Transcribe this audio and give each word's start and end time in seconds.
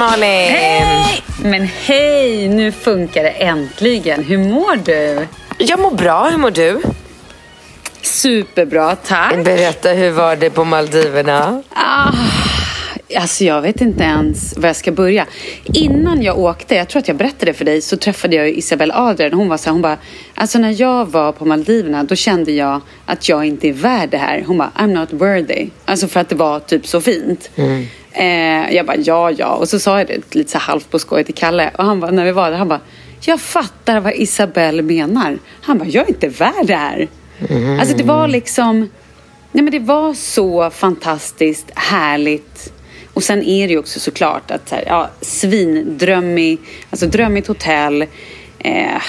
Malin! 0.00 0.48
Hej! 0.48 1.22
Men 1.42 1.62
hej, 1.66 2.48
nu 2.48 2.72
funkar 2.72 3.22
det 3.22 3.30
äntligen. 3.30 4.24
Hur 4.24 4.38
mår 4.38 4.76
du? 4.76 5.26
Jag 5.58 5.80
mår 5.80 5.90
bra, 5.90 6.28
hur 6.28 6.38
mår 6.38 6.50
du? 6.50 6.80
Superbra, 8.02 8.96
tack. 8.96 9.44
Berätta, 9.44 9.88
hur 9.88 10.10
var 10.10 10.36
det 10.36 10.50
på 10.50 10.64
Maldiverna? 10.64 11.62
Ah, 11.74 12.12
alltså 13.16 13.44
jag 13.44 13.62
vet 13.62 13.80
inte 13.80 14.04
ens 14.04 14.58
var 14.58 14.68
jag 14.68 14.76
ska 14.76 14.92
börja. 14.92 15.26
Innan 15.64 16.22
jag 16.22 16.38
åkte, 16.38 16.74
jag 16.74 16.88
tror 16.88 17.00
att 17.00 17.08
jag 17.08 17.16
berättade 17.16 17.52
för 17.52 17.64
dig, 17.64 17.80
så 17.80 17.96
träffade 17.96 18.36
jag 18.36 18.50
Isabel 18.50 18.92
Adrian. 18.94 19.32
Hon 19.32 19.48
var 19.48 19.56
så 19.56 19.64
här, 19.64 19.72
hon 19.72 19.82
bara, 19.82 19.96
alltså 20.34 20.58
när 20.58 20.80
jag 20.80 21.10
var 21.10 21.32
på 21.32 21.44
Maldiverna 21.44 22.04
då 22.04 22.14
kände 22.14 22.52
jag 22.52 22.80
att 23.06 23.28
jag 23.28 23.44
inte 23.44 23.68
är 23.68 23.72
värd 23.72 24.10
det 24.10 24.18
här. 24.18 24.44
Hon 24.46 24.58
bara, 24.58 24.70
I'm 24.76 24.94
not 24.94 25.12
worthy. 25.12 25.68
Alltså 25.84 26.08
för 26.08 26.20
att 26.20 26.28
det 26.28 26.34
var 26.34 26.60
typ 26.60 26.86
så 26.86 27.00
fint. 27.00 27.50
Mm. 27.56 27.86
Eh, 28.12 28.74
jag 28.74 28.86
bara, 28.86 28.96
ja, 28.96 29.30
ja. 29.30 29.54
Och 29.54 29.68
så 29.68 29.78
sa 29.78 29.98
jag 29.98 30.06
det 30.06 30.34
lite 30.34 30.50
så 30.50 30.58
halvt 30.58 30.90
på 30.90 30.98
skoj 30.98 31.24
till 31.24 31.34
Kalle. 31.34 31.70
Och 31.78 31.84
han 31.84 32.00
bara, 32.00 32.10
när 32.10 32.24
vi 32.24 32.32
var 32.32 32.50
där, 32.50 32.58
han 32.58 32.68
bara, 32.68 32.80
jag 33.20 33.40
fattar 33.40 34.00
vad 34.00 34.14
Isabelle 34.14 34.82
menar. 34.82 35.38
Han 35.62 35.78
bara, 35.78 35.88
jag 35.88 36.04
är 36.04 36.08
inte 36.08 36.28
värd 36.28 36.66
det 36.66 36.76
här. 36.76 37.08
Mm. 37.48 37.80
Alltså 37.80 37.96
det 37.96 38.04
var 38.04 38.28
liksom, 38.28 38.78
nej 39.52 39.64
men 39.64 39.70
det 39.72 39.78
var 39.78 40.14
så 40.14 40.70
fantastiskt 40.70 41.70
härligt. 41.74 42.72
Och 43.14 43.22
sen 43.22 43.42
är 43.42 43.66
det 43.66 43.72
ju 43.72 43.78
också 43.78 44.00
såklart 44.00 44.50
att 44.50 44.68
så 44.68 44.74
här, 44.74 44.84
ja, 44.86 45.10
svindrömmig, 45.20 46.58
alltså 46.90 47.06
drömmigt 47.06 47.48
hotell, 47.48 48.06
eh, 48.58 49.02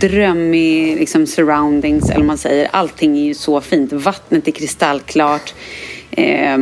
drömmig 0.00 0.96
liksom 0.96 1.26
surroundings 1.26 2.10
eller 2.10 2.24
man 2.24 2.38
säger. 2.38 2.68
Allting 2.72 3.18
är 3.18 3.24
ju 3.24 3.34
så 3.34 3.60
fint. 3.60 3.92
Vattnet 3.92 4.48
är 4.48 4.52
kristallklart. 4.52 5.54
Eh, 6.10 6.58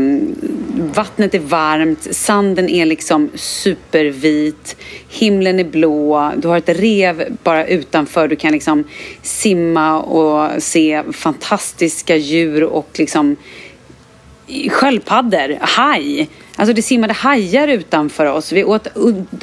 vattnet 0.94 1.34
är 1.34 1.38
varmt, 1.38 2.14
sanden 2.14 2.68
är 2.68 2.86
liksom 2.86 3.30
supervit, 3.34 4.77
himlen 5.08 5.60
är 5.60 5.64
blå, 5.64 6.32
du 6.36 6.48
har 6.48 6.58
ett 6.58 6.68
rev 6.68 7.36
bara 7.42 7.66
utanför, 7.66 8.28
du 8.28 8.36
kan 8.36 8.52
liksom 8.52 8.84
simma 9.22 10.00
och 10.00 10.62
se 10.62 11.02
fantastiska 11.12 12.16
djur 12.16 12.64
och 12.64 12.88
liksom 12.98 13.36
sköldpaddor, 14.70 15.58
haj. 15.60 16.28
Alltså 16.56 16.74
det 16.74 16.82
simmade 16.82 17.12
hajar 17.12 17.69
utanför 17.69 18.26
oss. 18.26 18.52
Vi 18.52 18.64
åt 18.64 18.88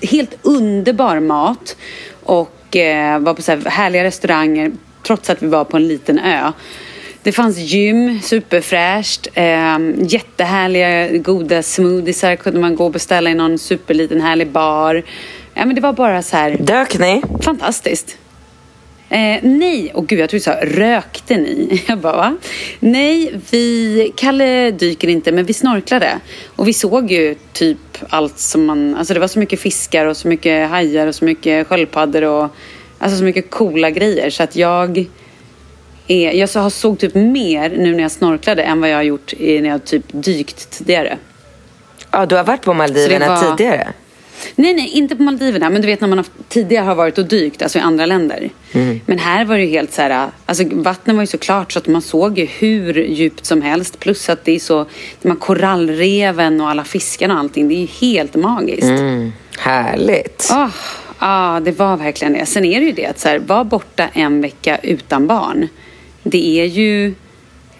helt 0.01 0.37
underbar 0.41 1.19
mat 1.19 1.77
och 2.23 2.75
eh, 2.75 3.19
var 3.19 3.33
på 3.33 3.41
så 3.41 3.51
här 3.51 3.69
härliga 3.69 4.03
restauranger 4.03 4.71
trots 5.03 5.29
att 5.29 5.43
vi 5.43 5.47
var 5.47 5.63
på 5.63 5.77
en 5.77 5.87
liten 5.87 6.19
ö. 6.19 6.51
Det 7.25 7.31
fanns 7.31 7.57
gym, 7.57 8.19
superfräscht, 8.21 9.27
eh, 9.33 9.77
jättehärliga 9.97 11.17
goda 11.17 11.63
smoothiesar 11.63 12.35
kunde 12.35 12.59
man 12.59 12.75
gå 12.75 12.85
och 12.85 12.91
beställa 12.91 13.29
i 13.29 13.35
någon 13.35 13.57
superliten 13.57 14.21
härlig 14.21 14.47
bar. 14.47 15.03
Ja, 15.53 15.65
men 15.65 15.75
det 15.75 15.81
var 15.81 15.93
bara 15.93 16.21
så 16.21 16.37
här... 16.37 16.57
Dök 16.59 16.99
ni? 16.99 17.21
Fantastiskt. 17.41 18.17
Eh, 19.09 19.39
nej, 19.41 19.91
och 19.93 20.07
gud 20.07 20.19
jag 20.19 20.29
tror 20.29 20.37
du 20.37 20.43
sa 20.43 20.55
rökte 20.61 21.37
ni? 21.37 21.83
Jag 21.87 21.99
bara 21.99 22.15
va? 22.15 22.37
Nej, 22.79 23.33
vi, 23.51 24.11
Kalle 24.15 24.71
dyker 24.71 25.07
inte 25.07 25.31
men 25.31 25.45
vi 25.45 25.53
snorklade. 25.53 26.19
Och 26.55 26.67
vi 26.67 26.73
såg 26.73 27.11
ju 27.11 27.35
typ 27.53 27.97
allt 28.09 28.39
som 28.39 28.65
man, 28.65 28.95
alltså 28.95 29.13
det 29.13 29.19
var 29.19 29.27
så 29.27 29.39
mycket 29.39 29.59
fiskar 29.59 30.05
och 30.05 30.17
så 30.17 30.27
mycket 30.27 30.69
hajar 30.69 31.07
och 31.07 31.15
så 31.15 31.25
mycket 31.25 31.67
sköldpaddor 31.67 32.23
och 32.23 32.55
alltså 32.99 33.17
så 33.17 33.23
mycket 33.23 33.49
coola 33.49 33.89
grejer 33.89 34.29
så 34.29 34.43
att 34.43 34.55
jag 34.55 35.07
är, 36.07 36.31
jag 36.31 36.49
så 36.49 36.69
såg 36.69 36.99
typ 36.99 37.15
mer 37.15 37.69
nu 37.69 37.95
när 37.95 38.01
jag 38.01 38.11
snorklade 38.11 38.63
än 38.63 38.81
vad 38.81 38.89
jag 38.89 38.95
har 38.95 39.03
gjort 39.03 39.33
när 39.39 39.69
jag 39.69 39.85
typ 39.85 40.03
dykt 40.11 40.69
tidigare. 40.69 41.17
Ja, 42.11 42.25
du 42.25 42.35
har 42.35 42.43
varit 42.43 42.61
på 42.61 42.73
Maldiverna 42.73 43.27
var... 43.27 43.55
tidigare? 43.55 43.93
Nej, 44.55 44.73
nej, 44.73 44.89
inte 44.89 45.15
på 45.15 45.23
Maldiverna. 45.23 45.69
Men 45.69 45.81
du 45.81 45.87
vet 45.87 46.01
när 46.01 46.07
man 46.07 46.17
har, 46.17 46.25
tidigare 46.49 46.85
har 46.85 46.95
varit 46.95 47.17
och 47.17 47.25
dykt, 47.25 47.61
alltså 47.61 47.77
i 47.77 47.81
andra 47.81 48.05
länder. 48.05 48.49
Mm. 48.71 49.01
Men 49.05 49.19
här 49.19 49.45
var 49.45 49.55
det 49.55 49.63
ju 49.63 49.69
helt 49.69 49.93
så 49.93 50.01
här, 50.01 50.29
alltså 50.45 50.63
vattnet 50.71 51.15
var 51.15 51.23
ju 51.23 51.27
så 51.27 51.37
klart 51.37 51.71
så 51.71 51.79
att 51.79 51.87
man 51.87 52.01
såg 52.01 52.39
ju 52.39 52.45
hur 52.45 52.93
djupt 52.93 53.45
som 53.45 53.61
helst. 53.61 53.99
Plus 53.99 54.29
att 54.29 54.45
det 54.45 54.55
är 54.55 54.59
så, 54.59 54.85
de 55.21 55.29
här 55.29 55.35
korallreven 55.35 56.61
och 56.61 56.69
alla 56.69 56.83
fiskarna 56.83 57.33
och 57.33 57.39
allting, 57.39 57.67
det 57.67 57.75
är 57.75 57.79
ju 57.79 57.85
helt 57.85 58.35
magiskt. 58.35 58.83
Mm. 58.83 59.31
Härligt. 59.57 60.47
Ja, 60.49 60.71
oh, 61.21 61.57
oh, 61.57 61.63
det 61.63 61.71
var 61.71 61.97
verkligen 61.97 62.33
det. 62.33 62.45
Sen 62.45 62.65
är 62.65 62.79
det 62.79 62.85
ju 62.85 62.91
det 62.91 63.05
att 63.05 63.19
så 63.19 63.27
här, 63.27 63.39
var 63.39 63.63
borta 63.63 64.07
en 64.13 64.41
vecka 64.41 64.77
utan 64.83 65.27
barn. 65.27 65.67
Det 66.27 66.59
är 66.61 66.65
ju, 66.65 67.13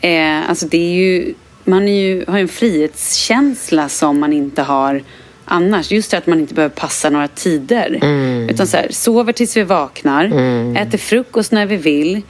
eh, 0.01 0.49
alltså 0.49 0.67
det 0.67 0.77
är 0.77 0.93
ju, 0.93 1.33
man 1.63 1.87
är 1.87 2.01
ju, 2.01 2.25
har 2.27 2.37
ju 2.37 2.41
en 2.41 2.47
frihetskänsla 2.47 3.89
som 3.89 4.19
man 4.19 4.33
inte 4.33 4.61
har 4.61 5.03
annars. 5.45 5.91
Just 5.91 6.11
det 6.11 6.17
att 6.17 6.27
man 6.27 6.39
inte 6.39 6.53
behöver 6.53 6.75
passa 6.75 7.09
några 7.09 7.27
tider. 7.27 7.99
Mm. 8.01 8.49
Utan 8.49 8.67
så 8.67 8.77
här, 8.77 8.87
sover 8.89 9.33
tills 9.33 9.57
vi 9.57 9.63
vaknar, 9.63 10.25
mm. 10.25 10.75
äter 10.75 10.97
frukost 10.97 11.51
när 11.51 11.65
vi 11.65 11.77
vill. 11.77 12.21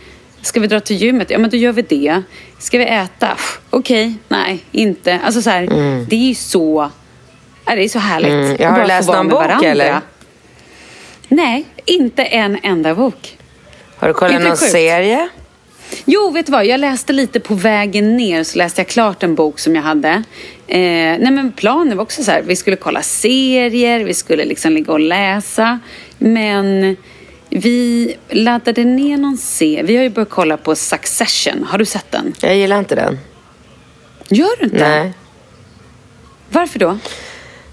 Ska 0.42 0.60
vi 0.60 0.68
dra 0.68 0.80
till 0.80 0.96
gymmet? 0.96 1.30
Ja, 1.30 1.38
men 1.38 1.50
då 1.50 1.58
gör 1.58 1.72
vi 1.72 1.82
det. 1.82 2.22
Ska 2.60 2.78
vi 2.78 2.86
äta? 2.86 3.38
Okej, 3.70 4.08
okay, 4.08 4.14
nej, 4.28 4.60
inte. 4.72 5.20
Alltså 5.26 5.42
så 5.42 5.50
här, 5.50 5.64
mm. 5.64 6.06
det 6.10 6.16
är 6.16 6.28
ju 6.28 6.36
så, 6.36 6.92
det 7.66 7.84
är 7.84 7.90
så 7.90 8.00
härligt. 8.00 8.32
Mm. 8.32 8.56
Jag 8.60 8.70
har 8.70 8.86
läst 8.86 9.10
någon 9.10 9.28
bok 9.28 9.40
varandra. 9.40 9.68
eller? 9.68 10.02
Nej, 11.28 11.66
inte 11.86 12.24
en 12.24 12.58
enda 12.64 12.96
bok. 12.96 13.38
Har 13.98 14.08
du 14.08 14.14
kollat 14.14 14.42
någon 14.42 14.58
sjukt? 14.58 14.72
serie? 14.72 15.30
Jo, 16.06 16.30
vet 16.30 16.46
du 16.46 16.52
vad? 16.52 16.66
Jag 16.66 16.80
läste 16.80 17.14
lite 17.14 17.40
på 17.40 17.56
vägen 17.56 18.18
ner 18.18 18.44
så 18.44 18.58
läste 18.58 18.82
jag 18.82 18.88
klart 18.88 19.24
en 19.24 19.36
bok 19.36 19.60
som 19.60 19.76
jag 19.76 19.84
hade. 19.84 20.10
Eh, 20.68 20.80
nej 21.20 21.32
men 21.32 21.52
planen 21.52 21.98
var 21.98 22.04
också 22.04 22.24
så 22.24 22.32
här, 22.32 22.42
vi 22.42 22.56
skulle 22.56 22.76
kolla 22.76 23.02
serier, 23.02 24.04
vi 24.04 24.14
skulle 24.14 24.46
liksom 24.46 24.74
ligga 24.74 24.94
och 24.94 25.00
läsa. 25.00 25.80
Men 26.18 26.98
vi 27.50 28.16
laddade 28.30 28.84
ner 28.84 29.18
någon 29.18 29.38
serie. 29.38 29.84
Vi 29.84 29.96
har 29.96 30.04
ju 30.04 30.10
börjat 30.10 30.30
kolla 30.30 30.58
på 30.58 30.76
Succession. 30.76 31.64
Har 31.70 31.78
du 31.78 31.86
sett 31.86 32.12
den? 32.12 32.34
Jag 32.42 32.56
gillar 32.56 32.80
inte 32.80 32.96
den. 32.96 33.20
Gör 34.30 34.60
du 34.60 34.66
inte? 34.66 34.90
Nej. 34.90 35.14
Varför 36.50 36.80
då? 36.80 36.98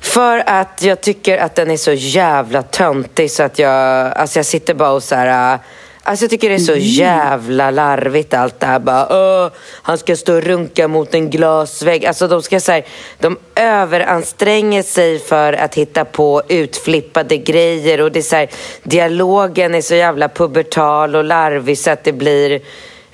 För 0.01 0.43
att 0.47 0.83
jag 0.83 1.01
tycker 1.01 1.39
att 1.39 1.55
den 1.55 1.71
är 1.71 1.77
så 1.77 1.93
jävla 1.93 2.63
töntig 2.63 3.31
så 3.31 3.43
att 3.43 3.59
jag, 3.59 4.13
alltså 4.13 4.39
jag 4.39 4.47
sitter 4.47 4.75
bara 4.75 4.91
och 4.91 5.03
så 5.03 5.15
här 5.15 5.59
Alltså 6.05 6.25
jag 6.25 6.31
tycker 6.31 6.49
det 6.49 6.55
är 6.55 6.59
så 6.59 6.73
mm. 6.73 6.85
jävla 6.85 7.71
larvigt 7.71 8.35
allt 8.35 8.61
det 8.61 8.67
här. 8.67 8.79
Bara, 8.79 9.51
han 9.83 9.99
ska 9.99 10.17
stå 10.17 10.37
och 10.37 10.43
runka 10.43 10.89
mot 10.89 11.15
en 11.15 11.31
glasvägg. 11.31 12.07
Alltså 12.07 12.29
de 12.29 12.43
ska 12.43 12.61
så 12.61 12.83
de 13.19 13.39
överanstränger 13.55 14.83
sig 14.83 15.19
för 15.19 15.53
att 15.53 15.75
hitta 15.75 16.05
på 16.05 16.43
utflippade 16.49 17.37
grejer. 17.37 18.01
Och 18.01 18.13
det 18.13 18.19
är 18.19 18.23
så 18.23 18.37
här, 18.37 18.49
dialogen 18.83 19.75
är 19.75 19.81
så 19.81 19.95
jävla 19.95 20.29
pubertal 20.29 21.17
och 21.17 21.25
larvig 21.25 21.79
så 21.79 21.91
att 21.91 22.05
det 22.05 22.13
blir... 22.13 22.61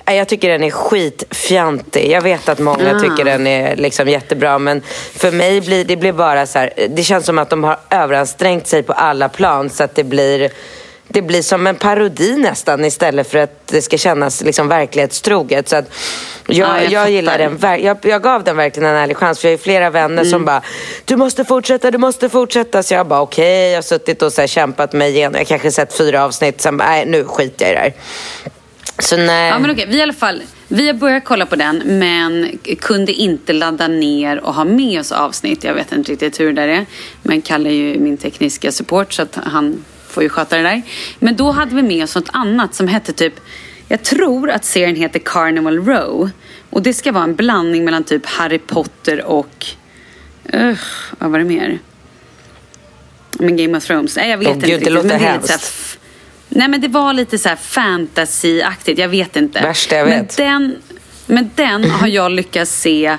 Jag 0.05 0.27
tycker 0.27 0.49
den 0.49 0.63
är 0.63 0.71
skitfjantig. 0.71 2.11
Jag 2.11 2.21
vet 2.21 2.49
att 2.49 2.59
många 2.59 2.89
mm. 2.89 3.01
tycker 3.01 3.25
den 3.25 3.47
är 3.47 3.75
liksom 3.75 4.07
jättebra 4.07 4.59
men 4.59 4.81
för 5.13 5.31
mig 5.31 5.61
blir 5.61 5.85
det 5.85 5.95
blir 5.95 6.13
bara 6.13 6.45
så 6.45 6.59
här, 6.59 6.73
det 6.89 7.03
känns 7.03 7.25
som 7.25 7.37
att 7.37 7.49
de 7.49 7.63
har 7.63 7.79
överansträngt 7.89 8.67
sig 8.67 8.83
på 8.83 8.93
alla 8.93 9.29
plan 9.29 9.69
så 9.69 9.83
att 9.83 9.95
det 9.95 10.03
blir 10.03 10.51
det 11.11 11.21
blir 11.21 11.41
som 11.41 11.67
en 11.67 11.75
parodi 11.75 12.35
nästan 12.37 12.85
istället 12.85 13.31
för 13.31 13.37
att 13.37 13.67
det 13.67 13.81
ska 13.81 13.97
kännas 13.97 14.43
liksom 14.43 14.67
verklighetstroget. 14.67 15.69
Så 15.69 15.75
att 15.75 15.85
jag, 16.47 16.57
ja, 16.57 16.81
jag, 16.81 16.91
jag 16.91 17.11
gillar 17.11 17.37
den. 17.37 17.83
Jag, 17.83 17.97
jag, 18.01 18.23
gav 18.23 18.43
den 18.43 18.57
verkligen 18.57 18.89
en 18.89 18.95
ärlig 18.95 19.17
chans 19.17 19.39
för 19.39 19.47
jag 19.47 19.57
har 19.57 19.57
flera 19.63 19.89
vänner 19.89 20.21
mm. 20.21 20.31
som 20.31 20.45
bara 20.45 20.61
Du 21.05 21.15
måste 21.15 21.45
fortsätta, 21.45 21.91
du 21.91 21.97
måste 21.97 22.29
fortsätta. 22.29 22.83
Så 22.83 22.93
jag 22.93 23.07
bara 23.07 23.21
okej, 23.21 23.43
okay. 23.43 23.69
jag 23.69 23.77
har 23.77 23.81
suttit 23.81 24.21
och 24.21 24.33
så 24.33 24.47
kämpat 24.47 24.93
mig 24.93 25.11
igenom. 25.11 25.37
Jag 25.37 25.47
kanske 25.47 25.71
sett 25.71 25.97
fyra 25.97 26.23
avsnitt, 26.23 26.61
sen 26.61 26.77
nej 26.77 27.05
nu 27.05 27.25
skiter 27.25 27.65
jag 27.65 27.71
i 27.71 27.75
det 27.75 27.81
här. 27.81 27.93
Så 28.99 29.17
nej. 29.17 29.49
Ja 29.49 29.59
men 29.59 29.71
okej, 29.71 29.85
vi 29.89 29.97
i 29.97 30.01
alla 30.01 30.13
fall 30.13 30.41
vi 30.71 30.87
har 30.87 30.93
börjat 30.93 31.25
kolla 31.25 31.45
på 31.45 31.55
den 31.55 31.81
men 31.85 32.59
kunde 32.79 33.13
inte 33.13 33.53
ladda 33.53 33.87
ner 33.87 34.39
och 34.39 34.53
ha 34.53 34.63
med 34.63 34.99
oss 34.99 35.11
avsnitt. 35.11 35.63
Jag 35.63 35.73
vet 35.73 35.91
inte 35.91 36.11
riktigt 36.11 36.39
hur 36.39 36.53
det 36.53 36.61
där 36.61 36.67
är. 36.67 36.85
Men 37.23 37.41
Kalle 37.41 37.69
är 37.69 37.73
ju 37.73 37.99
min 37.99 38.17
tekniska 38.17 38.71
support 38.71 39.13
så 39.13 39.21
att 39.21 39.35
han 39.43 39.85
får 40.09 40.23
ju 40.23 40.29
sköta 40.29 40.57
det 40.57 40.63
där. 40.63 40.81
Men 41.19 41.35
då 41.35 41.51
hade 41.51 41.75
vi 41.75 41.83
med 41.83 42.03
oss 42.03 42.15
något 42.15 42.29
annat 42.33 42.75
som 42.75 42.87
hette 42.87 43.13
typ 43.13 43.33
jag 43.91 44.03
tror 44.03 44.49
att 44.49 44.65
serien 44.65 44.95
heter 44.95 45.19
Carnival 45.19 45.85
Row. 45.85 46.29
Och 46.69 46.81
det 46.81 46.93
ska 46.93 47.11
vara 47.11 47.23
en 47.23 47.35
blandning 47.35 47.85
mellan 47.85 48.03
typ 48.03 48.25
Harry 48.25 48.59
Potter 48.59 49.25
och... 49.25 49.65
Uh, 50.53 50.77
vad 51.19 51.31
var 51.31 51.39
det 51.39 51.45
mer? 51.45 51.79
Men 53.31 53.57
Game 53.57 53.77
of 53.77 53.85
Thrones. 53.85 54.15
Nej, 54.15 54.29
jag 54.29 54.37
vet 54.37 54.47
oh, 54.47 54.53
inte 54.53 54.67
Gud. 54.67 54.83
Det 54.83 54.89
låter 54.89 55.17
hemskt. 55.17 55.99
Nej, 56.49 56.67
men 56.67 56.81
det 56.81 56.87
var 56.87 57.13
lite 57.13 57.37
så 57.37 57.49
här 57.49 57.55
fantasy-aktigt. 57.55 58.99
Jag 58.99 59.09
vet 59.09 59.35
inte. 59.35 59.61
Värsta 59.61 59.95
jag 59.95 60.05
vet. 60.05 60.37
Men 60.37 60.61
den, 60.61 60.75
men 61.25 61.49
den 61.55 61.91
har 61.91 62.07
jag 62.07 62.31
lyckats 62.31 62.81
se 62.81 63.17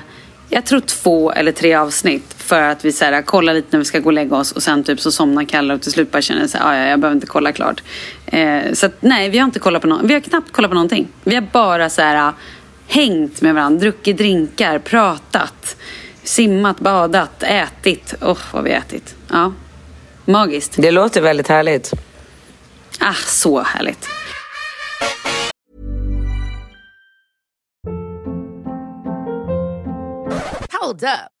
jag 0.49 0.65
tror 0.65 0.79
två 0.79 1.31
eller 1.31 1.51
tre 1.51 1.73
avsnitt 1.73 2.35
för 2.51 2.61
att 2.61 2.85
vi 2.85 2.91
så 2.91 3.05
här, 3.05 3.21
kollar 3.21 3.53
lite 3.53 3.67
när 3.71 3.79
vi 3.79 3.85
ska 3.85 3.99
gå 3.99 4.05
och 4.05 4.13
lägga 4.13 4.35
oss 4.35 4.51
och 4.51 4.63
sen 4.63 4.83
typ 4.83 4.99
så 4.99 5.11
somnar 5.11 5.43
Kalle 5.43 5.73
och 5.73 5.81
till 5.81 5.91
slut 5.91 6.11
bara 6.11 6.21
känner 6.21 6.47
så 6.47 6.57
här, 6.57 6.77
ja, 6.77 6.89
jag 6.89 6.99
behöver 6.99 7.15
inte 7.15 7.27
kolla 7.27 7.51
klart. 7.51 7.83
Eh, 8.25 8.73
så 8.73 8.85
att, 8.85 9.01
nej, 9.01 9.29
vi 9.29 9.37
har 9.37 9.45
inte 9.45 9.59
kollat 9.59 9.81
på 9.81 9.87
något. 9.87 10.01
Vi 10.03 10.13
har 10.13 10.21
knappt 10.21 10.51
kollat 10.51 10.71
på 10.71 10.75
någonting. 10.75 11.07
Vi 11.23 11.35
har 11.35 11.41
bara 11.41 11.89
så 11.89 12.01
här 12.01 12.33
hängt 12.87 13.41
med 13.41 13.53
varandra, 13.53 13.79
druckit 13.79 14.17
drinkar, 14.17 14.79
pratat. 14.79 15.77
Simmat, 16.23 16.79
badat, 16.79 17.43
ätit. 17.43 18.13
Åh, 18.21 18.31
oh, 18.31 18.37
vad 18.51 18.63
vi 18.63 18.71
ätit. 18.71 19.15
Ja, 19.31 19.53
magiskt. 20.25 20.75
Det 20.77 20.91
låter 20.91 21.21
väldigt 21.21 21.47
härligt. 21.47 21.93
Ah, 22.99 23.13
så 23.13 23.61
härligt. 23.61 24.07
Hold 30.81 31.03
up. 31.03 31.40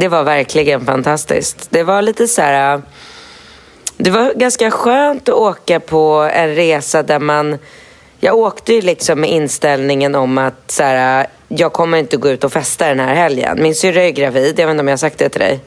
Det 0.00 0.08
var 0.08 0.24
verkligen 0.24 0.84
fantastiskt. 0.84 1.66
Det 1.70 1.82
var 1.82 2.02
lite 2.02 2.28
så 2.28 2.42
här... 2.42 2.82
Det 3.96 4.10
var 4.10 4.32
ganska 4.34 4.70
skönt 4.70 5.28
att 5.28 5.34
åka 5.34 5.80
på 5.80 6.30
en 6.32 6.54
resa 6.54 7.02
där 7.02 7.18
man... 7.18 7.58
Jag 8.20 8.36
åkte 8.38 8.72
ju 8.72 8.80
liksom 8.80 9.20
med 9.20 9.30
inställningen 9.30 10.14
om 10.14 10.38
att 10.38 10.70
så 10.70 10.82
här, 10.82 11.26
jag 11.48 11.72
kommer 11.72 11.98
inte 11.98 12.16
gå 12.16 12.28
ut 12.28 12.44
och 12.44 12.52
festa 12.52 12.88
den 12.88 13.00
här 13.00 13.14
helgen. 13.14 13.62
Min 13.62 13.74
syrra 13.74 14.02
är 14.02 14.10
gravid, 14.10 14.58
jag 14.58 14.66
vet 14.66 14.70
inte 14.70 14.80
om 14.80 14.88
jag 14.88 14.92
har 14.92 14.96
sagt 14.96 15.18
det 15.18 15.28
till 15.28 15.40
dig. 15.40 15.60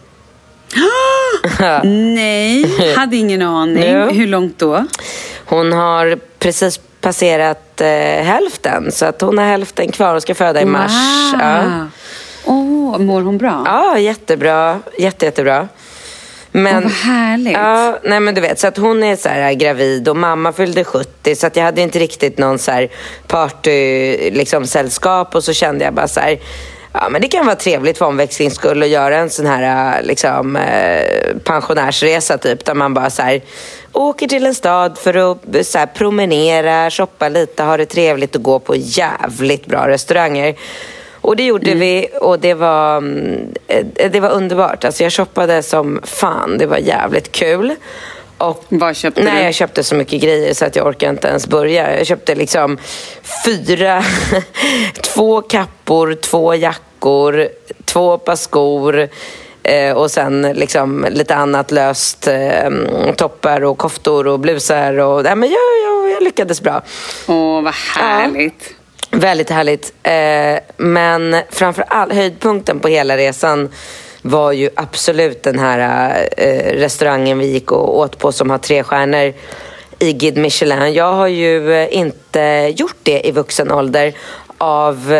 Nej, 1.83 2.93
hade 2.95 3.17
ingen 3.17 3.41
aning. 3.41 3.83
Jo. 3.87 4.09
Hur 4.09 4.27
långt 4.27 4.59
då? 4.59 4.85
Hon 5.45 5.73
har 5.73 6.19
precis 6.39 6.79
passerat 7.01 7.81
eh, 7.81 7.87
hälften, 8.23 8.91
så 8.91 9.05
att 9.05 9.21
hon 9.21 9.37
har 9.37 9.45
hälften 9.45 9.91
kvar 9.91 10.15
och 10.15 10.21
ska 10.21 10.35
föda 10.35 10.61
i 10.61 10.65
mars. 10.65 10.91
Wow. 11.33 11.41
Ja. 11.41 11.87
Oh, 12.45 12.99
mår 12.99 13.21
hon 13.21 13.37
bra? 13.37 13.63
Ja, 13.65 13.99
jättebra. 13.99 14.79
Jätte, 14.97 15.25
jättebra. 15.25 15.67
Men, 16.51 16.77
oh, 16.77 16.83
vad 16.83 16.91
härligt. 16.91 17.53
Ja, 17.53 17.99
nej 18.03 18.19
men 18.19 18.35
du 18.35 18.41
vet, 18.41 18.59
så 18.59 18.67
att 18.67 18.77
hon 18.77 19.03
är 19.03 19.15
så 19.15 19.29
här 19.29 19.53
gravid 19.53 20.07
och 20.07 20.17
mamma 20.17 20.53
fyllde 20.53 20.83
70 20.83 21.35
så 21.35 21.47
att 21.47 21.55
jag 21.55 21.63
hade 21.63 21.81
inte 21.81 21.99
riktigt 21.99 22.37
någon 22.37 22.59
så 22.59 22.71
här 22.71 22.89
party, 23.27 24.31
liksom 24.31 24.67
sällskap 24.67 25.35
och 25.35 25.43
så 25.43 25.53
kände 25.53 25.85
jag 25.85 25.93
bara 25.93 26.07
så 26.07 26.19
här, 26.19 26.39
ja 26.93 27.09
men 27.09 27.21
det 27.21 27.27
kan 27.27 27.45
vara 27.45 27.55
trevligt 27.55 27.97
för 27.97 28.05
omväxlings 28.05 28.55
skull 28.55 28.83
att 28.83 28.89
göra 28.89 29.17
en 29.17 29.29
sån 29.29 29.45
här 29.45 30.03
liksom 30.03 30.55
eh, 30.55 31.37
pensionärsresa 31.43 32.37
typ 32.37 32.65
där 32.65 32.73
man 32.73 32.93
bara 32.93 33.09
så 33.09 33.21
här 33.21 33.41
åker 33.91 34.27
till 34.27 34.45
en 34.45 34.55
stad 34.55 34.97
för 34.97 35.31
att 35.31 35.65
så 35.65 35.77
här, 35.77 35.85
promenera, 35.85 36.89
shoppa 36.89 37.29
lite, 37.29 37.63
ha 37.63 37.77
det 37.77 37.85
trevligt 37.85 38.35
och 38.35 38.43
gå 38.43 38.59
på 38.59 38.75
jävligt 38.75 39.65
bra 39.65 39.87
restauranger. 39.87 40.55
Och 41.21 41.35
det 41.35 41.43
gjorde 41.43 41.71
mm. 41.71 41.79
vi 41.79 42.07
och 42.21 42.39
det 42.39 42.53
var, 42.53 42.97
mm, 42.97 43.53
det 44.11 44.19
var 44.19 44.29
underbart. 44.29 44.85
Alltså 44.85 45.03
jag 45.03 45.13
shoppade 45.13 45.63
som 45.63 46.01
fan. 46.03 46.57
Det 46.57 46.65
var 46.65 46.77
jävligt 46.77 47.31
kul. 47.31 47.75
Och, 48.37 48.65
Vad 48.69 48.95
köpte 48.95 49.23
nej, 49.23 49.33
du? 49.35 49.43
Jag 49.43 49.53
köpte 49.53 49.83
så 49.83 49.95
mycket 49.95 50.21
grejer 50.21 50.53
så 50.53 50.65
att 50.65 50.75
jag 50.75 50.87
orkar 50.87 51.09
inte 51.09 51.27
ens 51.27 51.47
börja. 51.47 51.97
Jag 51.97 52.07
köpte 52.07 52.35
liksom 52.35 52.77
fyra, 53.45 54.03
två 55.01 55.41
kappor, 55.41 56.13
två 56.13 56.55
jackor, 56.55 57.47
två 57.85 58.17
par 58.17 58.35
skor, 58.35 59.09
Eh, 59.63 59.97
och 59.97 60.11
sen 60.11 60.41
liksom 60.41 61.05
lite 61.09 61.35
annat 61.35 61.71
löst. 61.71 62.27
Eh, 62.27 62.69
toppar 63.15 63.63
och 63.63 63.77
koftor 63.77 64.27
och 64.27 64.39
blusar. 64.39 64.97
Och, 64.97 65.25
ja, 65.25 65.35
men 65.35 65.49
jag, 65.49 65.59
jag, 65.85 66.11
jag 66.11 66.23
lyckades 66.23 66.61
bra. 66.61 66.81
Åh, 67.27 67.61
vad 67.61 67.73
härligt. 67.73 68.75
Väldigt 69.11 69.49
härligt. 69.49 69.93
Eh, 70.03 70.59
men 70.77 71.35
framför 71.49 71.85
allt 71.87 72.13
höjdpunkten 72.13 72.79
på 72.79 72.87
hela 72.87 73.17
resan 73.17 73.69
var 74.21 74.51
ju 74.51 74.69
absolut 74.75 75.43
den 75.43 75.59
här 75.59 76.11
eh, 76.37 76.77
restaurangen 76.77 77.39
vi 77.39 77.45
gick 77.45 77.71
och 77.71 77.99
åt 77.99 78.17
på 78.17 78.31
som 78.31 78.49
har 78.49 78.57
tre 78.57 78.83
stjärnor 78.83 79.33
i 79.99 80.13
Guide 80.13 80.37
Michelin. 80.37 80.93
Jag 80.93 81.13
har 81.13 81.27
ju 81.27 81.73
eh, 81.73 81.97
inte 81.97 82.73
gjort 82.75 82.97
det 83.03 83.27
i 83.27 83.31
vuxen 83.31 83.71
ålder 83.71 84.13
av 84.57 85.13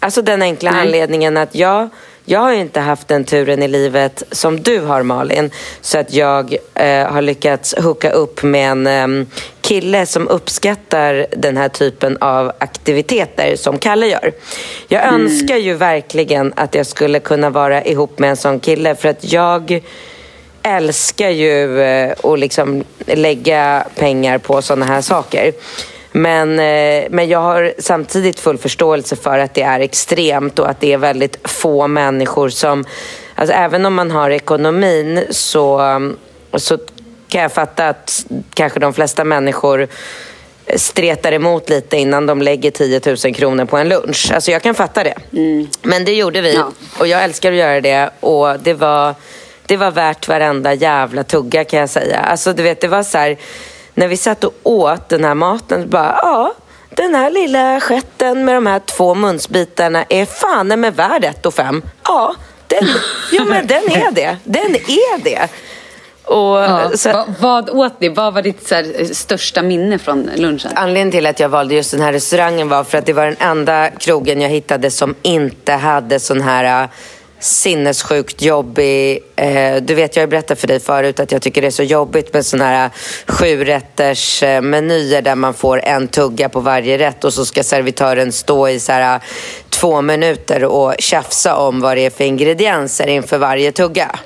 alltså 0.00 0.22
den 0.22 0.42
enkla 0.42 0.70
Nej. 0.70 0.80
anledningen 0.80 1.36
att 1.36 1.54
jag 1.54 1.88
jag 2.24 2.40
har 2.40 2.52
inte 2.52 2.80
haft 2.80 3.08
den 3.08 3.24
turen 3.24 3.62
i 3.62 3.68
livet 3.68 4.22
som 4.30 4.62
du 4.62 4.80
har 4.80 5.02
Malin. 5.02 5.50
Så 5.80 5.98
att 5.98 6.12
jag 6.12 6.56
eh, 6.74 7.06
har 7.12 7.22
lyckats 7.22 7.74
hooka 7.78 8.10
upp 8.10 8.42
med 8.42 8.70
en 8.70 8.86
eh, 8.86 9.26
kille 9.62 10.06
som 10.06 10.28
uppskattar 10.28 11.26
den 11.36 11.56
här 11.56 11.68
typen 11.68 12.16
av 12.20 12.52
aktiviteter 12.58 13.56
som 13.56 13.78
Kalle 13.78 14.06
gör. 14.06 14.32
Jag 14.88 15.04
önskar 15.04 15.56
ju 15.56 15.74
verkligen 15.74 16.52
att 16.56 16.74
jag 16.74 16.86
skulle 16.86 17.20
kunna 17.20 17.50
vara 17.50 17.84
ihop 17.84 18.18
med 18.18 18.30
en 18.30 18.36
sån 18.36 18.60
kille 18.60 18.94
för 18.94 19.08
att 19.08 19.32
jag 19.32 19.82
älskar 20.62 21.30
ju 21.30 21.80
eh, 21.80 22.12
att 22.22 22.38
liksom 22.38 22.84
lägga 23.06 23.86
pengar 23.96 24.38
på 24.38 24.62
såna 24.62 24.84
här 24.84 25.00
saker. 25.00 25.52
Men, 26.12 26.58
eh, 26.58 27.04
men 27.10 27.28
jag 27.28 27.38
har 27.38 27.74
samtidigt 27.78 28.40
full 28.40 28.58
förståelse 28.58 29.16
för 29.16 29.38
att 29.38 29.54
det 29.54 29.62
är 29.62 29.80
extremt 29.80 30.58
och 30.58 30.70
att 30.70 30.80
det 30.80 30.92
är 30.92 30.98
väldigt 30.98 31.48
få 31.48 31.86
människor 31.86 32.48
som... 32.48 32.84
Alltså 33.34 33.54
även 33.54 33.86
om 33.86 33.94
man 33.94 34.10
har 34.10 34.30
ekonomin 34.30 35.24
så, 35.30 35.80
så 36.54 36.78
kan 37.32 37.42
jag 37.42 37.52
fatta 37.52 37.88
att 37.88 38.26
kanske 38.54 38.80
de 38.80 38.94
flesta 38.94 39.24
människor 39.24 39.88
stretar 40.76 41.32
emot 41.32 41.68
lite 41.68 41.96
innan 41.96 42.26
de 42.26 42.42
lägger 42.42 42.70
10 42.70 43.00
000 43.24 43.34
kronor 43.34 43.64
på 43.64 43.76
en 43.76 43.88
lunch. 43.88 44.30
Alltså 44.34 44.50
jag 44.50 44.62
kan 44.62 44.74
fatta 44.74 45.04
det. 45.04 45.14
Men 45.82 46.04
det 46.04 46.12
gjorde 46.14 46.40
vi 46.40 46.54
Ja. 46.54 46.72
och 46.98 47.06
jag 47.06 47.24
älskar 47.24 47.52
att 47.52 47.58
göra 47.58 47.80
det 47.80 48.10
och 48.20 48.60
det 48.60 48.74
var, 48.74 49.14
det 49.66 49.76
var 49.76 49.90
värt 49.90 50.28
varenda 50.28 50.74
jävla 50.74 51.24
tugga 51.24 51.64
kan 51.64 51.80
jag 51.80 51.90
säga. 51.90 52.18
Alltså 52.20 52.52
du 52.52 52.62
vet, 52.62 52.80
det 52.80 52.88
var 52.88 53.02
så 53.02 53.18
här, 53.18 53.36
när 53.94 54.08
vi 54.08 54.16
satt 54.16 54.44
och 54.44 54.54
åt 54.62 55.08
den 55.08 55.24
här 55.24 55.34
maten, 55.34 55.82
så 55.82 55.88
bara 55.88 56.18
ja, 56.22 56.54
den 56.96 57.14
här 57.14 57.30
lilla 57.30 57.80
sketten 57.80 58.44
med 58.44 58.54
de 58.54 58.66
här 58.66 58.78
två 58.78 59.14
munsbitarna 59.14 60.04
är 60.08 60.24
fan 60.24 60.80
med 60.80 60.96
värd 60.96 61.24
ett 61.24 61.46
och 61.46 61.54
fem. 61.54 61.82
Ja, 62.04 62.34
den, 62.66 62.88
jo, 63.32 63.44
men 63.44 63.66
den 63.66 63.82
är 63.90 64.10
det. 64.10 64.36
Den 64.44 64.74
är 64.74 65.24
det. 65.24 65.48
Och, 66.32 66.58
Ja. 66.58 66.90
så 66.94 67.08
att- 67.08 67.14
Va, 67.14 67.26
vad 67.40 67.70
åt 67.70 68.00
ni? 68.00 68.08
Vad 68.08 68.34
var 68.34 68.42
ditt 68.42 68.68
så 68.68 68.74
här, 68.74 69.14
största 69.14 69.62
minne 69.62 69.98
från 69.98 70.30
lunchen? 70.36 70.70
Anledningen 70.74 71.10
till 71.10 71.26
att 71.26 71.40
jag 71.40 71.48
valde 71.48 71.74
just 71.74 71.90
den 71.90 72.00
här 72.00 72.12
restaurangen 72.12 72.68
var 72.68 72.84
för 72.84 72.98
att 72.98 73.06
det 73.06 73.12
var 73.12 73.24
den 73.26 73.36
enda 73.38 73.90
krogen 73.90 74.40
jag 74.40 74.48
hittade 74.48 74.90
som 74.90 75.14
inte 75.22 75.72
hade 75.72 76.20
sån 76.20 76.40
här 76.40 76.82
äh, 76.82 76.88
sinnessjukt 77.40 78.42
jobbig... 78.42 79.18
Eh, 79.36 79.76
du 79.82 79.94
vet, 79.94 80.16
jag 80.16 80.22
har 80.22 80.26
berättat 80.28 80.58
för 80.60 80.68
dig 80.68 80.80
förut 80.80 81.20
att 81.20 81.32
jag 81.32 81.42
tycker 81.42 81.60
det 81.60 81.66
är 81.66 81.70
så 81.70 81.82
jobbigt 81.82 82.32
med 82.34 82.46
såna 82.46 82.64
här 82.64 82.90
sjurätters 83.26 84.42
eh, 84.42 84.60
menyer 84.62 85.22
där 85.22 85.34
man 85.34 85.54
får 85.54 85.80
en 85.84 86.08
tugga 86.08 86.48
på 86.48 86.60
varje 86.60 86.98
rätt 86.98 87.24
och 87.24 87.32
så 87.32 87.44
ska 87.44 87.62
servitören 87.62 88.32
stå 88.32 88.68
i 88.68 88.80
så 88.80 88.92
här, 88.92 89.20
två 89.70 90.02
minuter 90.02 90.64
och 90.64 90.94
tjafsa 90.98 91.56
om 91.56 91.80
vad 91.80 91.96
det 91.96 92.06
är 92.06 92.10
för 92.10 92.24
ingredienser 92.24 93.06
inför 93.06 93.38
varje 93.38 93.72
tugga. 93.72 94.18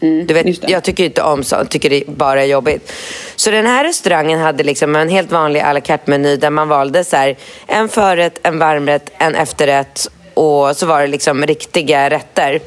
Du 0.00 0.34
just 0.44 0.64
vet, 0.64 0.70
jag 0.70 0.84
tycker 0.84 1.04
inte 1.04 1.22
om 1.22 1.44
sånt, 1.44 1.70
tycker 1.70 1.90
det 1.90 2.02
bara 2.06 2.42
är 2.42 2.46
jobbigt. 2.46 2.92
Så 3.36 3.50
den 3.50 3.66
här 3.66 3.84
restaurangen 3.84 4.40
hade 4.40 4.64
liksom 4.64 4.96
en 4.96 5.08
helt 5.08 5.32
vanlig 5.32 5.60
à 5.60 5.72
la 5.72 5.80
carte-meny 5.80 6.36
där 6.36 6.50
man 6.50 6.68
valde 6.68 7.04
så 7.04 7.16
här, 7.16 7.36
en 7.66 7.88
förrätt, 7.88 8.40
en 8.42 8.58
varmrätt, 8.58 9.10
en 9.18 9.34
efterrätt 9.34 10.08
och 10.34 10.76
så 10.76 10.86
var 10.86 11.00
det 11.00 11.06
liksom 11.06 11.46
riktiga 11.46 12.10
rätter. 12.10 12.60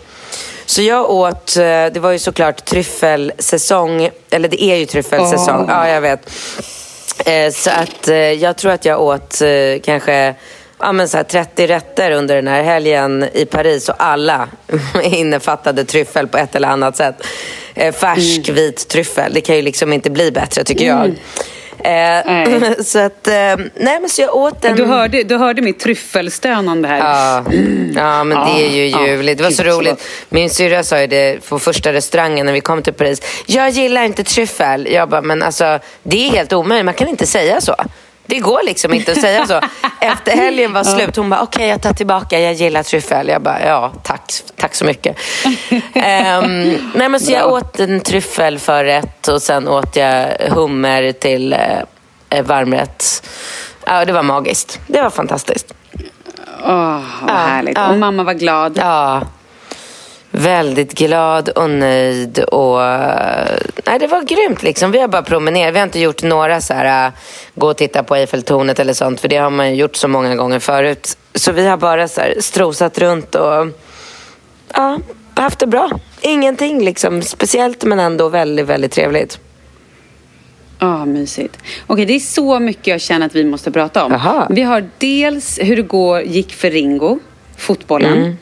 Så 0.66 0.82
jag 0.82 1.10
åt, 1.12 1.58
eh, 1.58 1.64
det 1.64 2.00
var 2.00 2.12
ju 2.12 2.20
såklart 2.20 2.66
tryffelsäsong, 2.66 4.10
eller 4.30 4.50
det 4.50 4.64
är 4.64 4.76
ju 4.76 4.86
tryffelsäsong, 4.86 5.66
ja 5.70 5.88
jag 5.90 6.02
vet. 6.02 6.30
Eh, 7.26 7.52
Så 7.52 7.70
att 7.70 8.08
eh, 8.08 8.16
jag 8.18 8.58
tror 8.58 8.72
att 8.72 8.86
jag 8.86 9.02
åt 9.02 9.42
kanske 9.84 10.36
ja, 10.82 10.92
men 10.92 11.08
så 11.10 11.18
här 11.18 11.24
30 11.24 11.68
rätter 11.68 12.12
under 12.12 12.36
den 12.36 12.48
här 12.48 12.64
helgen 12.64 13.26
i 13.34 13.46
Paris 13.46 13.90
och 13.90 13.96
alla 13.98 14.48
innefattade 15.04 15.86
tryffel 15.86 16.28
på 16.28 16.38
ett 16.38 16.56
eller 16.56 16.68
annat 16.68 16.98
sätt. 16.98 17.16
Eh, 17.74 17.94
Färsk 17.94 18.50
vit 18.50 18.88
tryffel, 18.88 19.34
det 19.34 19.42
kan 19.42 19.56
ju 19.56 19.62
liksom 19.62 19.94
inte 19.94 20.10
bli 20.10 20.32
bättre 20.32 20.64
tycker 20.64 20.86
jag. 20.86 21.16
Eh, 21.84 22.72
så 22.84 23.00
att, 23.00 23.28
eh, 23.28 23.34
nej 23.76 24.00
men 24.00 24.10
så 24.10 24.22
jag 24.22 24.36
åt 24.36 24.66
en... 24.66 24.76
Du 24.76 24.86
hörde, 24.86 25.24
du 25.24 25.38
hörde 25.38 25.62
mitt 25.62 25.80
tryffelstönande 25.80 26.88
här. 26.88 26.98
Ja, 26.98 27.44
ja 27.96 28.24
men 28.24 28.38
det 28.38 28.66
är 28.66 28.70
ju 28.70 28.88
Ja, 28.88 29.08
ljuvligt. 29.08 29.38
Det 29.38 29.44
var 29.44 29.52
så 29.52 29.64
roligt. 29.64 30.08
Min 30.30 30.50
syrra 30.50 30.84
sa 30.84 31.02
ju 31.02 31.08
det 31.08 31.50
på 31.50 31.60
första 31.60 31.94
restaurangen 31.94 32.46
när 32.46 32.54
vi 32.54 32.62
kom 32.62 32.82
till 32.82 32.94
Paris. 32.94 33.22
Jag 33.46 33.70
gillar 33.70 34.04
inte 34.04 34.24
tryffel. 34.24 34.88
Jag 34.92 35.10
bara, 35.10 35.22
men 35.22 35.44
alltså 35.44 35.80
det 36.04 36.28
är 36.28 36.32
helt 36.32 36.54
omöjligt. 36.54 36.86
Man 36.86 36.94
kan 36.94 37.08
inte 37.08 37.28
säga 37.28 37.62
så. 37.62 37.76
Det 38.32 38.40
går 38.40 38.60
liksom 38.64 38.94
inte 38.94 39.12
att 39.12 39.22
säga 39.22 39.48
så. 39.48 39.62
Efter 40.00 40.32
helgen 40.32 40.74
var 40.74 40.84
slut, 40.84 41.16
hon 41.16 41.30
bara, 41.30 41.42
okej 41.42 41.68
jag 41.68 41.82
tar 41.82 41.94
tillbaka, 41.94 42.40
jag 42.40 42.54
gillar 42.54 42.84
tryffel. 42.84 43.28
Jag 43.28 43.42
bara, 43.42 43.66
ja 43.66 43.92
tack, 44.04 44.34
tack 44.56 44.76
så 44.76 44.86
mycket. 44.86 45.18
Ehm, 45.94 46.92
nej 46.96 47.10
men 47.10 47.20
så 47.20 47.32
jag 47.32 47.52
åt 47.52 47.80
en 47.80 48.02
tryffelförrätt 48.02 49.28
och 49.28 49.42
sen 49.42 49.68
åt 49.68 49.96
jag 49.96 50.28
hummer 50.50 51.12
till 51.12 51.56
eh, 52.30 52.44
varmrätt. 52.44 53.28
Ja, 53.86 54.06
det 54.06 54.14
var 54.14 54.24
magiskt. 54.24 54.80
Det 54.88 55.02
var 55.02 55.10
fantastiskt. 55.10 55.74
Åh, 56.66 57.00
vad 57.22 57.36
härligt. 57.36 57.78
ja. 57.78 57.90
Och 57.92 57.98
mamma 57.98 58.24
var 58.24 58.34
glad. 58.34 58.78
Ja. 58.78 59.22
Väldigt 60.32 60.94
glad 60.94 61.50
och 61.50 61.70
nöjd. 61.70 62.40
Och, 62.40 62.84
eh, 62.84 63.58
nej, 63.86 64.00
det 64.00 64.08
var 64.08 64.22
grymt. 64.22 64.64
Liksom. 64.64 64.92
Vi 64.92 65.00
har 65.00 65.08
bara 65.08 65.24
promenerat. 65.24 65.74
Vi 65.74 65.80
har 65.80 65.86
inte 65.86 66.00
gjort 66.00 66.24
några 66.24 66.62
så 66.62 66.74
här, 66.74 67.08
äh, 67.08 67.14
gå 67.56 67.68
och 67.68 67.78
titta 67.78 68.04
på 68.04 68.16
Eiffeltornet 68.16 68.80
eller 68.80 68.94
sånt. 68.94 69.22
För 69.22 69.28
det 69.28 69.38
har 69.38 69.50
man 69.50 69.76
gjort 69.76 69.96
så 69.96 70.08
många 70.08 70.36
gånger 70.36 70.60
förut. 70.60 71.18
Så 71.36 71.52
vi 71.52 71.68
har 71.68 71.78
bara 71.78 72.08
så 72.08 72.22
här, 72.22 72.36
strosat 72.40 72.98
runt 72.98 73.36
och 73.36 73.68
ja, 74.74 75.00
haft 75.36 75.60
det 75.60 75.68
bra. 75.68 75.90
Ingenting 76.22 76.84
liksom 76.84 77.22
speciellt 77.22 77.84
men 77.84 78.00
ändå 78.00 78.30
väldigt, 78.30 78.66
väldigt 78.66 78.92
trevligt. 78.92 79.40
Ja, 80.80 81.06
mysigt. 81.06 81.58
Okej, 81.88 82.06
det 82.06 82.16
är 82.16 82.20
så 82.20 82.60
mycket 82.60 82.88
jag 82.88 83.02
känner 83.02 83.26
att 83.26 83.36
vi 83.36 83.44
måste 83.44 83.72
prata 83.72 84.06
om. 84.06 84.12
Jaha. 84.12 84.48
Vi 84.50 84.62
har 84.62 84.90
dels 84.98 85.60
hur 85.62 85.76
det 85.76 85.82
går, 85.82 86.22
gick 86.22 86.54
för 86.54 86.72
Ringo, 86.72 87.20
fotbollen. 87.58 88.18
Mm. 88.18 88.38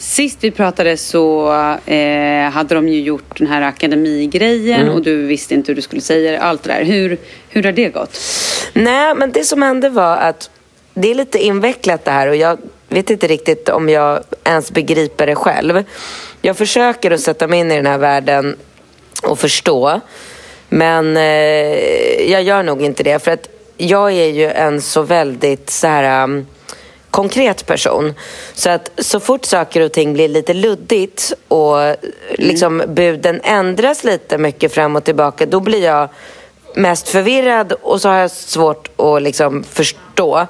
Sist 0.00 0.38
vi 0.40 0.50
pratade 0.50 0.96
så 0.96 1.52
eh, 1.86 2.50
hade 2.50 2.74
de 2.74 2.88
ju 2.88 3.00
gjort 3.00 3.38
den 3.38 3.46
här 3.46 3.62
akademigrejen 3.62 4.80
Mm. 4.80 4.94
och 4.94 5.02
du 5.02 5.26
visste 5.26 5.54
inte 5.54 5.70
hur 5.72 5.76
du 5.76 5.82
skulle 5.82 6.02
säga 6.02 6.30
det, 6.32 6.40
allt 6.40 6.62
det 6.62 6.72
där. 6.72 6.84
Hur, 6.84 7.18
hur 7.48 7.62
har 7.62 7.72
det 7.72 7.88
gått? 7.88 8.18
Nej, 8.72 9.14
men 9.14 9.32
det 9.32 9.44
som 9.44 9.62
hände 9.62 9.88
var 9.88 10.16
att 10.16 10.50
det 10.94 11.10
är 11.10 11.14
lite 11.14 11.38
invecklat 11.38 12.04
det 12.04 12.10
här 12.10 12.28
och 12.28 12.36
jag 12.36 12.58
vet 12.88 13.10
inte 13.10 13.26
riktigt 13.26 13.68
om 13.68 13.88
jag 13.88 14.20
ens 14.44 14.70
begriper 14.70 15.26
det 15.26 15.34
själv. 15.34 15.84
Jag 16.42 16.56
försöker 16.56 17.10
att 17.10 17.20
sätta 17.20 17.46
mig 17.46 17.60
in 17.60 17.72
i 17.72 17.76
den 17.76 17.86
här 17.86 17.98
världen 17.98 18.56
och 19.22 19.38
förstå. 19.38 20.00
Men 20.68 21.16
eh, 21.16 22.30
jag 22.30 22.42
gör 22.42 22.62
nog 22.62 22.82
inte 22.82 23.02
det 23.02 23.24
för 23.24 23.30
att 23.30 23.48
jag 23.76 24.12
är 24.12 24.26
ju 24.28 24.50
en 24.50 24.80
så 24.80 25.02
väldigt 25.02 25.70
så 25.70 25.86
här 25.86 26.24
um, 26.24 26.46
konkret 27.10 27.66
person. 27.66 28.14
Så 28.54 28.70
att 28.70 28.90
så 28.98 29.20
fort 29.20 29.44
saker 29.44 29.80
och 29.80 29.92
ting 29.92 30.12
blir 30.12 30.28
lite 30.28 30.54
luddigt 30.54 31.32
och 31.48 31.96
liksom 32.30 32.82
buden 32.88 33.40
ändras 33.44 34.04
lite 34.04 34.38
mycket 34.38 34.74
fram 34.74 34.96
och 34.96 35.04
tillbaka, 35.04 35.46
då 35.46 35.60
blir 35.60 35.84
jag 35.84 36.08
mest 36.74 37.08
förvirrad 37.08 37.72
och 37.72 38.00
så 38.00 38.08
har 38.08 38.16
jag 38.16 38.30
svårt 38.30 39.00
att 39.00 39.22
liksom 39.22 39.62
förstå. 39.62 40.46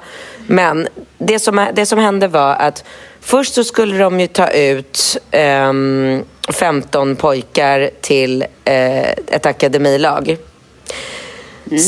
Men 0.47 0.87
det 1.17 1.39
som, 1.39 1.67
det 1.73 1.85
som 1.85 1.99
hände 1.99 2.27
var 2.27 2.55
att 2.55 2.83
först 3.21 3.53
så 3.53 3.63
skulle 3.63 3.97
de 3.97 4.19
ju 4.19 4.27
ta 4.27 4.49
ut 4.49 5.17
ehm, 5.31 6.23
15 6.49 7.15
pojkar 7.15 7.89
till 8.01 8.45
eh, 8.65 9.09
ett 9.09 9.45
akademilag. 9.45 10.37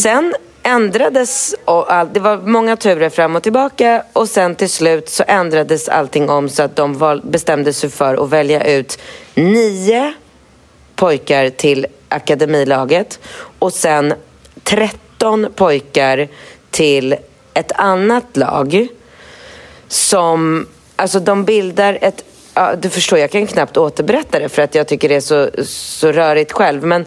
Sen 0.03 0.36
ändrades, 0.63 1.55
och 1.65 1.93
all, 1.93 2.13
det 2.13 2.20
var 2.20 2.38
många 2.38 2.75
turer 2.77 3.10
fram 3.10 3.36
och 3.36 3.43
tillbaka 3.43 4.03
och 4.13 4.29
sen 4.29 4.55
till 4.55 4.70
slut 4.70 5.10
så 5.10 5.24
ändrades 5.27 5.89
allting 5.89 6.29
om 6.29 6.50
så 6.50 6.63
att 6.63 6.75
de 6.75 6.98
val, 6.98 7.22
bestämde 7.24 7.74
sig 7.74 7.89
för 7.89 8.24
att 8.24 8.29
välja 8.29 8.63
ut 8.77 9.00
nio 9.36 10.13
pojkar 10.96 11.50
till 11.50 11.88
akademilaget 12.10 13.20
och 13.60 13.74
sen 13.74 14.13
13 14.63 15.48
pojkar 15.55 16.27
till 16.70 17.15
ett 17.53 17.72
annat 17.72 18.38
lag 18.38 18.88
som, 19.88 20.67
alltså 20.96 21.20
de 21.20 21.46
bildar 21.46 21.98
ett 22.01 22.24
ja, 22.53 22.75
du 22.75 22.89
förstår, 22.89 23.20
jag 23.20 23.32
kan 23.32 23.48
knappt 23.48 23.77
återberätta 23.77 24.39
det 24.39 24.50
för 24.50 24.62
att 24.62 24.75
jag 24.75 24.88
tycker 24.88 25.10
det 25.10 25.15
är 25.15 25.20
så, 25.20 25.50
så 25.65 26.12
rörigt 26.12 26.51
själv. 26.51 26.84
Men 26.84 27.05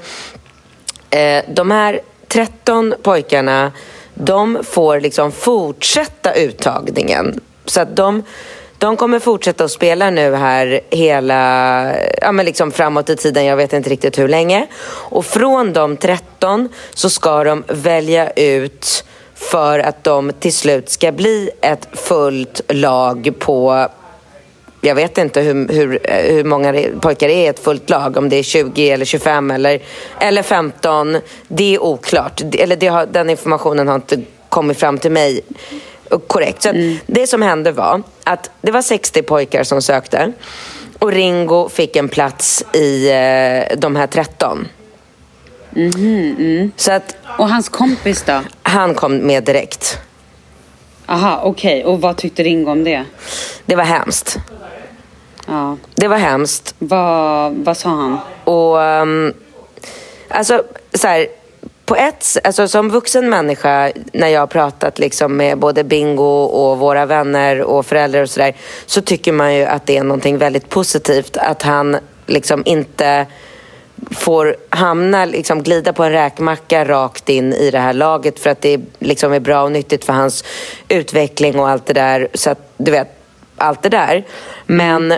eh, 1.11 1.45
de 1.49 1.71
här 1.71 2.01
13 2.37 2.95
pojkarna, 3.03 3.73
de 4.15 4.59
får 4.65 5.01
liksom 5.01 5.33
fortsätta 5.33 6.35
uttagningen. 6.35 7.41
Så 7.65 7.81
att 7.81 7.97
de, 7.97 8.23
de 8.79 8.97
kommer 8.97 9.19
fortsätta 9.19 9.65
att 9.65 9.71
spela 9.71 10.11
nu 10.11 10.35
här 10.35 10.81
hela, 10.91 11.93
ja 12.21 12.33
men 12.33 12.47
liksom 12.47 12.71
framåt 12.71 13.11
i 13.11 13.17
tiden, 13.17 13.45
jag 13.45 13.57
vet 13.57 13.73
inte 13.73 13.91
riktigt 13.91 14.19
hur 14.19 14.29
länge. 14.29 14.67
Och 14.89 15.27
från 15.27 15.73
de 15.73 15.97
13 15.97 16.69
så 16.95 17.11
ska 17.11 17.45
de 17.45 17.65
välja 17.69 18.31
ut 18.31 19.05
för 19.35 19.79
att 19.79 20.05
de 20.05 20.33
till 20.33 20.53
slut 20.53 20.91
ska 20.91 21.13
bli 21.13 21.51
ett 21.61 21.89
fullt 21.93 22.61
lag 22.69 23.33
på 23.39 23.89
jag 24.87 24.95
vet 24.95 25.19
inte 25.19 25.41
hur, 25.41 25.69
hur, 25.69 26.01
hur 26.33 26.45
många 26.45 26.75
pojkar 27.01 27.29
det 27.29 27.35
är 27.35 27.45
i 27.45 27.47
ett 27.47 27.65
fullt 27.65 27.91
lag. 27.91 28.17
Om 28.17 28.29
det 28.29 28.37
är 28.37 28.43
20 28.43 28.91
eller 28.91 29.05
25 29.05 29.51
eller, 29.51 29.83
eller 30.21 30.43
15. 30.43 31.19
Det 31.49 31.75
är 31.75 31.83
oklart. 31.83 32.43
Eller 32.59 32.77
det 32.77 32.87
har, 32.87 33.07
den 33.07 33.31
informationen 33.31 33.89
har 33.89 33.95
inte 33.95 34.23
kommit 34.49 34.79
fram 34.79 34.99
till 34.99 35.13
mig 35.13 35.41
korrekt. 36.27 36.63
Så 36.63 36.69
mm. 36.69 36.97
Det 37.07 37.27
som 37.27 37.43
hände 37.43 37.73
var 37.73 38.03
att 38.25 38.51
det 38.61 38.71
var 38.71 38.83
60 38.83 39.23
pojkar 39.23 39.65
som 39.65 39.83
sökte. 39.83 40.33
Och 40.99 41.13
Ringo 41.13 41.69
fick 41.69 41.97
en 41.97 42.09
plats 42.09 42.65
i 42.73 43.09
eh, 43.09 43.79
de 43.79 43.97
här 43.97 44.07
13. 44.07 44.69
Mm 45.77 46.37
mm. 46.39 46.71
Så 46.77 46.93
att, 46.93 47.17
och 47.39 47.49
hans 47.49 47.69
kompis 47.69 48.23
då? 48.23 48.41
Han 48.63 48.95
kom 48.95 49.17
med 49.17 49.45
direkt. 49.45 49.99
Aha, 51.07 51.41
okej. 51.45 51.81
Okay. 51.81 51.93
Och 51.93 52.01
vad 52.01 52.17
tyckte 52.17 52.43
Ringo 52.43 52.71
om 52.71 52.85
det? 52.85 53.05
Det 53.67 53.77
var 53.77 53.85
hemskt. 53.85 54.39
Ja. 55.47 55.77
Det 55.95 56.09
var 56.09 56.17
hemskt. 56.17 56.75
Vad, 56.79 57.53
vad 57.55 57.77
sa 57.77 57.89
han? 57.89 58.19
Och 58.45 58.77
um, 58.77 59.35
alltså 60.29 60.63
så 60.95 61.09
här, 61.09 61.27
på 61.85 61.97
ett 61.97 62.37
alltså 62.45 62.69
som 62.69 62.91
vuxen 62.91 63.31
människa 63.31 63.93
när 64.13 64.29
jag 64.29 64.41
har 64.41 64.47
pratat 64.47 64.99
liksom 64.99 65.37
med 65.37 65.59
både 65.59 65.85
Bingo 65.85 66.45
och 66.45 66.79
våra 66.79 67.07
vänner 67.07 67.63
och 67.63 67.87
föräldrar 67.87 68.23
och 68.23 68.31
sådär 68.31 68.57
så 68.87 69.01
tycker 69.01 69.33
man 69.33 69.55
ju 69.55 69.65
att 69.65 69.87
det 69.87 69.97
är 69.97 70.03
någonting 70.03 70.39
väldigt 70.39 70.69
positivt 70.69 71.37
att 71.37 71.63
han 71.63 71.97
liksom 72.27 72.63
inte 72.67 73.27
får 74.11 74.57
hamna, 74.71 75.25
liksom 75.25 75.63
glida 75.63 75.93
på 75.93 76.05
en 76.05 76.13
räkmacka 76.13 76.85
rakt 76.85 77.29
in 77.29 77.53
i 77.53 77.71
det 77.71 77.79
här 77.79 77.93
laget 77.93 78.39
för 78.39 78.51
att 78.51 78.61
det 78.61 78.81
liksom 78.99 79.33
är 79.33 79.41
bra 79.41 79.63
och 79.63 79.73
nyttigt 79.73 80.05
för 80.05 80.13
hans 80.13 80.45
utveckling 80.89 81.59
och 81.59 81.69
allt 81.69 81.87
det 81.87 81.93
där. 81.93 82.29
Så 82.35 82.51
att, 82.51 82.73
du 82.77 82.91
vet, 82.91 83.09
allt 83.57 83.83
det 83.83 83.89
där. 83.89 84.25
Men 84.67 85.15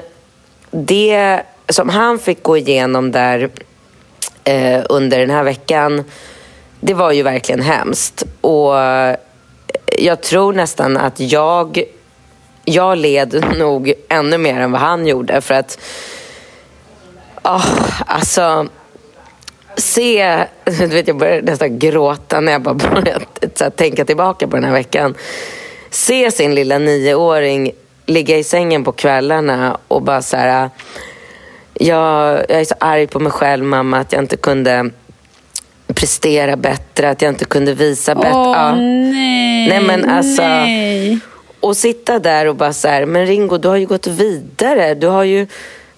det 0.70 1.42
som 1.68 1.88
han 1.88 2.18
fick 2.18 2.42
gå 2.42 2.56
igenom 2.56 3.12
där 3.12 3.50
eh, 4.44 4.82
under 4.88 5.18
den 5.18 5.30
här 5.30 5.44
veckan, 5.44 6.04
det 6.80 6.94
var 6.94 7.12
ju 7.12 7.22
verkligen 7.22 7.62
hemskt. 7.62 8.22
Och 8.40 8.74
jag 9.98 10.22
tror 10.22 10.52
nästan 10.52 10.96
att 10.96 11.20
jag, 11.20 11.82
jag 12.64 12.98
led 12.98 13.44
nog 13.58 13.92
ännu 14.08 14.38
mer 14.38 14.60
än 14.60 14.72
vad 14.72 14.80
han 14.80 15.06
gjorde. 15.06 15.40
För 15.40 15.54
att, 15.54 15.78
oh, 17.44 18.02
alltså, 18.06 18.66
se, 19.76 20.44
du 20.64 20.86
vet, 20.86 21.08
jag 21.08 21.16
börjar 21.16 21.42
nästan 21.42 21.78
gråta 21.78 22.40
när 22.40 22.52
jag 22.52 22.62
bara 22.62 22.74
börjar 22.74 23.70
tänka 23.76 24.04
tillbaka 24.04 24.48
på 24.48 24.56
den 24.56 24.64
här 24.64 24.72
veckan. 24.72 25.14
Se 25.90 26.30
sin 26.30 26.54
lilla 26.54 26.78
nioåring 26.78 27.72
ligga 28.08 28.38
i 28.38 28.44
sängen 28.44 28.84
på 28.84 28.92
kvällarna 28.92 29.78
och 29.88 30.02
bara 30.02 30.22
så 30.22 30.36
här... 30.36 30.70
Jag, 31.80 32.38
jag 32.48 32.60
är 32.60 32.64
så 32.64 32.74
arg 32.80 33.06
på 33.06 33.18
mig 33.18 33.32
själv, 33.32 33.64
mamma, 33.64 33.98
att 33.98 34.12
jag 34.12 34.22
inte 34.22 34.36
kunde 34.36 34.90
prestera 35.94 36.56
bättre, 36.56 37.10
att 37.10 37.22
jag 37.22 37.30
inte 37.30 37.44
kunde 37.44 37.74
visa 37.74 38.14
bättre. 38.14 38.32
Åh, 38.34 38.56
ja. 38.56 38.74
nej, 38.74 39.68
nej, 39.68 39.80
men 39.80 40.10
alltså, 40.10 40.42
nej. 40.42 41.18
Och 41.60 41.76
sitta 41.76 42.18
där 42.18 42.46
och 42.46 42.56
bara 42.56 42.72
så 42.72 42.88
här, 42.88 43.06
men 43.06 43.26
Ringo, 43.26 43.58
du 43.58 43.68
har 43.68 43.76
ju 43.76 43.86
gått 43.86 44.06
vidare. 44.06 44.94
Du 44.94 45.06
har 45.06 45.24
ju, 45.24 45.46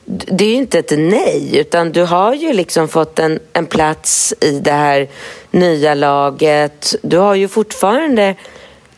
det 0.05 0.45
är 0.45 0.49
ju 0.49 0.55
inte 0.55 0.79
ett 0.79 0.93
nej, 0.99 1.59
utan 1.59 1.93
du 1.93 2.03
har 2.03 2.35
ju 2.35 2.53
liksom 2.53 2.89
fått 2.89 3.19
en, 3.19 3.39
en 3.53 3.67
plats 3.67 4.35
i 4.41 4.51
det 4.61 4.73
här 4.73 5.09
nya 5.51 5.95
laget. 5.95 6.95
Du 7.03 7.19
har 7.19 7.35
ju 7.35 7.49
fortfarande 7.49 8.35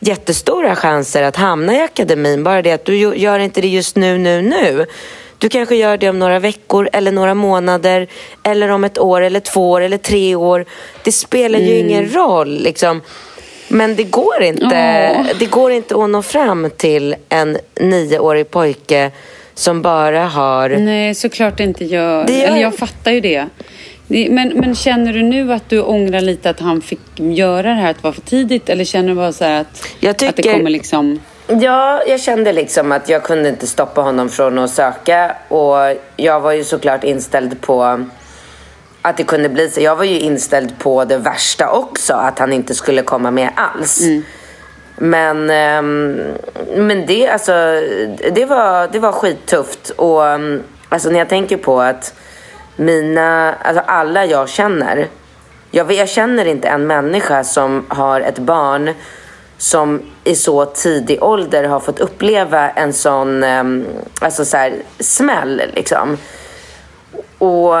jättestora 0.07 0.75
chanser 0.75 1.23
att 1.23 1.35
hamna 1.35 1.75
i 1.75 1.81
akademin. 1.81 2.43
Bara 2.43 2.61
det 2.61 2.71
att 2.71 2.85
du 2.85 2.97
gör 2.97 3.39
inte 3.39 3.61
det 3.61 3.67
just 3.67 3.95
nu, 3.95 4.17
nu, 4.17 4.41
nu. 4.41 4.85
Du 5.37 5.49
kanske 5.49 5.75
gör 5.75 5.97
det 5.97 6.09
om 6.09 6.19
några 6.19 6.39
veckor 6.39 6.89
eller 6.93 7.11
några 7.11 7.33
månader 7.33 8.07
eller 8.43 8.69
om 8.69 8.83
ett 8.83 8.99
år 8.99 9.21
eller 9.21 9.39
två 9.39 9.71
år 9.71 9.81
eller 9.81 9.97
tre 9.97 10.35
år. 10.35 10.65
Det 11.03 11.11
spelar 11.11 11.59
ju 11.59 11.79
mm. 11.79 11.89
ingen 11.89 12.13
roll 12.13 12.59
liksom. 12.59 13.01
Men 13.67 13.95
det 13.95 14.03
går 14.03 14.43
inte. 14.43 14.65
Oh. 15.19 15.25
Det 15.39 15.45
går 15.45 15.71
inte 15.71 16.03
att 16.03 16.09
nå 16.09 16.21
fram 16.21 16.69
till 16.77 17.15
en 17.29 17.57
nioårig 17.79 18.51
pojke 18.51 19.11
som 19.53 19.81
bara 19.81 20.25
har... 20.25 20.69
Nej, 20.69 21.15
såklart 21.15 21.59
inte 21.59 21.85
gör. 21.85 22.25
Det 22.25 22.33
gör... 22.33 22.47
Eller 22.47 22.61
jag 22.61 22.75
fattar 22.75 23.11
ju 23.11 23.21
det. 23.21 23.47
Men, 24.07 24.49
men 24.55 24.75
känner 24.75 25.13
du 25.13 25.23
nu 25.23 25.53
att 25.53 25.69
du 25.69 25.81
ångrar 25.81 26.21
lite 26.21 26.49
att 26.49 26.59
han 26.59 26.81
fick 26.81 26.99
göra 27.15 27.61
det 27.61 27.73
här, 27.73 27.91
att 27.91 27.97
det 27.97 28.03
var 28.03 28.11
för 28.11 28.21
tidigt? 28.21 28.69
Eller 28.69 28.85
känner 28.85 29.09
du 29.09 29.15
bara 29.15 29.33
så 29.33 29.45
att, 29.45 29.83
tycker, 29.99 30.29
att 30.29 30.35
det 30.35 30.43
kommer 30.43 30.69
liksom... 30.69 31.19
Ja, 31.47 32.03
jag 32.07 32.21
kände 32.21 32.53
liksom 32.53 32.91
att 32.91 33.09
jag 33.09 33.23
kunde 33.23 33.49
inte 33.49 33.67
stoppa 33.67 34.01
honom 34.01 34.29
från 34.29 34.59
att 34.59 34.69
söka. 34.69 35.35
Och 35.47 35.75
jag 36.17 36.39
var 36.39 36.51
ju 36.51 36.63
såklart 36.63 37.03
inställd 37.03 37.61
på 37.61 38.05
att 39.01 39.17
det 39.17 39.23
kunde 39.23 39.49
bli 39.49 39.69
så. 39.69 39.81
Jag 39.81 39.95
var 39.95 40.03
ju 40.03 40.19
inställd 40.19 40.79
på 40.79 41.05
det 41.05 41.17
värsta 41.17 41.69
också, 41.69 42.13
att 42.13 42.39
han 42.39 42.53
inte 42.53 42.75
skulle 42.75 43.01
komma 43.01 43.31
med 43.31 43.49
alls. 43.55 44.01
Mm. 44.01 44.23
Men, 44.97 45.37
um, 45.39 46.17
men 46.75 47.05
det, 47.05 47.27
alltså, 47.27 47.51
det, 48.31 48.45
var, 48.45 48.87
det 48.91 48.99
var 48.99 49.11
skittufft. 49.11 49.89
Och 49.89 50.21
um, 50.21 50.63
alltså, 50.89 51.09
när 51.09 51.19
jag 51.19 51.29
tänker 51.29 51.57
på 51.57 51.81
att 51.81 52.13
mina, 52.75 53.53
alltså 53.53 53.83
alla 53.87 54.25
jag 54.25 54.49
känner. 54.49 55.07
Jag, 55.71 55.91
jag 55.91 56.09
känner 56.09 56.45
inte 56.45 56.67
en 56.67 56.87
människa 56.87 57.43
som 57.43 57.85
har 57.87 58.21
ett 58.21 58.39
barn 58.39 58.93
som 59.57 60.01
i 60.23 60.35
så 60.35 60.65
tidig 60.65 61.23
ålder 61.23 61.63
har 61.63 61.79
fått 61.79 61.99
uppleva 61.99 62.69
en 62.69 62.93
sån 62.93 63.43
um, 63.43 63.85
alltså 64.21 64.45
så 64.45 64.57
här, 64.57 64.73
smäll. 64.99 65.61
Liksom. 65.73 66.17
Och 67.37 67.73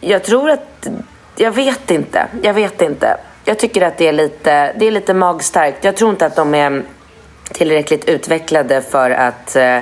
jag 0.00 0.22
tror 0.24 0.50
att... 0.50 0.88
Jag 1.36 1.52
vet 1.52 1.90
inte. 1.90 2.26
Jag 2.42 2.54
vet 2.54 2.82
inte. 2.82 3.16
Jag 3.44 3.58
tycker 3.58 3.82
att 3.82 3.98
det 3.98 4.08
är 4.08 4.12
lite, 4.12 4.72
det 4.72 4.86
är 4.86 4.90
lite 4.90 5.14
magstarkt. 5.14 5.84
Jag 5.84 5.96
tror 5.96 6.10
inte 6.10 6.26
att 6.26 6.36
de 6.36 6.54
är 6.54 6.82
tillräckligt 7.52 8.08
utvecklade 8.08 8.82
för 8.82 9.10
att 9.10 9.56
uh, 9.56 9.78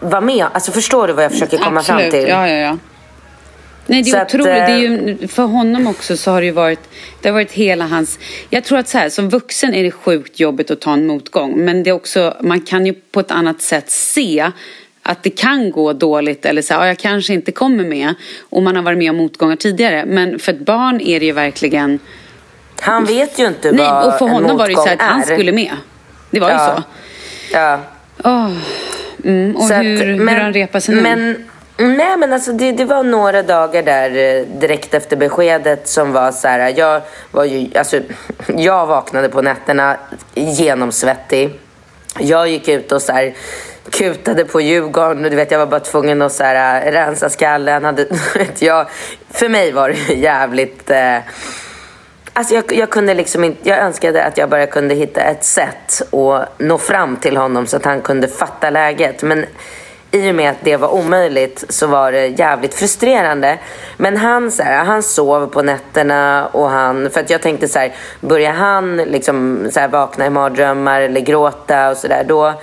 vara 0.00 0.20
med. 0.20 0.46
Alltså 0.52 0.72
förstår 0.72 1.06
du 1.06 1.12
vad 1.12 1.24
jag 1.24 1.32
försöker 1.32 1.58
komma 1.58 1.80
Absolut. 1.80 2.02
fram 2.02 2.10
till? 2.10 2.28
Ja, 2.28 2.48
ja, 2.48 2.56
ja. 2.56 2.78
Nej, 3.86 4.02
det 4.02 4.10
är 4.10 4.12
så 4.12 4.22
otroligt. 4.22 4.46
Att, 4.46 4.66
det 4.66 4.72
är 4.72 4.78
ju, 4.78 5.18
eh, 5.22 5.28
för 5.28 5.42
honom 5.42 5.86
också 5.86 6.16
så 6.16 6.30
har 6.30 6.40
det 6.40 6.46
ju 6.46 6.52
varit, 6.52 6.80
det 7.20 7.28
har 7.28 7.34
varit 7.34 7.52
hela 7.52 7.86
hans... 7.86 8.18
Jag 8.50 8.64
tror 8.64 8.78
att 8.78 8.88
så 8.88 8.98
här, 8.98 9.08
som 9.08 9.28
vuxen 9.28 9.74
är 9.74 9.82
det 9.82 9.90
sjukt 9.90 10.40
jobbigt 10.40 10.70
att 10.70 10.80
ta 10.80 10.92
en 10.92 11.06
motgång. 11.06 11.64
Men 11.64 11.82
det 11.82 11.90
är 11.90 11.94
också, 11.94 12.36
man 12.40 12.60
kan 12.60 12.86
ju 12.86 12.92
på 12.92 13.20
ett 13.20 13.30
annat 13.30 13.62
sätt 13.62 13.90
se 13.90 14.50
att 15.02 15.22
det 15.22 15.30
kan 15.30 15.70
gå 15.70 15.92
dåligt 15.92 16.46
eller 16.46 16.62
så 16.62 16.74
här, 16.74 16.80
ja, 16.80 16.86
jag 16.86 16.98
kanske 16.98 17.34
inte 17.34 17.52
kommer 17.52 17.84
med. 17.84 18.14
Och 18.50 18.62
man 18.62 18.76
har 18.76 18.82
varit 18.82 18.98
med 18.98 19.10
om 19.10 19.16
motgångar 19.16 19.56
tidigare. 19.56 20.04
Men 20.06 20.38
för 20.38 20.52
ett 20.52 20.60
barn 20.60 21.00
är 21.00 21.20
det 21.20 21.26
ju 21.26 21.32
verkligen... 21.32 21.98
Han 22.80 23.04
vet 23.04 23.38
ju 23.38 23.46
inte 23.46 23.72
Nej, 23.72 23.86
vad 23.86 24.06
och 24.06 24.18
för 24.18 24.28
honom 24.28 24.56
var 24.56 24.66
det 24.66 24.72
ju 24.72 24.76
så 24.76 24.88
att 24.88 25.00
han 25.02 25.22
skulle 25.22 25.52
med. 25.52 25.76
Det 26.30 26.40
var 26.40 26.50
ja. 26.50 26.68
ju 26.68 26.76
så. 26.76 26.82
Ja. 27.52 27.80
Oh. 28.24 28.52
Mm, 29.24 29.56
och 29.56 29.62
så 29.62 29.74
hur, 29.74 30.12
att, 30.12 30.18
men, 30.18 30.34
hur 30.34 30.42
han 30.42 30.52
repar 30.52 30.80
sig 30.80 30.94
nu? 30.94 31.02
Men 31.02 31.44
Nej, 31.76 32.16
men 32.16 32.32
alltså 32.32 32.52
det, 32.52 32.72
det, 32.72 32.84
var 32.84 33.02
några 33.02 33.42
dagar 33.42 33.82
där 33.82 34.10
eh, 34.10 34.46
direkt 34.46 34.94
efter 34.94 35.16
beskedet 35.16 35.88
som 35.88 36.12
var 36.12 36.32
så 36.32 36.48
här. 36.48 36.74
Jag 36.76 37.02
var 37.30 37.44
ju, 37.44 37.78
alltså, 37.78 38.00
jag 38.46 38.86
vaknade 38.86 39.28
på 39.28 39.42
nätterna 39.42 39.96
genomsvettig. 40.34 41.60
Jag 42.18 42.48
gick 42.48 42.68
ut 42.68 42.92
och 42.92 43.02
så 43.02 43.12
här, 43.12 43.34
kutade 43.90 44.44
på 44.44 44.60
Djurgården 44.60 45.24
och 45.24 45.30
du 45.30 45.36
vet, 45.36 45.50
jag 45.50 45.58
var 45.58 45.66
bara 45.66 45.80
tvungen 45.80 46.22
att 46.22 46.32
så 46.32 46.44
här, 46.44 46.86
eh, 46.86 46.92
rensa 46.92 47.30
skallen. 47.30 47.84
Hade, 47.84 48.06
jag, 48.58 48.86
för 49.30 49.48
mig 49.48 49.72
var 49.72 49.88
det 49.88 50.14
jävligt... 50.14 50.90
Eh, 50.90 51.18
Alltså 52.36 52.54
jag, 52.54 52.72
jag, 52.72 52.90
kunde 52.90 53.14
liksom 53.14 53.44
inte, 53.44 53.68
jag 53.68 53.78
önskade 53.78 54.24
att 54.24 54.38
jag 54.38 54.50
bara 54.50 54.66
kunde 54.66 54.94
hitta 54.94 55.20
ett 55.20 55.44
sätt 55.44 56.02
att 56.12 56.58
nå 56.58 56.78
fram 56.78 57.16
till 57.16 57.36
honom 57.36 57.66
så 57.66 57.76
att 57.76 57.84
han 57.84 58.00
kunde 58.00 58.28
fatta 58.28 58.70
läget. 58.70 59.22
Men 59.22 59.46
i 60.14 60.30
och 60.30 60.34
med 60.34 60.50
att 60.50 60.56
det 60.60 60.76
var 60.76 60.88
omöjligt 60.88 61.64
så 61.68 61.86
var 61.86 62.12
det 62.12 62.26
jävligt 62.26 62.74
frustrerande. 62.74 63.58
Men 63.96 64.16
han, 64.16 64.50
så 64.50 64.62
här, 64.62 64.84
han 64.84 65.02
sov 65.02 65.46
på 65.46 65.62
nätterna 65.62 66.46
och 66.46 66.70
han... 66.70 67.10
För 67.10 67.20
att 67.20 67.30
jag 67.30 67.42
tänkte 67.42 67.68
så 67.68 67.78
här, 67.78 67.94
börjar 68.20 68.52
han 68.52 68.96
liksom 68.96 69.68
så 69.72 69.80
här, 69.80 69.88
vakna 69.88 70.26
i 70.26 70.30
mardrömmar 70.30 71.00
eller 71.00 71.20
gråta 71.20 71.90
och 71.90 71.96
sådär 71.96 72.24
då, 72.28 72.54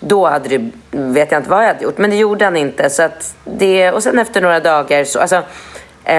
då 0.00 0.28
hade 0.28 0.48
det, 0.48 0.70
vet 0.90 1.32
jag 1.32 1.40
inte 1.40 1.50
vad 1.50 1.62
jag 1.62 1.68
hade 1.68 1.84
gjort. 1.84 1.98
Men 1.98 2.10
det 2.10 2.16
gjorde 2.16 2.44
han 2.44 2.56
inte. 2.56 2.90
Så 2.90 3.02
att 3.02 3.34
det, 3.44 3.92
och 3.92 4.02
sen 4.02 4.18
efter 4.18 4.40
några 4.40 4.60
dagar 4.60 5.04
så, 5.04 5.20
alltså, 5.20 5.42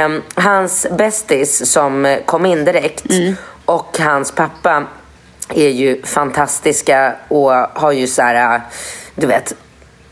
um, 0.05 0.21
hans 0.35 0.87
bästis 0.91 1.71
som 1.71 2.17
kom 2.25 2.45
in 2.45 2.65
direkt 2.65 3.05
och 3.65 3.97
hans 3.99 4.31
pappa 4.31 4.83
är 5.49 5.69
ju 5.69 6.01
fantastiska 6.03 7.15
och 7.27 7.51
har 7.51 7.91
ju 7.91 8.07
så 8.07 8.21
här, 8.21 8.61
du 9.15 9.27
vet, 9.27 9.55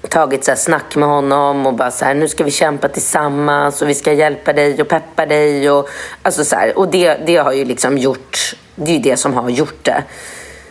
tagit 0.07 0.43
så 0.43 0.51
här 0.51 0.55
snack 0.55 0.95
med 0.95 1.09
honom 1.09 1.65
och 1.65 1.73
bara 1.73 1.91
så 1.91 2.05
här, 2.05 2.13
nu 2.13 2.27
ska 2.27 2.43
vi 2.43 2.51
kämpa 2.51 2.88
tillsammans 2.88 3.81
och 3.81 3.89
vi 3.89 3.93
ska 3.93 4.13
hjälpa 4.13 4.53
dig 4.53 4.81
och 4.81 4.88
peppa 4.88 5.25
dig. 5.25 5.71
Och, 5.71 5.89
alltså 6.21 6.45
så 6.45 6.55
här, 6.55 6.77
och 6.77 6.88
det, 6.88 7.17
det 7.25 7.38
har 7.38 7.51
ju 7.51 7.65
liksom 7.65 7.97
gjort, 7.97 8.55
det 8.75 8.91
är 8.91 8.95
ju 8.95 9.01
det 9.01 9.17
som 9.17 9.33
har 9.33 9.49
gjort 9.49 9.83
det. 9.83 10.03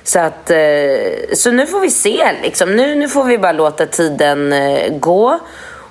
Så, 0.03 0.19
att, 0.19 0.51
eh, 0.51 1.35
så 1.35 1.51
nu 1.51 1.67
får 1.67 1.81
vi 1.81 1.91
se. 1.91 2.33
Liksom. 2.43 2.77
Nu, 2.77 2.95
nu 2.95 3.09
får 3.09 3.25
vi 3.25 3.39
bara 3.39 3.53
låta 3.53 3.87
tiden 3.87 4.53
eh, 4.53 4.93
gå. 4.99 5.39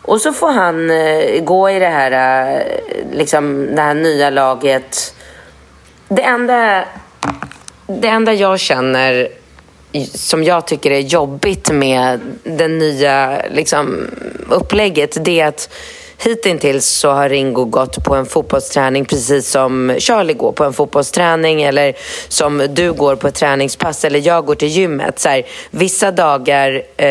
Och 0.02 0.22
så 0.22 0.34
får 0.34 0.52
han 0.52 0.90
eh, 0.90 1.44
gå 1.44 1.70
i 1.70 1.80
det 1.80 1.88
här, 1.88 2.64
liksom, 3.12 3.76
det 3.76 3.82
här 3.82 3.94
nya 3.94 4.30
laget. 4.30 5.16
Det 6.08 6.22
enda, 6.24 6.86
det 7.88 8.08
enda 8.08 8.34
jag 8.34 8.60
känner 8.60 9.28
som 10.14 10.44
jag 10.44 10.68
tycker 10.68 10.92
är 10.92 11.00
jobbigt 11.00 11.72
med 11.72 12.20
det 12.44 12.68
nya 12.68 13.42
liksom, 13.52 14.08
upplägget 14.50 15.18
det 15.26 15.40
är 15.40 15.48
att 15.48 15.70
Hittills 16.20 16.86
så 16.86 17.10
har 17.10 17.30
Ringo 17.30 17.66
gått 17.66 18.04
på 18.04 18.16
en 18.16 18.26
fotbollsträning 18.26 19.06
precis 19.06 19.50
som 19.50 19.96
Charlie 20.00 20.34
går 20.34 20.52
på 20.52 20.64
en 20.64 20.74
fotbollsträning 20.74 21.62
eller 21.62 21.94
som 22.28 22.68
du 22.70 22.94
går 22.94 23.16
på 23.16 23.28
ett 23.28 23.36
träningspass 23.36 24.06
eller 24.06 24.20
jag 24.28 24.46
går 24.46 24.56
till 24.56 24.68
gymmet. 24.68 25.20
Så 25.20 25.30
här, 25.30 25.44
vissa 25.72 26.12
dagar 26.12 26.84
eh, 26.98 27.08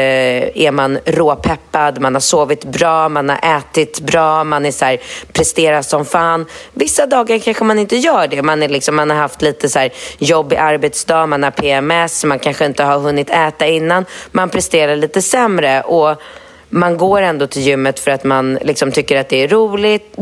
är 0.65 0.71
man 0.71 0.99
råpeppad, 1.05 2.01
man 2.01 2.15
har 2.15 2.21
sovit 2.21 2.65
bra, 2.65 3.09
man 3.09 3.29
har 3.29 3.59
ätit 3.59 4.01
bra, 4.01 4.45
man 4.45 4.67
är 4.67 4.71
så 4.71 4.85
här, 4.85 4.99
presterar 5.33 5.83
som 5.83 6.05
fan. 6.05 6.47
Vissa 6.73 7.07
dagar 7.07 7.39
kanske 7.39 7.65
man 7.65 7.79
inte 7.79 7.97
gör 7.97 8.29
det. 8.29 8.43
Man, 8.43 8.63
är 8.63 8.69
liksom, 8.69 8.97
man 8.97 9.11
har 9.11 9.17
haft 9.17 9.43
lite 9.43 9.69
så 9.69 9.79
här, 9.79 9.91
jobbig 10.19 10.57
arbetsdag, 10.57 11.27
man 11.27 11.43
har 11.43 11.51
PMS, 11.51 12.25
man 12.25 12.39
kanske 12.39 12.67
inte 12.67 12.85
har 12.85 12.99
hunnit 12.99 13.31
äta 13.31 13.67
innan. 13.67 14.05
Man 14.33 14.51
presterar 14.51 14.97
lite 14.97 15.23
sämre. 15.23 15.83
och 15.83 16.23
man 16.69 16.97
går 16.97 17.23
ändå 17.23 17.47
till 17.47 17.63
gymmet 17.63 18.01
för 18.01 18.11
att 18.11 18.25
man 18.25 18.59
liksom 18.63 18.93
tycker 18.93 19.21
att 19.21 19.29
det 19.29 19.43
är 19.43 19.49
roligt. 19.49 20.19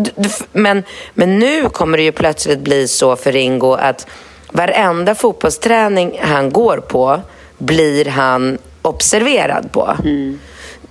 Men, 0.53 0.83
men 1.15 1.39
nu 1.39 1.69
kommer 1.69 1.99
det 1.99 2.05
ju 2.05 2.13
plötsligt 2.13 2.59
bli 2.59 2.89
så 2.89 3.17
för 3.17 3.33
Ringo 3.33 3.73
att 3.73 4.07
varenda 4.53 5.15
fotbollsträning 5.15 6.19
han 6.23 6.51
går 6.51 6.77
på 6.77 7.21
blir 7.59 8.05
han 8.05 8.59
observerad 8.83 9.73
på. 9.73 9.97
Mm. 10.05 10.41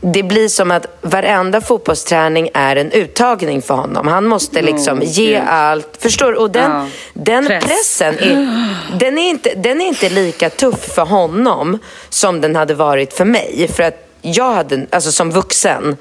Det 0.02 0.24
blir 0.24 0.48
som 0.48 0.72
att 0.72 0.86
varenda 1.02 1.62
fotbollsträning 1.62 2.50
är 2.54 2.76
en 2.76 2.92
uttagning 2.92 3.62
för 3.62 3.74
honom. 3.74 4.08
Han 4.08 4.26
måste 4.26 4.62
liksom 4.62 5.00
oh, 5.00 5.06
ge 5.06 5.34
Gud. 5.34 5.44
allt. 5.48 5.98
Förstår? 6.00 6.34
Och 6.34 6.52
den, 6.52 6.72
ja. 6.72 6.88
den 7.14 7.48
Press. 7.48 7.64
pressen 7.64 8.20
är, 8.20 8.60
den 9.00 9.18
är, 9.18 9.30
inte, 9.30 9.54
den 9.56 9.82
är 9.82 9.86
inte 9.86 10.10
lika 10.10 10.50
tuff 10.50 10.94
för 10.94 11.06
honom 11.06 11.80
som 12.10 12.42
den 12.42 12.56
hade 12.56 12.74
varit 12.74 13.14
för 13.14 13.26
mig. 13.26 13.70
För 13.74 13.84
att 13.84 14.13
jag 14.24 14.54
hade, 14.54 14.86
alltså 14.92 15.12
som 15.12 15.32
vuxen, 15.32 15.98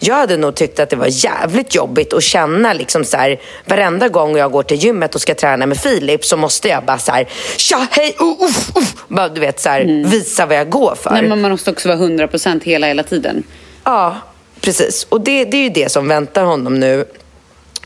jag 0.00 0.14
hade 0.14 0.36
nog 0.36 0.54
tyckt 0.54 0.80
att 0.80 0.90
det 0.90 0.96
var 0.96 1.24
jävligt 1.24 1.74
jobbigt 1.74 2.12
att 2.12 2.22
känna 2.22 2.72
liksom 2.72 3.04
så 3.04 3.16
här, 3.16 3.40
varenda 3.64 4.08
gång 4.08 4.36
jag 4.36 4.52
går 4.52 4.62
till 4.62 4.76
gymmet 4.76 5.14
och 5.14 5.20
ska 5.20 5.34
träna 5.34 5.66
med 5.66 5.78
Filip 5.78 6.24
så 6.24 6.36
måste 6.36 6.68
jag 6.68 6.84
bara 6.84 6.98
så 6.98 7.12
här, 7.12 7.28
tja, 7.56 7.86
hej, 7.90 8.16
uh, 8.20 8.26
uh, 8.26 8.82
uh. 8.82 8.88
Bara, 9.08 9.28
du 9.28 9.40
vet, 9.40 9.60
så 9.60 9.68
här, 9.68 9.80
mm. 9.80 10.10
visa 10.10 10.46
vad 10.46 10.56
jag 10.56 10.70
går 10.70 10.94
för. 10.94 11.10
Nej, 11.10 11.22
men 11.22 11.40
man 11.40 11.50
måste 11.50 11.70
också 11.70 11.88
vara 11.88 11.98
100% 11.98 12.64
hela, 12.64 12.86
hela 12.86 13.02
tiden. 13.02 13.42
Ja, 13.84 14.16
precis. 14.60 15.06
Och 15.08 15.20
det, 15.20 15.44
det 15.44 15.56
är 15.56 15.62
ju 15.62 15.70
det 15.70 15.92
som 15.92 16.08
väntar 16.08 16.44
honom 16.44 16.80
nu. 16.80 17.04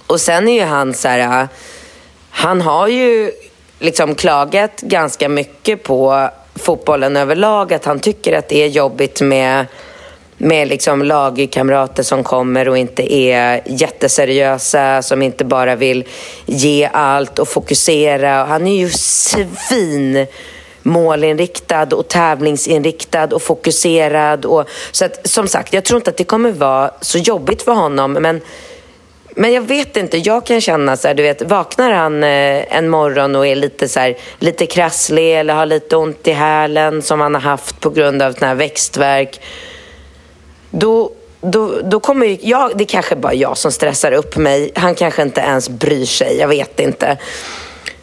Och 0.07 0.21
sen 0.21 0.49
är 0.49 0.55
ju 0.55 0.67
han 0.67 0.95
så 0.95 1.09
här, 1.09 1.49
han 2.31 2.61
har 2.61 2.88
ju 2.88 3.33
liksom 3.79 4.15
klagat 4.15 4.81
ganska 4.81 5.29
mycket 5.29 5.83
på 5.83 6.31
fotbollen 6.55 7.17
överlag. 7.17 7.73
Att 7.73 7.85
han 7.85 8.01
tycker 8.01 8.38
att 8.38 8.49
det 8.49 8.62
är 8.62 8.69
jobbigt 8.69 9.21
med, 9.21 9.67
med 10.37 10.69
liksom 10.69 11.03
lagkamrater 11.03 12.03
som 12.03 12.25
kommer 12.25 12.69
och 12.69 12.79
inte 12.79 13.15
är 13.15 13.62
jätteseriösa, 13.67 15.03
som 15.03 15.23
inte 15.23 15.45
bara 15.45 15.77
vill 15.77 16.05
ge 16.47 16.88
allt 16.93 17.38
och 17.38 17.49
fokusera. 17.49 18.45
Han 18.45 18.67
är 18.67 18.77
ju 18.77 18.91
svin 18.91 20.27
målinriktad 20.83 21.87
och 21.97 22.09
tävlingsinriktad 22.09 23.27
och 23.35 23.43
fokuserad. 23.43 24.45
Och, 24.45 24.69
så 24.93 25.05
att, 25.05 25.29
som 25.29 25.49
sagt, 25.49 25.73
jag 25.73 25.85
tror 25.85 25.97
inte 25.97 26.11
att 26.11 26.17
det 26.17 26.25
kommer 26.25 26.53
vara 26.53 26.91
så 27.01 27.19
jobbigt 27.19 27.62
för 27.62 27.73
honom. 27.73 28.12
Men 28.12 28.41
men 29.35 29.53
jag 29.53 29.62
vet 29.62 29.97
inte, 29.97 30.18
jag 30.18 30.47
kan 30.47 30.61
känna 30.61 30.97
så 30.97 31.09
här, 31.09 31.14
du 31.14 31.23
vet, 31.23 31.42
vaknar 31.42 31.90
han 31.90 32.25
eh, 32.25 32.77
en 32.77 32.88
morgon 32.88 33.37
och 33.37 33.47
är 33.47 33.57
lite 33.57 33.88
så 33.88 34.01
här, 34.01 34.16
lite 34.38 34.66
krasslig 34.66 35.38
eller 35.38 35.55
har 35.55 35.66
lite 35.66 35.97
ont 35.97 36.29
i 36.29 36.33
hälen 36.33 37.03
som 37.03 37.21
han 37.21 37.35
har 37.35 37.42
haft 37.42 37.81
på 37.81 37.90
grund 37.90 38.23
av 38.23 38.33
sån 38.33 38.49
här 38.49 38.55
växtverk. 38.55 39.40
Då, 40.71 41.11
då, 41.40 41.81
då 41.85 42.01
kommer 42.01 42.27
ju, 42.27 42.38
jag, 42.40 42.79
det 42.79 42.85
är 42.85 42.88
kanske 42.88 43.16
bara 43.16 43.35
jag 43.35 43.59
som 43.59 43.73
stressar 43.73 44.12
upp 44.12 44.37
mig. 44.37 44.73
Han 44.75 44.95
kanske 44.95 45.23
inte 45.23 45.40
ens 45.40 45.68
bryr 45.68 46.07
sig, 46.07 46.38
jag 46.38 46.49
vet 46.49 46.81
inte. 46.81 47.16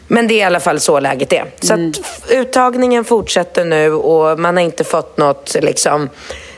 Men 0.06 0.28
det 0.28 0.34
är 0.34 0.38
i 0.38 0.42
alla 0.42 0.60
fall 0.60 0.80
så 0.80 1.00
läget 1.00 1.32
är. 1.32 1.44
Så 1.60 1.74
mm. 1.74 1.92
uttagningen 2.28 3.04
fortsätter 3.04 3.64
nu 3.64 3.92
och 3.92 4.38
man 4.38 4.56
har 4.56 4.64
inte 4.64 4.84
fått 4.84 5.16
något 5.16 5.56
liksom, 5.60 6.08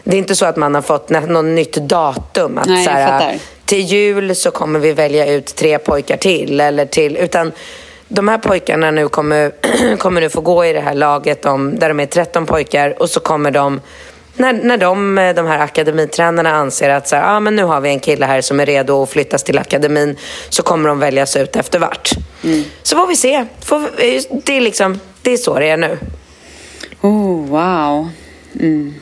det 0.05 0.17
är 0.17 0.19
inte 0.19 0.35
så 0.35 0.47
att 0.47 0.57
man 0.57 0.75
har 0.75 0.83
fått 0.83 1.11
något 1.11 1.45
nytt 1.45 1.75
datum. 1.77 2.59
Att, 2.59 2.67
Nej, 2.67 2.85
så 2.85 2.91
här, 2.91 3.39
till 3.73 3.85
jul 3.85 4.35
så 4.35 4.51
kommer 4.51 4.79
vi 4.79 4.93
välja 4.93 5.27
ut 5.27 5.55
tre 5.55 5.79
pojkar 5.79 6.17
till. 6.17 6.61
Eller 6.61 6.87
till 6.87 7.17
utan 7.17 7.53
de 8.09 8.29
här 8.29 8.39
pojkarna 8.39 8.91
nu 8.91 9.09
kommer, 9.09 9.53
kommer 9.97 10.21
nu 10.21 10.29
få 10.29 10.41
gå 10.41 10.65
i 10.65 10.73
det 10.73 10.81
här 10.81 10.95
laget 10.95 11.45
om, 11.45 11.79
där 11.79 11.89
de 11.89 12.01
är 12.01 12.07
13 12.07 12.47
pojkar 12.47 13.03
och 13.03 13.11
så 13.11 13.21
kommer 13.21 13.51
de 13.51 13.81
när, 14.35 14.53
när 14.53 14.77
de, 14.77 15.15
de 15.37 15.47
här 15.47 15.59
akademitränarna 15.59 16.51
anser 16.51 16.91
att 16.91 17.09
så 17.09 17.17
här, 17.17 17.37
ah, 17.37 17.41
men 17.41 17.57
nu 17.57 17.65
har 17.65 17.81
vi 17.81 17.89
en 17.89 18.01
kille 18.01 18.27
här 18.27 18.41
som 18.41 18.61
är 18.61 18.67
redo 18.67 19.03
att 19.03 19.11
flyttas 19.11 19.43
till 19.43 19.59
akademin 19.59 20.17
så 20.49 20.63
kommer 20.63 20.89
de 20.89 20.99
väljas 20.99 21.37
ut 21.37 21.57
efter 21.57 21.79
vart. 21.79 22.11
Mm. 22.45 22.65
Så 22.83 22.97
får 22.97 23.07
vi 23.07 23.17
se. 23.17 23.47
Får, 23.61 23.91
det, 24.45 24.57
är 24.57 24.61
liksom, 24.61 25.01
det 25.23 25.33
är 25.33 25.37
så 25.37 25.59
det 25.59 25.69
är 25.69 25.77
nu. 25.77 25.99
Oh, 27.01 27.47
wow. 27.47 28.09
Mm. 28.61 28.95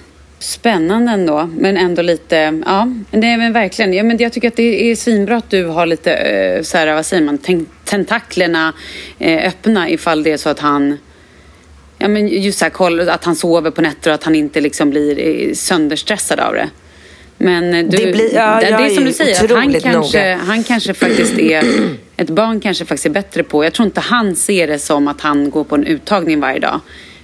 Spännande 0.42 1.12
ändå, 1.12 1.50
men 1.57 1.76
ändå 1.76 2.03
lite, 2.03 2.61
ja, 2.66 2.92
nej 3.11 3.37
men 3.37 3.53
verkligen. 3.53 3.92
Ja, 3.92 4.03
men 4.03 4.18
jag 4.18 4.33
tycker 4.33 4.48
att 4.48 4.57
det 4.57 4.90
är 4.90 4.96
svinbra 4.96 5.37
att 5.37 5.50
du 5.50 5.64
har 5.64 5.87
lite, 5.87 6.12
eh, 6.12 6.62
så 6.62 6.79
här, 6.79 6.94
vad 6.94 7.07
säger 7.07 7.22
man, 7.22 7.38
tentaklerna 7.85 8.72
eh, 9.18 9.48
öppna 9.48 9.90
ifall 9.90 10.22
det 10.22 10.33
är 10.33 10.37
så 10.37 10.48
att 10.48 10.59
han, 10.59 10.98
ja 11.98 12.09
men 12.09 12.29
just 12.29 12.59
så 12.59 12.64
här, 12.64 12.70
koll, 12.70 13.09
att 13.09 13.24
han 13.24 13.37
sover 13.37 13.70
på 13.70 13.81
nätter 13.81 14.11
och 14.11 14.14
att 14.14 14.24
han 14.24 14.35
inte 14.35 14.61
liksom 14.61 14.90
blir 14.90 15.18
eh, 15.18 15.55
sönderstressad 15.55 16.40
av 16.40 16.55
det. 16.55 16.70
Men 17.38 17.72
du, 17.72 17.96
det, 17.96 18.12
blir, 18.12 18.35
ja, 18.35 18.61
det, 18.61 18.66
det 18.66 18.72
är 18.72 18.88
som 18.88 19.05
du 19.05 19.12
säger, 19.12 19.44
att 19.44 19.50
han 19.50 19.81
kanske, 19.81 20.35
han 20.35 20.64
kanske 20.64 20.94
faktiskt 20.94 21.38
är, 21.38 21.64
ett 22.16 22.31
barn 22.31 22.61
kanske 22.61 22.85
faktiskt 22.85 23.07
är 23.07 23.11
bättre 23.11 23.42
på, 23.42 23.64
jag 23.64 23.72
tror 23.72 23.87
inte 23.87 24.00
han 24.00 24.37
ser 24.37 24.66
det 24.66 24.79
som 24.79 25.09
att 25.09 25.20
han 25.20 25.50
går 25.50 25.64
på 25.64 25.74
en 25.74 25.85
uttagning 25.85 26.40
varje 26.40 26.59
dag. 26.59 26.81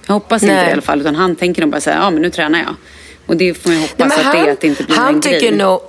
Jag 0.07 0.13
hoppas 0.13 0.41
Nej. 0.41 0.51
inte 0.51 0.69
i 0.69 0.73
alla 0.73 0.81
fall, 0.81 1.01
utan 1.01 1.15
han 1.15 1.35
tänker 1.35 1.61
nog 1.61 1.71
bara 1.71 1.81
säga, 1.81 1.95
ja 1.95 2.09
men 2.09 2.21
nu 2.21 2.29
tränar 2.29 2.59
jag. 2.59 2.75
Och 3.27 3.37
det 3.37 3.53
får 3.53 3.69
man 3.69 3.79
hoppas 3.79 3.97
Nej, 3.97 4.17
att 4.17 4.23
han, 4.23 4.35
det 4.35 4.49
är, 4.49 4.53
att 4.53 4.61
det 4.61 4.67
inte 4.67 4.83
blir 4.83 4.95
han 4.95 5.15
en 5.15 5.21
tycker 5.21 5.39
grej. 5.39 5.51
Nog, 5.51 5.81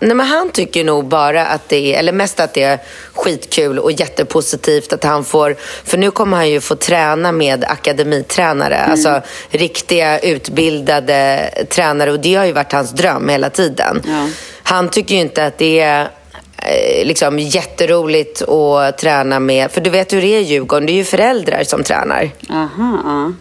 nej, 0.00 0.14
men 0.14 0.26
han 0.26 0.50
tycker 0.50 0.84
nog 0.84 1.04
bara 1.04 1.46
att 1.46 1.68
det 1.68 1.94
är, 1.94 1.98
eller 1.98 2.12
mest 2.12 2.40
att 2.40 2.54
det 2.54 2.62
är 2.62 2.78
skitkul 3.14 3.78
och 3.78 3.92
jättepositivt 3.92 4.92
att 4.92 5.04
han 5.04 5.24
får, 5.24 5.56
för 5.84 5.98
nu 5.98 6.10
kommer 6.10 6.36
han 6.36 6.50
ju 6.50 6.60
få 6.60 6.74
träna 6.74 7.32
med 7.32 7.64
akademitränare, 7.64 8.76
mm. 8.76 8.90
alltså 8.90 9.22
riktiga 9.50 10.18
utbildade 10.18 11.50
tränare 11.70 12.12
och 12.12 12.20
det 12.20 12.34
har 12.34 12.44
ju 12.44 12.52
varit 12.52 12.72
hans 12.72 12.90
dröm 12.90 13.28
hela 13.28 13.50
tiden. 13.50 14.02
Ja. 14.06 14.28
Han 14.62 14.88
tycker 14.88 15.14
ju 15.14 15.20
inte 15.20 15.46
att 15.46 15.58
det 15.58 15.80
är 15.80 16.10
eh, 16.56 17.06
liksom 17.06 17.38
jätteroligt 17.38 18.42
att 18.42 18.98
träna 18.98 19.40
med, 19.40 19.70
för 19.70 19.80
du 19.80 19.90
vet 19.90 20.12
hur 20.12 20.20
det 20.20 20.26
är 20.26 20.40
i 20.40 20.42
Djurgården, 20.42 20.86
det 20.86 20.92
är 20.92 20.94
ju 20.94 21.04
föräldrar 21.04 21.64
som 21.64 21.82
tränar. 21.82 22.30
Aha, 22.50 23.32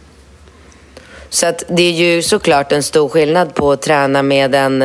så 1.33 1.47
att 1.47 1.63
det 1.67 1.83
är 1.83 1.91
ju 1.91 2.21
såklart 2.21 2.71
en 2.71 2.83
stor 2.83 3.09
skillnad 3.09 3.55
på 3.55 3.71
att 3.71 3.81
träna 3.81 4.23
med 4.23 4.55
en, 4.55 4.81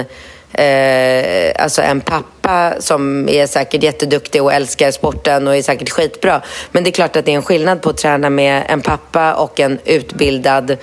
eh, 0.53 1.63
alltså 1.63 1.83
en 1.83 2.01
pappa 2.01 2.73
som 2.79 3.29
är 3.29 3.47
säkert 3.47 3.83
jätteduktig 3.83 4.43
och 4.43 4.53
älskar 4.53 4.91
sporten 4.91 5.49
och 5.49 5.57
är 5.57 5.63
säkert 5.63 5.91
skitbra. 5.91 6.43
Men 6.73 6.85
det 6.85 6.91
är 6.91 6.93
klart 6.93 7.17
att 7.17 7.25
det 7.25 7.33
är 7.33 7.37
en 7.37 7.43
skillnad 7.43 7.83
på 7.83 7.91
att 7.91 7.97
träna 7.97 8.31
med 8.31 8.63
en 8.69 8.81
pappa 8.81 9.35
och 9.35 9.61
en 9.61 9.79
utbildad 9.85 10.77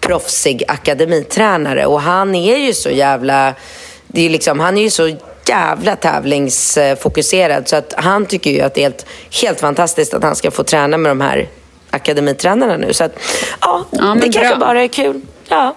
proffsig 0.00 0.64
akademitränare. 0.68 1.86
Och 1.86 2.00
han 2.00 2.34
är 2.34 2.56
ju 2.56 2.72
så 2.72 2.90
jävla... 2.90 3.54
Det 4.06 4.26
är 4.26 4.30
liksom, 4.30 4.60
han 4.60 4.78
är 4.78 4.82
ju 4.82 4.90
så 4.90 5.16
jävla 5.48 5.96
tävlingsfokuserad 5.96 7.68
så 7.68 7.76
att 7.76 7.94
han 7.96 8.26
tycker 8.26 8.50
ju 8.50 8.60
att 8.60 8.74
det 8.74 8.80
är 8.80 8.82
helt, 8.82 9.06
helt 9.42 9.60
fantastiskt 9.60 10.14
att 10.14 10.22
han 10.22 10.36
ska 10.36 10.50
få 10.50 10.64
träna 10.64 10.96
med 10.96 11.10
de 11.10 11.20
här 11.20 11.48
akademitränarna 11.92 12.76
nu. 12.76 12.92
Så 12.92 13.04
att, 13.04 13.18
ja, 13.60 13.86
ja 13.90 14.16
det 14.20 14.32
kanske 14.32 14.56
bara 14.56 14.82
är 14.82 14.88
kul. 14.88 15.20
Ja. 15.48 15.74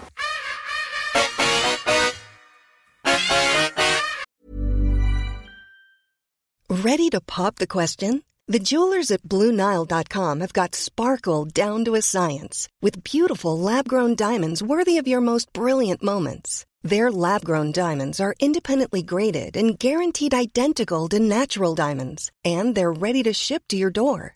Ready 6.69 7.09
to 7.09 7.19
pop 7.25 7.55
the 7.55 7.67
question? 7.67 8.21
The 8.47 8.59
jewelers 8.59 9.11
at 9.11 9.23
BlueNile.com 9.23 10.39
have 10.41 10.53
got 10.53 10.75
sparkle 10.75 11.45
down 11.45 11.85
to 11.85 11.95
a 11.95 12.01
science 12.01 12.67
with 12.81 13.03
beautiful 13.03 13.57
lab-grown 13.57 14.15
diamonds 14.15 14.61
worthy 14.61 14.99
of 14.99 15.07
your 15.07 15.21
most 15.21 15.51
brilliant 15.53 16.03
moments. 16.03 16.65
Their 16.83 17.11
lab 17.11 17.43
grown 17.43 17.71
diamonds 17.71 18.19
are 18.19 18.35
independently 18.39 19.01
graded 19.01 19.57
and 19.57 19.79
guaranteed 19.79 20.35
identical 20.35 21.09
to 21.09 21.19
natural 21.19 21.73
diamonds, 21.73 22.31
and 22.43 22.75
they're 22.75 22.91
ready 22.91 23.23
to 23.23 23.33
ship 23.33 23.63
to 23.69 23.77
your 23.77 23.89
door. 23.89 24.35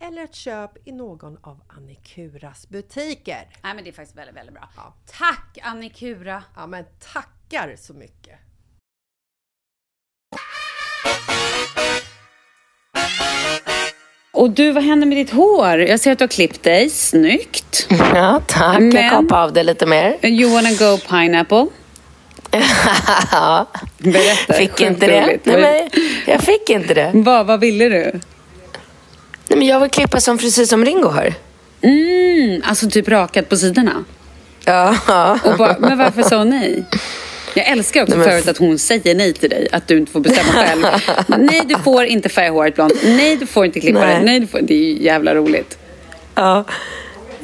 eller 0.00 0.24
ett 0.24 0.34
köp 0.34 0.70
i 0.88 0.92
någon 0.92 1.38
av 1.42 1.60
Annikuras 1.68 2.68
butiker. 2.68 3.48
Nej 3.62 3.74
men 3.74 3.84
det 3.84 3.90
är 3.90 3.92
faktiskt 3.92 4.18
väldigt, 4.18 4.36
väldigt 4.36 4.54
bra. 4.54 4.68
Ja. 4.76 4.94
Tack 5.18 5.58
Annikura! 5.62 6.42
Ja 6.56 6.66
men 6.66 6.84
tackar 7.12 7.76
så 7.76 7.94
mycket! 7.94 8.38
Och 14.32 14.50
du, 14.50 14.72
vad 14.72 14.84
händer 14.84 15.06
med 15.06 15.16
ditt 15.16 15.30
hår? 15.30 15.78
Jag 15.78 16.00
ser 16.00 16.12
att 16.12 16.18
du 16.18 16.22
har 16.22 16.28
klippt 16.28 16.62
dig. 16.62 16.90
Snyggt! 16.90 17.86
Ja, 18.14 18.40
tack. 18.46 18.78
Men- 18.80 18.90
Jag 18.96 19.10
kapar 19.10 19.42
av 19.42 19.52
det 19.52 19.62
lite 19.62 19.86
mer. 19.86 20.26
You 20.26 20.50
wanna 20.54 20.70
go 20.70 20.98
pineapple? 21.08 21.66
ja. 23.32 23.66
Berätta. 23.98 24.52
Fick 24.52 24.80
inte 24.80 25.06
det. 25.06 25.38
Nej, 25.44 25.60
men 25.60 26.02
jag 26.26 26.40
fick 26.42 26.70
inte 26.70 26.94
det. 26.94 27.10
Vad, 27.14 27.46
vad 27.46 27.60
ville 27.60 27.88
du? 27.88 28.20
Nej, 29.48 29.58
men 29.58 29.66
jag 29.66 29.80
vill 29.80 29.90
klippa 29.90 30.20
som 30.20 30.38
frisyr 30.38 30.64
som 30.64 30.84
Ringo 30.84 31.08
har. 31.08 31.34
Mm, 31.80 32.62
alltså 32.64 32.90
typ 32.90 33.08
rakat 33.08 33.48
på 33.48 33.56
sidorna? 33.56 34.04
Ja. 34.64 35.38
Och 35.44 35.56
bara, 35.56 35.76
men 35.78 35.98
varför 35.98 36.22
sa 36.22 36.38
hon 36.38 36.50
nej? 36.50 36.84
Jag 37.54 37.66
älskar 37.68 38.02
också 38.02 38.16
Nej, 38.16 38.28
förut 38.28 38.48
att 38.48 38.58
hon 38.58 38.78
säger 38.78 39.14
nej 39.14 39.32
till 39.32 39.50
dig, 39.50 39.68
att 39.72 39.88
du 39.88 39.98
inte 39.98 40.12
får 40.12 40.20
bestämma 40.20 40.52
själv. 40.52 40.82
nej, 41.38 41.62
du 41.68 41.74
får 41.78 42.04
inte 42.04 42.28
färga 42.28 42.50
håret 42.50 42.74
blont. 42.74 42.92
Nej, 43.04 43.36
du 43.36 43.46
får 43.46 43.64
inte 43.64 43.80
klippa 43.80 44.00
Nej. 44.00 44.14
det. 44.14 44.24
Nej, 44.24 44.40
du 44.40 44.46
får... 44.46 44.60
Det 44.62 44.74
är 44.74 44.78
ju 44.78 45.02
jävla 45.02 45.34
roligt. 45.34 45.78
Ja. 46.34 46.64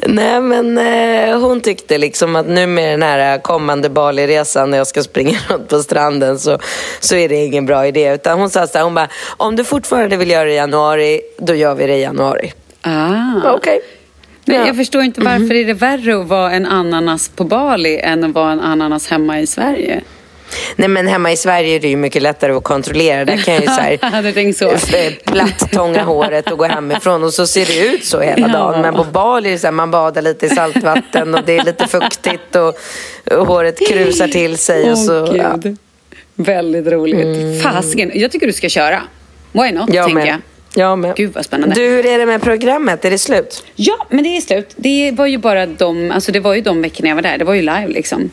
Nej, 0.07 0.41
men 0.41 0.79
eh, 0.79 1.41
hon 1.41 1.61
tyckte 1.61 1.99
liksom 1.99 2.37
att 2.37 2.49
nu 2.49 2.67
med 2.67 2.93
den 2.93 3.03
här 3.03 3.39
kommande 3.39 3.91
Bali-resan 3.91 4.71
när 4.71 4.79
jag 4.79 4.87
ska 4.87 5.03
springa 5.03 5.39
runt 5.49 5.69
på 5.69 5.79
stranden 5.83 6.39
så, 6.39 6.59
så 7.01 7.17
är 7.17 7.29
det 7.29 7.35
ingen 7.35 7.67
bra 7.67 7.87
idé. 7.87 8.15
Utan 8.15 8.39
hon 8.39 8.51
sa 8.51 8.67
så 8.67 8.79
här, 8.79 8.85
hon 8.85 8.95
bara, 8.95 9.09
om 9.37 9.57
du 9.57 9.65
fortfarande 9.65 10.17
vill 10.17 10.31
göra 10.31 10.45
det 10.45 10.53
i 10.53 10.57
januari, 10.57 11.21
då 11.39 11.55
gör 11.55 11.75
vi 11.75 11.87
det 11.87 11.97
i 11.97 12.03
januari. 12.03 12.53
Ah. 12.83 13.37
Okej. 13.39 13.57
Okay. 13.57 13.81
Men 14.45 14.57
Ja. 14.57 14.67
jag 14.67 14.77
förstår 14.77 15.03
inte 15.03 15.21
varför 15.21 15.55
är 15.55 15.65
det 15.65 15.75
värre 15.75 16.21
att 16.21 16.27
vara 16.27 16.53
en 16.53 16.67
ananas 16.67 17.29
på 17.29 17.45
Bali 17.45 17.99
än 17.99 18.25
att 18.25 18.31
vara 18.31 18.53
en 18.53 18.61
ananas 18.61 19.09
hemma 19.09 19.41
i 19.41 19.47
Sverige? 19.47 20.03
Nej 20.77 20.89
men 20.89 21.07
hemma 21.09 21.33
i 21.33 21.37
Sverige 21.37 21.77
är 21.77 21.81
det 21.81 21.89
ju 21.89 21.97
mycket 21.97 22.23
lättare 22.23 22.53
att 22.53 22.65
kontrollera. 22.65 23.25
Där 23.25 23.37
kan 23.37 23.55
jag 23.55 23.63
ju 23.63 23.69
så 23.69 23.81
här, 23.81 24.53
så. 24.53 24.97
eh, 24.97 25.13
platt-tånga 25.33 26.03
håret 26.05 26.51
och 26.51 26.59
gå 26.59 26.65
hemifrån 26.65 27.25
och 27.25 27.35
så 27.35 27.47
ser 27.47 27.67
det 27.67 27.79
ut 27.95 28.05
så 28.05 28.21
hela 28.21 28.47
Ja. 28.47 28.53
dagen. 28.53 28.81
Men 28.83 28.95
på 28.95 29.05
Bali 29.05 29.49
är 29.49 29.53
det 29.53 29.59
så 29.59 29.67
här, 29.67 29.73
man 29.73 29.91
badar 29.91 30.23
lite 30.23 30.47
i 30.47 30.49
saltvatten 30.49 31.35
och 31.35 31.45
det 31.47 31.57
är 31.59 31.65
lite 31.65 31.87
fuktigt 31.87 32.57
och, 32.57 32.79
och 33.39 33.47
håret 33.47 33.89
krusar 33.89 34.29
till 34.29 34.59
sig. 34.59 34.91
Och 34.93 34.99
så, 34.99 35.23
Åh, 35.23 35.37
ja. 35.37 35.59
Väldigt 36.35 36.87
roligt. 36.87 37.63
Fasiken. 37.63 38.11
Jag 38.15 38.31
tycker 38.33 38.47
du 38.47 38.53
ska 38.53 38.69
köra. 38.69 39.03
Why 39.53 39.73
not, 39.73 39.95
Jag 39.95 40.05
tänker 40.07 40.15
med. 40.15 40.27
jag. 40.29 40.39
Jag 40.75 40.99
med. 40.99 41.17
Gud, 41.17 41.33
vad 41.35 41.45
spännande. 41.45 41.75
Du, 41.75 41.83
hur 41.83 42.07
är 42.07 42.19
det 42.19 42.27
med 42.27 42.43
programmet? 42.43 43.05
Är 43.05 43.11
det 43.11 43.19
slut? 43.19 43.65
Ja, 43.75 44.07
men 44.11 44.25
det 44.25 44.37
är 44.37 44.41
slut. 44.41 44.71
Det 44.77 45.11
var 45.17 45.27
ju 45.27 45.39
bara 45.39 45.67
de, 45.67 46.11
alltså 46.11 46.33
det 46.33 46.41
var 46.41 46.55
ju 46.55 46.61
de 46.61 46.83
veckorna 46.83 47.09
jag 47.09 47.15
var 47.15 47.23
där. 47.23 47.39
Det 47.39 47.45
var 47.45 47.55
ju 47.55 47.61
live 47.61 47.89
liksom. 47.89 48.31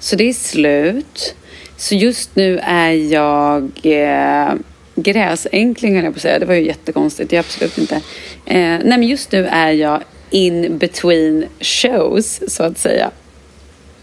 Så 0.00 0.16
det 0.16 0.28
är 0.28 0.32
slut. 0.32 1.34
Så 1.76 1.94
just 1.94 2.36
nu 2.36 2.58
är 2.62 2.92
jag 2.92 3.70
eh, 3.82 4.54
gräsänkling 4.94 5.94
höll 5.94 6.04
jag 6.04 6.14
på 6.14 6.18
att 6.18 6.22
säga. 6.22 6.38
Det 6.38 6.46
var 6.46 6.54
ju 6.54 6.66
jättekonstigt. 6.66 7.30
Det 7.30 7.36
är 7.36 7.40
absolut 7.40 7.78
inte. 7.78 7.94
Eh, 7.94 8.02
nej, 8.44 8.84
men 8.84 9.02
just 9.02 9.32
nu 9.32 9.46
är 9.46 9.70
jag 9.70 10.02
in 10.30 10.78
between 10.78 11.46
shows, 11.60 12.54
så 12.54 12.62
att 12.62 12.78
säga. 12.78 13.10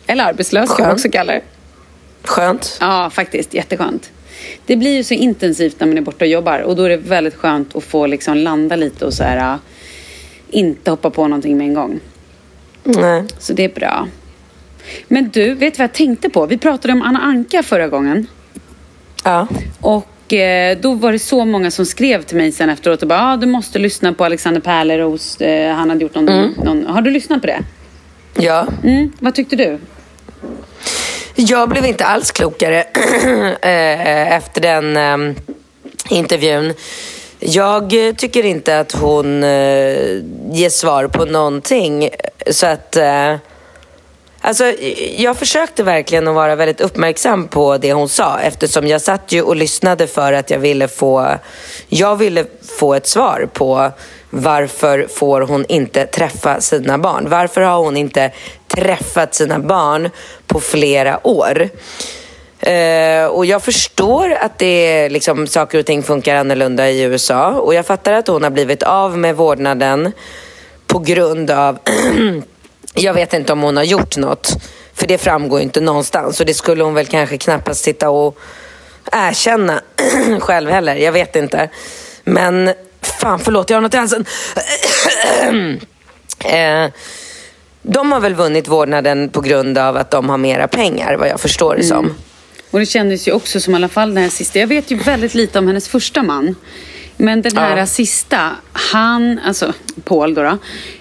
Eller 0.08 0.23
arbetslös 0.23 0.75
kan 0.75 0.86
man 0.86 0.93
också 0.93 1.10
kalla 1.10 1.34
det. 1.34 1.41
Skönt. 2.23 2.77
Ja, 2.81 3.10
faktiskt. 3.10 3.53
Jätteskönt. 3.53 4.12
Det 4.65 4.75
blir 4.75 4.95
ju 4.95 5.03
så 5.03 5.13
intensivt 5.13 5.79
när 5.79 5.88
man 5.88 5.97
är 5.97 6.01
borta 6.01 6.25
och 6.25 6.31
jobbar 6.31 6.60
och 6.60 6.75
då 6.75 6.84
är 6.84 6.89
det 6.89 6.97
väldigt 6.97 7.36
skönt 7.36 7.75
att 7.75 7.84
få 7.84 8.08
liksom 8.08 8.38
landa 8.38 8.75
lite 8.75 9.05
och 9.05 9.13
så 9.13 9.23
här, 9.23 9.53
äh, 9.53 9.60
inte 10.49 10.91
hoppa 10.91 11.10
på 11.10 11.27
någonting 11.27 11.58
med 11.58 11.67
en 11.67 11.73
gång. 11.73 11.99
Nej. 12.84 13.23
Så 13.39 13.53
det 13.53 13.63
är 13.63 13.69
bra. 13.69 14.08
Men 15.08 15.30
du, 15.30 15.54
vet 15.54 15.74
du 15.74 15.78
vad 15.78 15.84
jag 15.84 15.93
tänkte 15.93 16.30
på? 16.30 16.45
Vi 16.45 16.58
pratade 16.58 16.93
om 16.93 17.02
Anna 17.02 17.19
Anka 17.19 17.63
förra 17.63 17.88
gången. 17.88 18.28
Ja. 19.24 19.48
Och 19.82 20.34
eh, 20.34 20.78
då 20.78 20.93
var 20.93 21.12
det 21.12 21.19
så 21.19 21.45
många 21.45 21.71
som 21.71 21.86
skrev 21.86 22.24
till 22.24 22.38
mig 22.38 22.52
sen 22.52 22.69
efteråt 22.69 23.02
och 23.02 23.08
bara, 23.08 23.21
ah, 23.21 23.38
du 23.38 23.48
måste 23.48 23.80
lyssna 23.80 24.13
på 24.13 24.26
Alexander 24.26 24.62
Pärleros. 24.62 25.41
Eh, 25.41 25.76
han 25.76 25.89
hade 25.89 26.02
gjort 26.02 26.15
någon, 26.15 26.54
någon... 26.63 26.86
Har 26.86 27.02
du 27.02 27.12
lyssnat 27.12 27.41
på 27.41 27.48
det? 27.48 27.60
Ja. 28.34 28.67
Mm, 28.84 29.12
vad 29.19 29.36
tyckte 29.36 29.56
du? 29.56 29.80
Jag 31.36 31.69
blev 31.69 31.86
inte 31.86 32.06
alls 32.06 32.32
klokare 32.32 32.82
eh, 33.62 34.34
efter 34.34 34.62
den 34.62 34.98
eh, 34.98 35.36
intervjun. 36.10 36.74
Jag 37.39 37.93
tycker 38.17 38.45
inte 38.45 38.80
att 38.80 38.91
hon 38.91 39.43
eh, 39.43 39.50
ger 40.52 40.69
svar 40.69 41.08
på 41.08 41.26
någonting. 41.26 42.10
Så 42.52 42.67
att... 42.67 42.95
Eh, 42.95 43.36
Alltså, 44.47 44.73
jag 45.17 45.38
försökte 45.38 45.84
verkligen 45.84 46.27
att 46.27 46.36
vara 46.36 46.55
väldigt 46.55 46.81
uppmärksam 46.81 47.47
på 47.47 47.77
det 47.77 47.93
hon 47.93 48.10
sa 48.10 48.39
eftersom 48.39 48.88
jag 48.88 49.01
satt 49.01 49.31
ju 49.31 49.41
och 49.41 49.55
lyssnade 49.55 50.08
för 50.08 50.34
att 50.34 50.49
jag 50.49 50.60
ville 50.60 50.88
få, 50.88 51.36
jag 51.88 52.15
ville 52.15 52.45
få 52.79 52.93
ett 52.93 53.08
svar 53.08 53.49
på 53.53 53.91
varför 54.29 55.08
får 55.10 55.41
hon 55.41 55.65
inte 55.69 56.05
träffa 56.05 56.62
sina 56.62 56.97
barn? 56.97 57.29
Varför 57.29 57.62
har 57.62 57.77
hon 57.77 57.97
inte 57.97 58.31
träffat 58.67 59.36
sina 59.36 59.60
barn 59.60 60.10
på 60.47 60.60
flera 60.60 61.27
år? 61.27 61.69
Eh, 62.60 63.25
och 63.25 63.45
jag 63.45 63.63
förstår 63.63 64.31
att 64.31 64.58
det 64.58 64.88
är, 64.88 65.10
liksom, 65.10 65.47
saker 65.47 65.79
och 65.79 65.86
ting 65.86 66.03
funkar 66.03 66.36
annorlunda 66.36 66.89
i 66.89 67.01
USA 67.01 67.51
och 67.51 67.73
jag 67.73 67.86
fattar 67.86 68.13
att 68.13 68.27
hon 68.27 68.43
har 68.43 68.49
blivit 68.49 68.84
av 68.84 69.17
med 69.17 69.36
vårdnaden 69.36 70.12
på 70.88 70.99
grund 70.99 71.51
av 71.51 71.79
Jag 72.95 73.13
vet 73.13 73.34
inte 73.34 73.53
om 73.53 73.62
hon 73.62 73.77
har 73.77 73.84
gjort 73.84 74.17
något. 74.17 74.58
För 74.93 75.08
det 75.08 75.17
framgår 75.17 75.60
ju 75.60 75.63
inte 75.63 75.81
någonstans. 75.81 76.39
Och 76.39 76.45
det 76.45 76.53
skulle 76.53 76.84
hon 76.84 76.93
väl 76.93 77.05
kanske 77.05 77.38
knappast 77.38 77.84
sitta 77.84 78.10
och 78.10 78.39
erkänna 79.12 79.81
själv 80.39 80.69
heller. 80.69 80.95
Jag 80.95 81.12
vet 81.12 81.36
inte. 81.36 81.69
Men 82.23 82.73
fan, 83.01 83.39
förlåt, 83.39 83.69
jag 83.69 83.77
har 83.77 83.81
något 83.81 83.93
i 83.93 83.97
halsen. 83.97 84.25
eh, 86.45 86.91
de 87.81 88.12
har 88.12 88.19
väl 88.19 88.36
vunnit 88.36 88.67
vårdnaden 88.67 89.29
på 89.29 89.41
grund 89.41 89.77
av 89.77 89.97
att 89.97 90.12
de 90.12 90.29
har 90.29 90.38
mera 90.38 90.67
pengar, 90.67 91.15
vad 91.15 91.27
jag 91.27 91.39
förstår 91.39 91.75
det 91.75 91.84
som. 91.84 92.05
Mm. 92.05 92.15
Och 92.71 92.79
det 92.79 92.86
kändes 92.86 93.27
ju 93.27 93.31
också 93.31 93.60
som 93.60 93.73
i 93.73 93.75
alla 93.75 93.89
fall 93.89 94.13
den 94.13 94.23
här 94.23 94.29
sista. 94.29 94.60
Jag 94.60 94.67
vet 94.67 94.91
ju 94.91 94.97
väldigt 94.97 95.34
lite 95.34 95.60
om 95.60 95.67
hennes 95.67 95.88
första 95.88 96.23
man. 96.23 96.55
Men 97.17 97.41
den 97.41 97.58
här 97.58 97.78
Ja. 97.78 97.86
sista, 97.86 98.51
han, 98.73 99.39
alltså 99.45 99.73
Paul 100.04 100.34
då, 100.34 100.41
då 100.43 100.58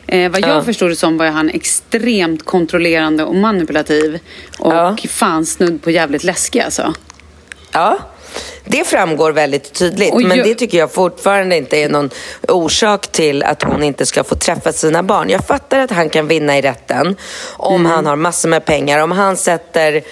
eh, 0.07 0.31
vad 0.31 0.41
jag 0.41 0.49
Ja. 0.51 0.63
förstod 0.65 0.91
det 0.91 0.97
som 0.97 1.17
var 1.19 1.27
han 1.27 1.51
extremt 1.51 2.45
kontrollerande 2.45 3.25
och 3.25 3.35
manipulativ. 3.35 4.19
Och 4.59 4.73
Ja. 4.75 4.97
fan 5.09 5.47
snudd 5.47 5.83
på 5.83 5.91
jävligt 5.91 6.25
läskig 6.25 6.61
alltså. 6.61 6.95
Ja, 7.73 7.99
det 8.65 8.85
framgår 8.87 9.33
väldigt 9.33 9.73
tydligt. 9.73 10.15
Men 10.15 10.39
det 10.39 10.55
tycker 10.55 10.79
jag 10.79 10.93
fortfarande 10.93 11.57
inte 11.57 11.77
är 11.77 11.89
någon 11.89 12.11
orsak 12.49 13.07
till 13.13 13.43
att 13.43 13.63
hon 13.63 13.83
inte 13.83 14.07
ska 14.07 14.25
få 14.25 14.35
träffa 14.35 14.73
sina 14.73 15.03
barn. 15.03 15.31
Jag 15.31 15.47
fattar 15.47 15.79
att 15.79 15.91
han 15.91 16.11
kan 16.11 16.29
vinna 16.29 16.59
i 16.59 16.63
rätten 16.63 17.17
om 17.57 17.81
Mm. 17.81 17.93
han 17.93 18.07
har 18.07 18.17
massor 18.17 18.49
med 18.49 18.65
pengar. 18.65 18.99
Om 18.99 19.13
han 19.13 19.37
sätter, 19.37 20.03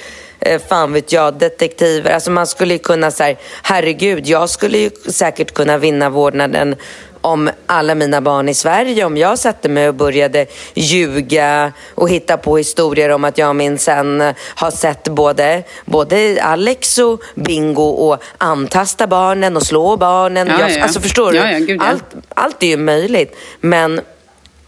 eh, 0.43 0.61
fan 0.69 0.93
vet 0.93 1.13
jag, 1.13 1.35
detektiver. 1.35 2.11
Alltså 2.11 2.31
man 2.31 2.47
skulle 2.47 2.75
ju 2.75 2.79
kunna 2.79 3.11
säga, 3.11 3.37
herregud, 3.63 4.27
jag 4.27 4.51
skulle 4.51 4.79
ju 4.79 4.91
säkert 5.09 5.55
kunna 5.55 5.79
vinna 5.79 6.11
vårdnaden 6.11 6.77
om 7.23 7.51
alla 7.67 7.95
mina 7.95 8.21
barn 8.21 8.49
i 8.49 8.55
Sverige. 8.55 9.05
Om 9.05 9.17
jag 9.17 9.39
satte 9.39 9.69
mig 9.69 9.89
och 9.89 9.95
började 9.95 10.47
ljuga 10.75 11.73
och 11.95 12.11
hitta 12.11 12.37
på 12.37 12.57
historier 12.57 13.09
om 13.09 13.25
att 13.25 13.39
jag 13.39 13.57
minsann 13.57 14.35
har 14.39 14.71
sett 14.71 15.09
både, 15.09 15.63
både 15.85 16.43
Alex 16.43 16.99
och 16.99 17.23
Bingo 17.35 17.83
och 17.83 18.23
antasta 18.39 19.07
barnen 19.07 19.57
och 19.57 19.63
slå 19.63 19.97
barnen. 19.97 20.49
Ja, 20.49 20.61
jag, 20.61 20.71
ja. 20.71 20.83
Alltså 20.83 21.01
förstår 21.01 21.33
du? 21.33 21.39
Ja, 21.39 21.59
ja. 21.59 21.77
allt, 21.81 22.05
allt 22.35 22.63
är 22.63 22.67
ju 22.67 22.77
möjligt. 22.77 23.37
Men 23.61 24.01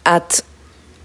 att... 0.03 0.45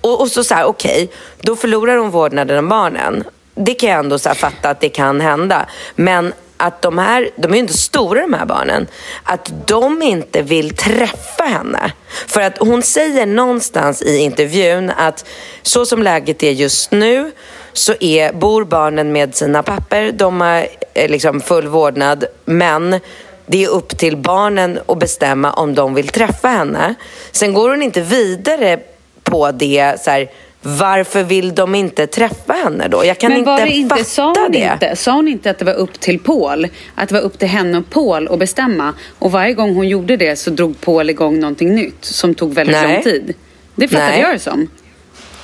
Och, 0.01 0.21
och 0.21 0.31
så 0.31 0.43
så 0.43 0.53
här, 0.53 0.65
okej, 0.65 1.11
då 1.41 1.55
förlorar 1.55 1.97
hon 1.97 2.09
vårdnaden 2.09 2.57
om 2.57 2.69
barnen. 2.69 3.23
Det 3.65 3.73
kan 3.73 3.89
jag 3.89 3.99
ändå 3.99 4.19
så 4.19 4.29
här 4.29 4.35
fatta 4.35 4.69
att 4.69 4.81
det 4.81 4.89
kan 4.89 5.21
hända. 5.21 5.65
Men 5.95 6.33
att 6.57 6.81
de 6.81 6.97
här, 6.97 7.29
de 7.35 7.51
är 7.51 7.55
ju 7.55 7.59
inte 7.59 7.77
stora 7.77 8.21
de 8.21 8.33
här 8.33 8.45
barnen. 8.45 8.87
Att 9.23 9.51
de 9.67 10.01
inte 10.01 10.41
vill 10.41 10.75
träffa 10.75 11.43
henne. 11.43 11.91
För 12.27 12.41
att 12.41 12.57
hon 12.57 12.81
säger 12.81 13.25
någonstans 13.25 14.01
i 14.01 14.17
intervjun 14.17 14.89
att 14.89 15.25
så 15.61 15.85
som 15.85 16.03
läget 16.03 16.43
är 16.43 16.51
just 16.51 16.91
nu 16.91 17.31
så 17.73 17.93
är, 17.99 18.33
bor 18.33 18.65
barnen 18.65 19.11
med 19.11 19.35
sina 19.35 19.63
papper. 19.63 20.11
De 20.11 20.41
har 20.41 20.67
eh, 20.93 21.09
liksom 21.09 21.41
full 21.41 21.67
vårdnad. 21.67 22.25
Men 22.45 22.99
det 23.45 23.63
är 23.63 23.69
upp 23.69 23.97
till 23.97 24.17
barnen 24.17 24.79
att 24.85 24.99
bestämma 24.99 25.53
om 25.53 25.75
de 25.75 25.93
vill 25.93 26.07
träffa 26.07 26.47
henne. 26.47 26.95
Sen 27.31 27.53
går 27.53 27.69
hon 27.69 27.81
inte 27.81 28.01
vidare 28.01 28.79
på 29.23 29.51
det 29.51 30.01
så 30.01 30.11
här, 30.11 30.29
varför 30.61 31.23
vill 31.23 31.55
de 31.55 31.75
inte 31.75 32.07
träffa 32.07 32.53
henne 32.53 32.87
då? 32.87 33.05
Jag 33.05 33.17
kan 33.17 33.29
Men 33.29 33.39
inte 33.39 33.49
var 33.51 33.59
det 33.59 33.69
inte, 33.69 33.95
fatta 33.95 34.05
sa 34.05 34.33
hon 34.37 34.51
det. 34.51 34.69
inte, 34.73 34.95
sa 34.95 35.11
hon 35.11 35.27
inte 35.27 35.49
att 35.49 35.59
det 35.59 35.65
var 35.65 35.73
upp 35.73 35.99
till 35.99 36.19
Paul? 36.19 36.67
Att 36.95 37.09
det 37.09 37.15
var 37.15 37.21
upp 37.21 37.39
till 37.39 37.47
henne 37.47 37.77
och 37.77 37.89
Paul 37.89 38.27
att 38.27 38.39
bestämma? 38.39 38.93
Och 39.19 39.31
varje 39.31 39.53
gång 39.53 39.75
hon 39.75 39.87
gjorde 39.87 40.17
det 40.17 40.35
så 40.35 40.49
drog 40.49 40.81
Paul 40.81 41.09
igång 41.09 41.39
någonting 41.39 41.75
nytt 41.75 42.05
som 42.05 42.35
tog 42.35 42.53
väldigt 42.53 42.75
Nej. 42.75 42.93
lång 42.93 43.03
tid. 43.03 43.33
Det 43.75 43.87
fattade 43.87 44.09
Nej. 44.09 44.21
jag 44.21 44.35
det 44.35 44.39
som. 44.39 44.67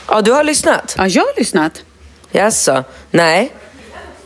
Ja, 0.09 0.21
du 0.21 0.31
har 0.31 0.43
lyssnat? 0.43 0.95
Ja, 0.97 1.07
jag 1.07 1.23
har 1.23 1.39
lyssnat. 1.39 1.83
Jaså? 2.31 2.83
Nej. 3.11 3.51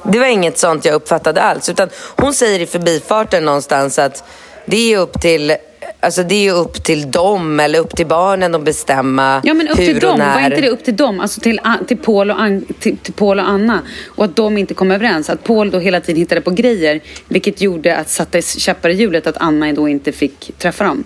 Det 0.03 0.19
var 0.19 0.25
inget 0.27 0.57
sånt 0.57 0.85
jag 0.85 0.95
uppfattade 0.95 1.41
alls. 1.41 1.69
Utan 1.69 1.89
hon 2.15 2.33
säger 2.33 2.59
i 2.59 2.65
förbifarten 2.65 3.45
någonstans 3.45 3.99
att 3.99 4.23
det 4.65 4.93
är 4.93 4.97
upp 4.97 5.21
till 5.21 5.55
Alltså 5.99 6.23
det 6.23 6.35
är 6.35 6.43
ju 6.43 6.51
upp 6.51 6.83
till 6.83 7.11
dem 7.11 7.59
eller 7.59 7.79
upp 7.79 7.95
till 7.95 8.07
barnen 8.07 8.55
att 8.55 8.63
bestämma 8.63 9.41
Ja 9.43 9.53
men 9.53 9.67
upp 9.67 9.79
hur 9.79 9.85
till 9.85 9.99
dem, 9.99 10.19
när. 10.19 10.33
var 10.33 10.41
inte 10.41 10.61
det 10.61 10.69
upp 10.69 10.83
till 10.83 10.95
dem? 10.95 11.19
Alltså 11.19 11.41
till, 11.41 11.59
till, 11.87 11.97
Paul 11.97 12.31
och 12.31 12.41
An, 12.41 12.65
till, 12.79 12.97
till 12.97 13.13
Paul 13.13 13.39
och 13.39 13.49
Anna. 13.49 13.81
Och 14.05 14.25
att 14.25 14.35
de 14.35 14.57
inte 14.57 14.73
kom 14.73 14.91
överens. 14.91 15.29
Att 15.29 15.43
Paul 15.43 15.71
då 15.71 15.79
hela 15.79 16.01
tiden 16.01 16.19
hittade 16.19 16.41
på 16.41 16.51
grejer. 16.51 17.01
Vilket 17.27 17.61
gjorde 17.61 17.95
att 17.95 18.09
satte 18.09 18.41
käppar 18.41 18.89
i 18.89 18.93
hjulet 18.93 19.27
att 19.27 19.37
Anna 19.37 19.73
då 19.73 19.89
inte 19.89 20.11
fick 20.11 20.51
träffa 20.57 20.83
dem. 20.83 21.03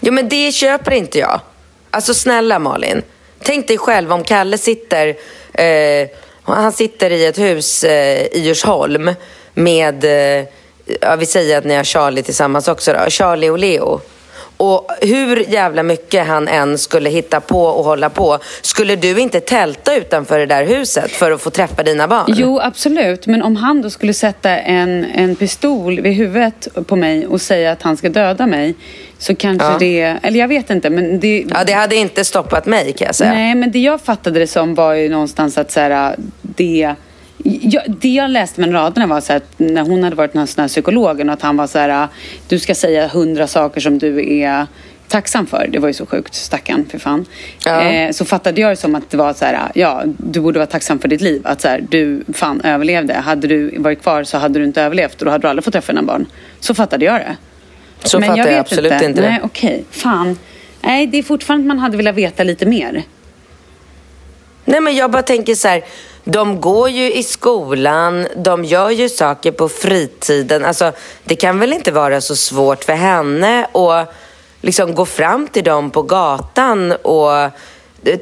Jo 0.00 0.12
men 0.12 0.28
det 0.28 0.52
köper 0.52 0.92
inte 0.92 1.18
jag. 1.18 1.40
Alltså 1.90 2.14
snälla 2.14 2.58
Malin. 2.58 3.02
Tänk 3.42 3.68
dig 3.68 3.78
själv 3.78 4.12
om 4.12 4.24
Kalle 4.24 4.58
sitter, 4.58 5.08
eh, 5.52 6.08
han 6.42 6.72
sitter 6.72 7.10
i 7.10 7.26
ett 7.26 7.38
hus 7.38 7.84
eh, 7.84 8.22
i 8.22 8.40
Djursholm 8.40 9.10
med, 9.54 10.04
eh, 10.04 10.44
ja, 11.00 11.16
vi 11.16 11.26
säger 11.26 11.58
att 11.58 11.64
ni 11.64 11.74
har 11.74 11.84
Charlie 11.84 12.22
tillsammans 12.22 12.68
också 12.68 12.92
då, 12.92 13.10
Charlie 13.10 13.50
och 13.50 13.58
Leo. 13.58 14.00
Och 14.56 14.90
hur 15.00 15.50
jävla 15.52 15.82
mycket 15.82 16.26
han 16.26 16.48
än 16.48 16.78
skulle 16.78 17.10
hitta 17.10 17.40
på 17.40 17.64
och 17.64 17.84
hålla 17.84 18.10
på, 18.10 18.38
skulle 18.62 18.96
du 18.96 19.20
inte 19.20 19.40
tälta 19.40 19.94
utanför 19.96 20.38
det 20.38 20.46
där 20.46 20.64
huset 20.64 21.10
för 21.10 21.30
att 21.30 21.40
få 21.40 21.50
träffa 21.50 21.82
dina 21.82 22.08
barn? 22.08 22.24
Jo, 22.28 22.60
absolut. 22.60 23.26
Men 23.26 23.42
om 23.42 23.56
han 23.56 23.82
då 23.82 23.90
skulle 23.90 24.14
sätta 24.14 24.50
en, 24.50 25.04
en 25.04 25.36
pistol 25.36 26.00
vid 26.00 26.12
huvudet 26.12 26.68
på 26.86 26.96
mig 26.96 27.26
och 27.26 27.40
säga 27.40 27.72
att 27.72 27.82
han 27.82 27.96
ska 27.96 28.08
döda 28.08 28.46
mig 28.46 28.74
så 29.18 29.34
kanske 29.34 29.68
Ja. 29.68 29.76
det... 29.78 30.18
Eller 30.22 30.40
jag 30.40 30.48
vet 30.48 30.70
inte, 30.70 30.90
men 30.90 31.20
det... 31.20 31.44
Ja, 31.50 31.64
det 31.66 31.72
hade 31.72 31.96
inte 31.96 32.24
stoppat 32.24 32.66
mig 32.66 32.92
kan 32.92 33.06
jag 33.06 33.14
säga. 33.14 33.32
Nej, 33.32 33.54
men 33.54 33.70
det 33.70 33.78
jag 33.78 34.00
fattade 34.00 34.38
det 34.38 34.46
som 34.46 34.74
var 34.74 34.94
ju 34.94 35.08
någonstans 35.08 35.58
att 35.58 35.70
så 35.72 35.80
här, 35.80 36.16
det... 36.42 36.94
Jag, 37.46 37.82
det 37.86 38.08
jag 38.08 38.30
läste 38.30 38.60
mellan 38.60 38.82
raderna 38.82 39.06
var 39.06 39.20
så 39.20 39.32
här, 39.32 39.36
att 39.36 39.58
när 39.58 39.82
hon 39.82 40.02
hade 40.04 40.16
varit 40.16 40.32
den 40.32 40.48
här 40.58 40.68
psykologen 40.68 41.28
och 41.28 41.32
att 41.32 41.42
han 41.42 41.56
var 41.56 41.66
så 41.66 41.78
här, 41.78 42.08
du 42.48 42.58
ska 42.58 42.74
säga 42.74 43.08
hundra 43.08 43.46
saker 43.46 43.80
som 43.80 43.98
du 43.98 44.38
är 44.40 44.66
tacksam 45.08 45.46
för. 45.46 45.68
Det 45.72 45.78
var 45.78 45.88
ju 45.88 45.94
så 45.94 46.06
sjukt, 46.06 46.34
stackarn, 46.34 46.86
för 46.90 46.98
fan. 46.98 47.26
Ja. 47.64 47.82
Eh, 47.82 48.10
så 48.10 48.24
fattade 48.24 48.60
jag 48.60 48.72
det 48.72 48.76
som 48.76 48.94
att 48.94 49.10
det 49.10 49.16
var 49.16 49.32
så 49.32 49.44
här, 49.44 49.70
ja, 49.74 50.02
du 50.06 50.40
borde 50.40 50.58
vara 50.58 50.66
tacksam 50.66 50.98
för 50.98 51.08
ditt 51.08 51.20
liv. 51.20 51.42
Att 51.44 51.60
så 51.60 51.68
här, 51.68 51.84
du 51.88 52.24
fan 52.32 52.60
överlevde. 52.60 53.14
Hade 53.14 53.48
du 53.48 53.78
varit 53.78 54.02
kvar 54.02 54.24
så 54.24 54.38
hade 54.38 54.58
du 54.58 54.64
inte 54.64 54.82
överlevt 54.82 55.18
och 55.18 55.24
då 55.24 55.30
hade 55.30 55.42
du 55.42 55.48
aldrig 55.48 55.64
fått 55.64 55.72
träffa 55.72 55.92
dina 55.92 56.02
barn. 56.02 56.26
Så 56.60 56.74
fattade 56.74 57.04
jag 57.04 57.14
det. 57.14 57.36
Så 58.04 58.20
fattar 58.20 58.36
jag 58.36 58.44
vet 58.44 58.60
absolut 58.60 58.92
inte 58.92 59.20
det. 59.20 59.28
Nej, 59.28 59.40
okej. 59.42 59.84
Fan. 59.90 60.38
Nej, 60.80 61.06
det 61.06 61.18
är 61.18 61.22
fortfarande 61.22 61.62
att 61.62 61.66
man 61.66 61.78
hade 61.78 61.96
velat 61.96 62.14
veta 62.14 62.44
lite 62.44 62.66
mer. 62.66 63.02
Nej 64.64 64.80
men 64.80 64.96
jag 64.96 65.10
bara 65.10 65.22
tänker 65.22 65.54
så 65.54 65.68
här, 65.68 65.84
de 66.24 66.60
går 66.60 66.90
ju 66.90 67.12
i 67.12 67.22
skolan, 67.22 68.26
de 68.36 68.64
gör 68.64 68.90
ju 68.90 69.08
saker 69.08 69.52
på 69.52 69.68
fritiden. 69.68 70.64
Alltså 70.64 70.92
det 71.24 71.36
kan 71.36 71.58
väl 71.58 71.72
inte 71.72 71.92
vara 71.92 72.20
så 72.20 72.36
svårt 72.36 72.84
för 72.84 72.92
henne 72.92 73.64
att 73.64 74.14
liksom 74.60 74.94
gå 74.94 75.06
fram 75.06 75.48
till 75.48 75.64
dem 75.64 75.90
på 75.90 76.02
gatan 76.02 76.92
och 76.92 77.36
eh, 77.36 77.50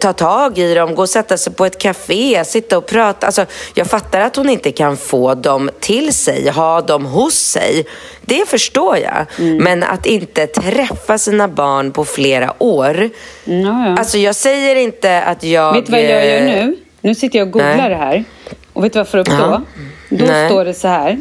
ta 0.00 0.12
tag 0.12 0.58
i 0.58 0.74
dem, 0.74 0.94
gå 0.94 1.02
och 1.02 1.08
sätta 1.08 1.36
sig 1.36 1.52
på 1.52 1.66
ett 1.66 1.78
café, 1.78 2.44
sitta 2.44 2.78
och 2.78 2.86
prata. 2.86 3.26
Alltså, 3.26 3.46
jag 3.74 3.86
fattar 3.86 4.20
att 4.20 4.36
hon 4.36 4.50
inte 4.50 4.72
kan 4.72 4.96
få 4.96 5.34
dem 5.34 5.70
till 5.80 6.12
sig, 6.12 6.50
ha 6.50 6.80
dem 6.80 7.04
hos 7.04 7.34
sig. 7.34 7.86
Det 8.20 8.48
förstår 8.48 8.98
jag. 8.98 9.26
Mm. 9.38 9.56
Men 9.56 9.82
att 9.82 10.06
inte 10.06 10.46
träffa 10.46 11.18
sina 11.18 11.48
barn 11.48 11.92
på 11.92 12.04
flera 12.04 12.54
år. 12.58 13.10
Ja, 13.44 13.54
ja. 13.54 13.96
Alltså 13.98 14.18
jag 14.18 14.36
säger 14.36 14.76
inte 14.76 15.22
att 15.22 15.42
jag... 15.42 15.72
Vet 15.72 15.86
du 15.86 15.92
vad 15.92 16.00
jag 16.00 16.26
gör 16.26 16.38
eh, 16.38 16.44
nu? 16.44 16.76
Nu 17.02 17.14
sitter 17.14 17.38
jag 17.38 17.46
och 17.48 17.52
googlar 17.52 17.76
Nej. 17.76 17.88
det 17.90 17.96
här. 17.96 18.24
Och 18.72 18.84
vet 18.84 18.92
du 18.92 18.96
vad 18.98 19.00
jag 19.00 19.08
får 19.10 19.18
upp 19.18 19.26
då? 19.26 19.32
Ja. 19.32 19.60
Då 20.10 20.24
Nej. 20.24 20.48
står 20.48 20.64
det 20.64 20.74
så 20.74 20.88
här. 20.88 21.20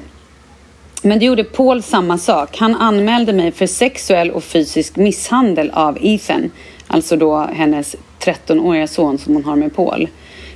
Men 1.02 1.20
det 1.20 1.26
gjorde 1.26 1.44
Paul 1.44 1.84
samma 1.84 2.18
sak. 2.18 2.58
Han 2.58 2.76
anmälde 2.76 3.34
mig 3.34 3.52
för 3.52 3.68
sexuell 3.68 4.32
och 4.32 4.44
fysisk 4.44 4.96
misshandel 4.96 5.72
av 5.74 5.98
Ethan. 6.02 6.52
Alltså 6.88 7.16
då 7.16 7.38
hennes 7.54 7.96
13-åriga 8.20 8.88
son 8.88 9.18
som 9.18 9.34
hon 9.34 9.44
har 9.46 9.56
med 9.56 9.76
Paul. 9.76 10.08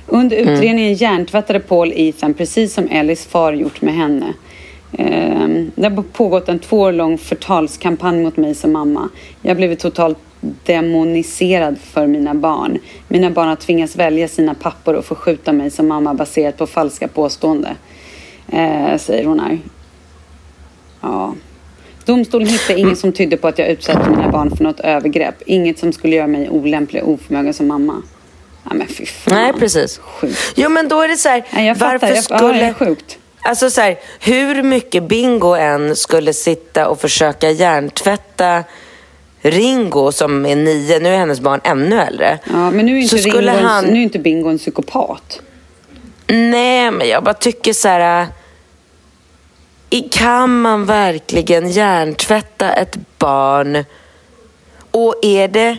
Under 0.06 0.36
Mm. 0.36 0.54
utredningen 0.54 0.94
hjärntvättade 0.94 1.60
Paul 1.60 1.92
Ethan 1.96 2.34
precis 2.34 2.74
som 2.74 2.88
Ellis 2.90 3.26
far 3.26 3.52
gjort 3.52 3.82
med 3.82 3.94
henne. 3.94 4.26
Ehm, 4.98 5.70
Det 5.74 5.88
har 5.88 6.02
pågått 6.02 6.48
en 6.48 6.58
två 6.58 6.80
år 6.80 6.92
lång 6.92 7.18
förtalskampanj 7.18 8.22
mot 8.22 8.36
mig 8.36 8.54
som 8.54 8.72
mamma. 8.72 9.08
Jag 9.42 9.50
har 9.50 9.56
blivit 9.56 9.78
totalt 9.78 10.18
demoniserad 10.64 11.78
för 11.78 12.06
mina 12.06 12.34
barn. 12.34 12.78
Mina 13.08 13.30
barn 13.30 13.48
har 13.48 13.56
tvingats 13.56 13.96
välja 13.96 14.28
sina 14.28 14.54
pappor 14.54 14.94
och 14.94 15.04
förskjuta 15.04 15.52
mig 15.52 15.70
som 15.70 15.88
mamma 15.88 16.14
baserat 16.14 16.56
på 16.56 16.66
falska 16.66 17.08
påståenden. 17.08 17.74
Eh, 18.52 18.96
säger 18.98 19.24
hon 19.24 19.40
här. 19.40 19.58
Ja. 21.00 21.34
Domstolen 22.04 22.48
hittade 22.48 22.80
inget 22.80 22.98
som 22.98 23.12
tydde 23.12 23.36
på 23.36 23.48
att 23.48 23.58
jag 23.58 23.68
utsatte 23.68 24.10
mina 24.10 24.28
barn 24.28 24.56
för 24.56 24.64
något 24.64 24.80
övergrepp. 24.80 25.34
Inget 25.46 25.78
som 25.78 25.92
skulle 25.92 26.16
göra 26.16 26.26
mig 26.26 26.48
olämplig 26.50 27.02
och 27.02 27.10
oförmögen 27.10 27.54
som 27.54 27.66
mamma. 27.66 28.02
Ja, 28.64 28.74
men 28.74 28.86
fy 28.86 29.06
fan. 29.06 29.34
Nej, 29.34 29.52
precis. 29.52 29.98
Sjukt. 29.98 30.52
Jo, 30.56 30.68
men 30.70 30.88
då 30.88 31.00
är 31.00 31.08
det 31.08 31.16
så 31.16 31.28
här, 31.28 31.44
Nej, 31.50 31.66
jag 31.66 31.74
varför 31.74 32.06
Jag- 32.06 32.16
ja, 32.16 32.22
skulle... 32.22 32.60
är 32.60 32.72
sjukt. 32.72 33.18
Alltså 33.42 33.70
så 33.70 33.80
här, 33.80 33.96
hur 34.20 34.62
mycket 34.62 35.08
Bingo 35.08 35.54
än 35.54 35.96
skulle 35.96 36.32
sitta 36.32 36.88
och 36.88 37.00
försöka 37.00 37.50
hjärntvätta 37.50 38.64
Ringo 39.40 40.12
som 40.12 40.46
är 40.46 40.56
nio, 40.56 40.98
nu 40.98 41.08
är 41.08 41.16
hennes 41.18 41.40
barn 41.40 41.60
ännu 41.64 42.00
äldre. 42.00 42.38
Ja, 42.44 42.70
men 42.70 42.86
nu 42.86 42.98
är, 42.98 43.06
Så 43.06 43.16
inte 43.16 43.28
skulle 43.30 43.52
Ringo, 43.56 43.66
han- 43.68 43.84
nu 43.84 43.98
är 43.98 44.02
inte 44.02 44.18
Bingo 44.18 44.48
en 44.48 44.58
psykopat. 44.58 45.40
Nej, 46.26 46.90
men 46.90 47.08
jag 47.08 47.24
bara 47.24 47.34
tycker 47.34 47.72
så 47.72 47.88
här... 47.88 48.26
äh, 49.90 50.02
Kan 50.10 50.60
man 50.60 50.84
verkligen 50.86 51.70
hjärntvätta 51.70 52.72
ett 52.72 52.96
barn? 53.18 53.84
Och 54.90 55.14
är 55.22 55.48
det... 55.48 55.76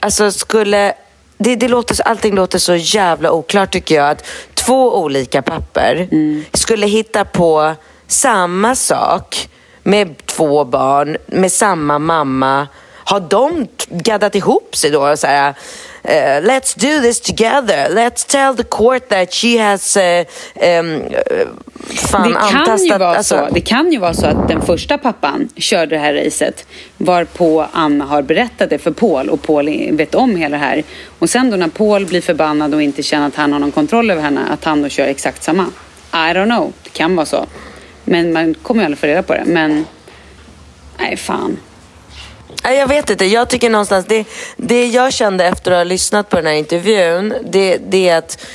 Alltså 0.00 0.30
skulle... 0.32 0.94
Det, 1.38 1.56
det 1.56 1.68
låter, 1.68 2.02
allting 2.08 2.34
låter 2.34 2.58
så 2.58 2.74
jävla 2.74 3.32
oklart 3.32 3.72
tycker 3.72 3.94
jag. 3.94 4.10
Att 4.10 4.24
två 4.54 4.98
olika 5.02 5.42
papper 5.42 6.08
skulle 6.56 6.86
hitta 6.86 7.24
på 7.24 7.74
samma 8.06 8.74
sak 8.74 9.48
med 9.84 10.26
två 10.26 10.64
barn, 10.64 11.16
med 11.26 11.52
samma 11.52 11.98
mamma. 11.98 12.68
Har 13.06 13.20
de 13.20 13.68
gaddat 13.88 14.34
ihop 14.34 14.76
sig 14.76 14.90
då? 14.90 15.16
Så 15.16 15.26
här, 15.26 15.54
eh, 16.02 16.40
let's 16.42 16.78
do 16.78 17.02
this 17.02 17.20
together. 17.20 17.88
Let's 17.90 18.26
tell 18.26 18.56
the 18.56 18.62
court 18.62 19.08
that 19.08 19.34
she 19.34 19.62
has 19.62 19.96
uh, 19.96 20.02
um, 20.80 21.02
fan 21.94 22.28
det, 22.28 22.34
kan 22.34 22.50
ju 22.50 22.56
antastat... 22.58 23.00
vara 23.00 23.16
alltså- 23.16 23.46
så, 23.48 23.54
det 23.54 23.60
kan 23.60 23.92
ju 23.92 23.98
vara 23.98 24.14
så 24.14 24.26
att 24.26 24.48
den 24.48 24.62
första 24.62 24.98
pappan 24.98 25.48
körde 25.56 25.96
det 25.96 25.98
här 25.98 26.14
racet 26.14 26.66
varpå 26.96 27.66
Anna 27.72 28.04
har 28.04 28.22
berättat 28.22 28.70
det 28.70 28.78
för 28.78 28.90
Paul 28.90 29.28
och 29.28 29.42
Paul 29.42 29.90
vet 29.90 30.14
om 30.14 30.36
hela 30.36 30.56
det 30.56 30.64
här. 30.64 30.82
Och 31.18 31.30
sen 31.30 31.50
då 31.50 31.56
när 31.56 31.68
Paul 31.68 32.06
blir 32.06 32.20
förbannad 32.20 32.74
och 32.74 32.82
inte 32.82 33.02
känner 33.02 33.26
att 33.26 33.36
han 33.36 33.52
har 33.52 33.60
någon 33.60 33.72
kontroll 33.72 34.10
över 34.10 34.22
henne, 34.22 34.40
att 34.50 34.64
han 34.64 34.82
då 34.82 34.88
kör 34.88 35.06
exakt 35.06 35.42
samma. 35.42 35.66
I 36.12 36.16
don't 36.16 36.44
know, 36.44 36.72
det 36.82 36.90
kan 36.90 37.16
vara 37.16 37.26
så. 37.26 37.46
Men 38.04 38.32
man 38.32 38.54
kommer 38.54 38.80
ju 38.80 38.84
aldrig 38.84 38.98
få 38.98 39.06
reda 39.06 39.22
på 39.22 39.34
det. 39.34 39.44
Men, 39.46 39.86
nej 40.98 41.16
fan. 41.16 41.58
Jag 42.62 42.86
vet 42.86 43.10
inte. 43.10 43.24
Jag 43.24 43.48
tycker 43.48 43.70
någonstans, 43.70 44.06
det, 44.06 44.24
det 44.56 44.86
jag 44.86 45.12
kände 45.12 45.44
efter 45.44 45.70
att 45.70 45.76
ha 45.76 45.84
lyssnat 45.84 46.28
på 46.28 46.36
den 46.36 46.46
här 46.46 46.52
intervjun, 46.52 47.34
det, 47.44 47.76
det 47.76 48.08
är 48.08 48.18
att 48.18 48.46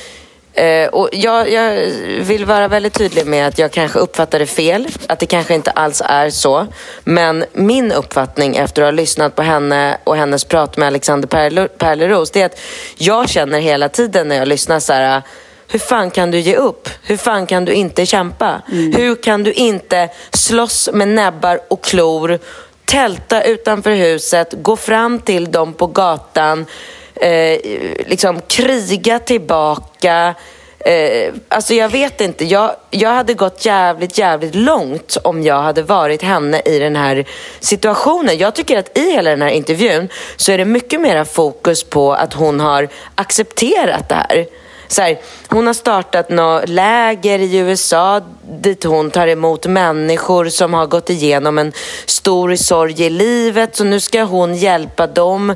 eh, 0.52 0.88
och 0.88 1.08
jag, 1.12 1.52
jag 1.52 1.86
vill 2.20 2.44
vara 2.44 2.68
väldigt 2.68 2.94
tydlig 2.94 3.26
med 3.26 3.46
att 3.46 3.58
jag 3.58 3.70
kanske 3.70 3.98
uppfattade 3.98 4.46
fel, 4.46 4.88
att 5.06 5.18
det 5.18 5.26
kanske 5.26 5.54
inte 5.54 5.70
alls 5.70 6.02
är 6.04 6.30
så. 6.30 6.66
Men 7.04 7.44
min 7.52 7.92
uppfattning 7.92 8.56
efter 8.56 8.82
att 8.82 8.86
ha 8.86 8.90
lyssnat 8.90 9.36
på 9.36 9.42
henne 9.42 9.98
och 10.04 10.16
hennes 10.16 10.44
prat 10.44 10.76
med 10.76 10.86
Alexander 10.86 11.28
Perleros, 11.68 12.30
det 12.30 12.42
är 12.42 12.46
att 12.46 12.60
jag 12.98 13.28
känner 13.28 13.60
hela 13.60 13.88
tiden 13.88 14.28
när 14.28 14.36
jag 14.36 14.48
lyssnar 14.48 14.80
så 14.80 14.92
här 14.92 15.22
hur 15.70 15.78
fan 15.78 16.10
kan 16.10 16.30
du 16.30 16.38
ge 16.38 16.56
upp? 16.56 16.88
Hur 17.02 17.16
fan 17.16 17.46
kan 17.46 17.64
du 17.64 17.72
inte 17.72 18.06
kämpa? 18.06 18.62
Hur 18.66 19.22
kan 19.22 19.42
du 19.42 19.52
inte 19.52 20.08
slåss 20.32 20.88
med 20.92 21.08
näbbar 21.08 21.60
och 21.68 21.84
klor, 21.84 22.38
tälta 22.84 23.42
utanför 23.42 23.90
huset, 23.90 24.54
gå 24.62 24.76
fram 24.76 25.18
till 25.18 25.52
dem 25.52 25.72
på 25.72 25.86
gatan, 25.86 26.66
eh, 27.14 27.60
liksom 28.06 28.40
kriga 28.40 29.18
tillbaka. 29.18 30.34
Eh, 30.78 31.34
alltså 31.48 31.74
jag 31.74 31.88
vet 31.88 32.20
inte. 32.20 32.44
Jag, 32.44 32.76
jag 32.90 33.10
hade 33.10 33.34
gått 33.34 33.64
jävligt, 33.64 34.18
jävligt 34.18 34.54
långt 34.54 35.16
om 35.24 35.42
jag 35.42 35.62
hade 35.62 35.82
varit 35.82 36.22
henne 36.22 36.62
i 36.64 36.78
den 36.78 36.96
här 36.96 37.24
situationen. 37.60 38.38
Jag 38.38 38.54
tycker 38.54 38.78
att 38.78 38.98
i 38.98 39.10
hela 39.10 39.30
den 39.30 39.42
här 39.42 39.50
intervjun 39.50 40.08
så 40.36 40.52
är 40.52 40.58
det 40.58 40.64
mycket 40.64 41.00
mera 41.00 41.24
fokus 41.24 41.84
på 41.84 42.12
att 42.12 42.34
hon 42.34 42.60
har 42.60 42.88
accepterat 43.14 44.08
det 44.08 44.14
här. 44.14 44.46
Så 44.90 45.02
här, 45.02 45.20
hon 45.48 45.66
har 45.66 45.74
startat 45.74 46.30
något 46.30 46.68
läger 46.68 47.38
i 47.38 47.56
USA 47.56 48.20
dit 48.42 48.84
hon 48.84 49.10
tar 49.10 49.26
emot 49.26 49.66
människor 49.66 50.48
som 50.48 50.74
har 50.74 50.86
gått 50.86 51.10
igenom 51.10 51.58
en 51.58 51.72
stor 52.06 52.56
sorg 52.56 53.02
i 53.02 53.10
livet. 53.10 53.76
Så 53.76 53.84
nu 53.84 54.00
ska 54.00 54.22
hon 54.22 54.54
hjälpa 54.54 55.06
dem 55.06 55.54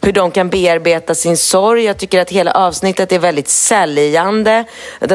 hur 0.00 0.12
de 0.12 0.30
kan 0.30 0.50
bearbeta 0.50 1.14
sin 1.14 1.36
sorg. 1.36 1.84
Jag 1.84 1.98
tycker 1.98 2.20
att 2.20 2.30
hela 2.30 2.50
avsnittet 2.50 3.12
är 3.12 3.18
väldigt 3.18 3.48
säljande. 3.48 4.64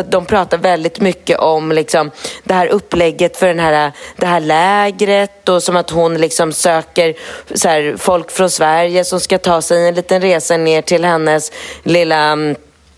De 0.09 0.25
pratar 0.25 0.57
väldigt 0.57 0.99
mycket 0.99 1.39
om 1.39 1.71
liksom, 1.71 2.11
det 2.43 2.53
här 2.53 2.67
upplägget 2.67 3.37
för 3.37 3.47
den 3.47 3.59
här, 3.59 3.91
det 4.17 4.25
här 4.25 4.39
lägret 4.39 5.49
och 5.49 5.63
som 5.63 5.75
att 5.75 5.89
hon 5.89 6.17
liksom 6.17 6.53
söker 6.53 7.13
så 7.53 7.67
här, 7.67 7.95
folk 7.97 8.31
från 8.31 8.49
Sverige 8.49 9.05
som 9.05 9.19
ska 9.19 9.37
ta 9.37 9.61
sig 9.61 9.87
en 9.87 9.95
liten 9.95 10.21
resa 10.21 10.57
ner 10.57 10.81
till 10.81 11.05
hennes 11.05 11.51
lilla 11.83 12.17
mm, 12.17 12.55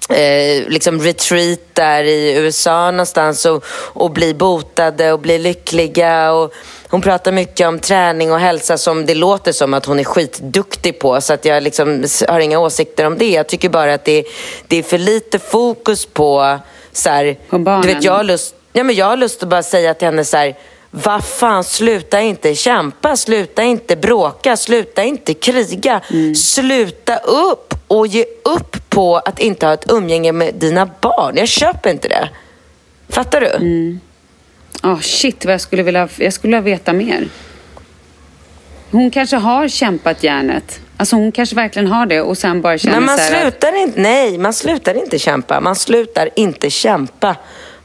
eh, 0.09 0.67
liksom 0.67 1.01
retreat 1.01 1.59
där 1.73 2.03
i 2.03 2.33
USA 2.33 2.91
någonstans 2.91 3.45
och, 3.45 3.65
och 3.69 4.11
bli 4.11 4.33
botade 4.33 5.13
och 5.13 5.19
bli 5.19 5.37
lyckliga. 5.37 6.31
Och 6.31 6.53
hon 6.87 7.01
pratar 7.01 7.31
mycket 7.31 7.67
om 7.67 7.79
träning 7.79 8.31
och 8.31 8.39
hälsa 8.39 8.77
som 8.77 9.05
det 9.05 9.15
låter 9.15 9.51
som 9.51 9.73
att 9.73 9.85
hon 9.85 9.99
är 9.99 10.03
skitduktig 10.03 10.99
på. 10.99 11.21
Så 11.21 11.33
att 11.33 11.45
jag 11.45 11.63
liksom 11.63 12.05
har 12.27 12.39
inga 12.39 12.59
åsikter 12.59 13.05
om 13.05 13.17
det. 13.17 13.29
Jag 13.29 13.47
tycker 13.47 13.69
bara 13.69 13.93
att 13.93 14.05
det, 14.05 14.25
det 14.67 14.77
är 14.77 14.83
för 14.83 14.97
lite 14.97 15.39
fokus 15.39 16.05
på... 16.05 16.59
Så 16.95 17.09
här, 17.09 17.37
På 17.49 17.59
barnen. 17.59 17.81
Du 17.81 17.93
vet, 17.93 18.03
jag 18.03 18.13
har 18.13 18.23
lust, 18.23 18.55
ja, 18.73 18.83
men 18.83 18.95
jag 18.95 19.05
har 19.05 19.17
lust 19.17 19.43
att 19.43 19.49
bara 19.49 19.63
säga 19.63 19.93
till 19.93 20.05
henne 20.05 20.25
så 20.25 20.37
här, 20.37 20.57
vad 20.95 21.23
fan, 21.25 21.63
sluta 21.63 22.21
inte 22.21 22.55
kämpa, 22.55 23.15
sluta 23.15 23.63
inte 23.63 23.95
bråka, 23.95 24.57
sluta 24.57 25.03
inte 25.03 25.33
kriga. 25.33 26.01
Sluta 26.35 27.17
upp 27.17 27.73
och 27.87 28.07
ge 28.07 28.25
upp 28.43 28.89
på 28.89 29.17
att 29.17 29.39
inte 29.39 29.65
ha 29.65 29.73
ett 29.73 29.91
umgänge 29.91 30.31
med 30.31 30.53
dina 30.55 30.85
barn. 31.01 31.37
Jag 31.37 31.47
köper 31.47 31.89
inte 31.89 32.07
det. 32.07 32.29
Fattar 33.09 33.41
du? 33.41 33.97
Oh, 34.83 34.99
shit, 34.99 35.45
vad 35.45 35.53
jag 35.53 35.61
skulle 35.61 35.83
vilja, 35.83 36.09
jag 36.17 36.33
skulle 36.33 36.61
vilja 36.61 36.77
veta 36.77 36.93
mer. 36.93 37.27
Hon 38.91 39.11
kanske 39.11 39.35
har 39.35 39.67
kämpat 39.67 40.23
järnet. 40.23 40.79
Alltså 40.97 41.15
hon 41.15 41.31
kanske 41.31 41.55
verkligen 41.55 41.87
har 41.87 42.05
det 42.05 42.21
och 42.21 42.37
sen 42.37 42.61
bara 42.61 42.77
känner 42.77 42.95
Men 42.95 43.05
man 43.05 43.19
här 43.19 43.35
att- 43.35 43.41
slutar 43.41 43.75
inte, 43.83 44.01
nej, 44.01 44.37
man 44.37 44.53
slutar 44.53 44.93
inte 44.93 45.19
kämpa. 45.19 45.59
Man 45.59 45.75
slutar 45.75 46.29
inte 46.35 46.69
kämpa 46.69 47.35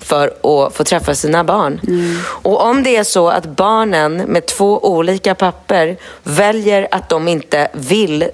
för 0.00 0.26
att 0.28 0.74
få 0.76 0.84
träffa 0.84 1.14
sina 1.14 1.44
barn. 1.44 1.80
Och 2.24 2.62
om 2.64 2.82
det 2.82 2.96
är 2.96 3.04
så 3.04 3.28
att 3.28 3.46
barnen 3.46 4.16
med 4.16 4.46
två 4.46 4.78
olika 4.94 5.34
papper 5.34 5.96
väljer 6.22 6.88
att 6.90 7.08
de 7.08 7.28
inte 7.28 7.68
vill 7.72 8.24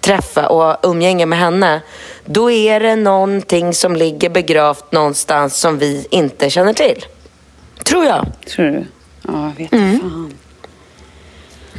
träffa 0.00 0.46
och 0.48 0.62
ha 0.62 0.78
umgänge 0.82 1.26
med 1.26 1.38
henne, 1.38 1.80
då 2.24 2.50
är 2.50 2.80
det 2.80 2.96
någonting 2.96 3.74
som 3.74 3.96
ligger 3.96 4.30
begravt 4.30 4.92
någonstans 4.92 5.56
som 5.56 5.78
vi 5.78 6.06
inte 6.10 6.50
känner 6.50 6.72
till. 6.72 7.04
Tror 7.84 8.04
jag. 8.04 8.26
Tror 8.46 8.66
du? 8.66 8.84
Ja, 9.28 9.44
jag 9.48 9.54
vet 9.56 9.72
Mm. 9.72 10.00
fan. 10.00 10.32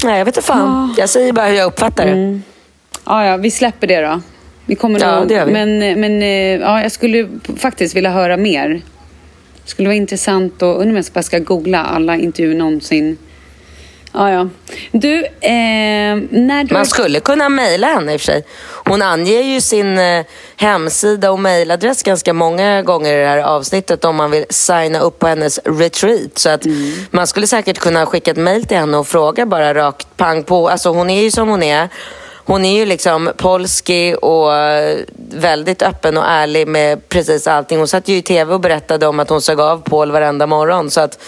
Nej, 0.04 0.18
jag 0.18 0.26
vet 0.26 0.38
inte 0.38 0.48
fan. 0.48 0.96
Jag 0.98 1.10
säger 1.10 1.34
bara 1.34 1.46
hur 1.46 1.56
jag 1.56 1.68
uppfattar 1.68 2.06
det. 2.06 2.39
Ja, 3.06 3.26
ja, 3.26 3.38
vi 3.38 3.52
släpper 3.52 3.88
det 3.88 4.02
då. 4.02 4.22
Vi 4.66 4.76
kommer 4.76 5.00
Ja, 5.00 5.20
nog, 5.20 5.28
det 5.28 5.34
gör 5.34 5.46
vi. 5.46 5.52
Men, 5.54 5.80
men 5.80 6.22
eh, 6.24 6.62
ja, 6.62 6.82
jag 6.82 6.91
skulle 6.91 7.30
faktiskt 7.58 7.96
vilja 7.96 8.10
höra 8.10 8.38
mer. 8.38 8.82
Det 9.64 9.70
skulle 9.70 9.88
vara 9.89 9.95
intressant 9.95 10.61
och 10.61 10.70
undrar 10.70 10.89
om 10.89 10.95
jag 10.95 11.05
bara 11.14 11.24
ska 11.24 11.39
googla 11.39 11.84
alla 11.84 12.18
intervjuer 12.18 12.55
någonsin. 12.55 13.18
Ja, 14.14 14.32
ja. 14.32 14.49
Du, 14.91 15.26
eh, 15.26 16.16
när 16.30 16.64
du... 16.64 16.74
Man 16.74 16.86
skulle 16.86 17.20
kunna 17.20 17.49
mejla 17.49 17.88
henne 17.88 18.14
i 18.14 18.18
och 18.18 18.22
för 18.22 18.26
sig. 18.26 18.45
Hon 18.86 19.01
anger 19.01 19.41
ju 19.41 19.61
sin 19.61 19.97
eh, 19.97 20.26
hemsida 20.55 21.32
och 21.32 21.39
mejladress 21.39 22.03
ganska 22.03 22.34
många 22.34 22.82
gånger 22.82 23.14
i 23.14 23.22
det 23.22 23.28
här 23.28 23.38
avsnittet 23.38 24.05
om 24.05 24.16
man 24.16 24.32
vill 24.32 24.45
signa 24.49 24.99
upp 24.99 25.20
på 25.20 25.28
hennes 25.28 25.59
retreat. 25.66 26.38
Så 26.38 26.49
att 26.49 26.66
man 27.11 27.28
skulle 27.28 27.47
säkert 27.47 27.80
kunna 27.80 28.05
skicka 28.05 28.32
ett 28.32 28.38
mejl 28.38 28.66
till 28.66 28.78
henne 28.78 28.97
och 28.97 29.07
fråga 29.07 29.45
bara 29.45 29.74
rakt 29.74 30.18
pang 30.18 30.43
på. 30.43 30.70
Alltså 30.70 30.89
hon 30.89 31.09
är 31.09 31.22
ju 31.22 31.32
som 31.32 31.49
hon 31.49 31.64
är. 31.64 31.89
Hon 32.46 32.66
är 32.66 32.80
ju 32.80 32.86
liksom 32.86 33.32
polski 33.38 34.16
och 34.22 34.56
eh, 34.56 34.98
väldigt 35.32 35.82
öppen 35.82 36.18
och 36.18 36.24
ärlig 36.28 36.68
med 36.68 37.10
precis 37.10 37.48
allting. 37.48 37.78
Hon 37.78 37.88
satt 37.88 38.08
ju 38.08 38.16
i 38.16 38.22
tv 38.22 38.54
och 38.54 38.60
berättade 38.60 39.08
om 39.08 39.20
att 39.20 39.30
hon 39.30 39.41
såg 39.41 39.60
av 39.60 39.78
Paul 39.89 40.12
varenda 40.12 40.48
morgon. 40.48 40.91
Så 40.91 41.02
att 41.02 41.20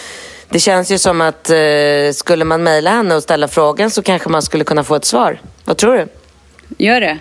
det 0.50 0.60
känns 0.60 0.92
ju 0.92 0.98
som 0.98 1.22
att 1.22 1.50
eh, 1.50 2.12
skulle 2.14 2.46
man 2.46 2.64
mejla 2.64 2.90
henne 2.90 3.16
och 3.16 3.24
ställa 3.24 3.48
frågan 3.48 3.92
så 3.92 4.02
kanske 4.02 4.30
man 4.30 4.42
skulle 4.42 4.64
kunna 4.64 4.84
få 4.84 4.96
ett 4.96 5.06
svar. 5.06 5.42
Vad 5.66 5.78
tror 5.78 5.98
du? 5.98 6.08
Gör 6.78 7.02
det. 7.02 7.18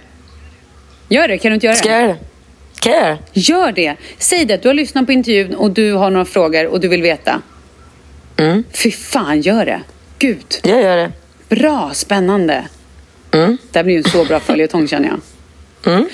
Gör 1.08 1.28
det, 1.28 1.38
kan 1.38 1.50
du 1.50 1.54
inte 1.54 1.66
göra 1.66 1.76
Ska 1.76 1.88
det? 1.88 1.94
jag 1.94 2.02
göra 2.02 2.12
det? 2.12 2.18
Kan 2.80 2.92
jag 2.92 3.02
göra 3.02 3.18
det? 3.32 3.40
Gör 3.40 3.72
det. 3.72 3.96
Säg 4.18 4.44
det, 4.44 4.62
du 4.62 4.68
har 4.68 4.74
lyssnat 4.74 5.06
på 5.06 5.12
intervjun 5.12 5.54
och 5.54 5.70
du 5.70 5.92
har 5.92 6.10
några 6.10 6.24
frågor 6.24 6.66
och 6.66 6.80
du 6.80 6.88
vill 6.88 7.02
veta. 7.02 7.42
Mm. 8.36 8.64
Fy 8.72 8.90
fan, 8.90 9.40
gör 9.40 9.64
det. 9.66 9.80
Gud. 10.18 10.60
Jag 10.62 10.82
gör 10.82 10.96
det. 10.96 11.12
Bra, 11.48 11.90
spännande. 11.94 12.64
Mm. 13.34 13.58
Det 13.72 13.78
här 13.78 13.84
blir 13.84 13.94
ju 13.94 13.98
en 13.98 14.10
så 14.10 14.24
bra 14.24 14.40
följetong 14.40 14.88
känner 14.88 15.08
jag. 15.08 15.20
Mm. 15.94 16.08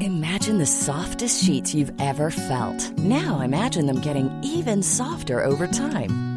Imagine 0.00 0.58
the 0.58 0.66
softest 0.66 1.44
sheets 1.44 1.74
you've 1.74 1.92
ever 2.00 2.30
felt. 2.30 2.98
Now 2.98 3.40
imagine 3.44 3.86
them 3.86 4.00
getting 4.00 4.30
even 4.42 4.82
softer 4.82 5.44
over 5.44 5.66
time. 5.66 6.29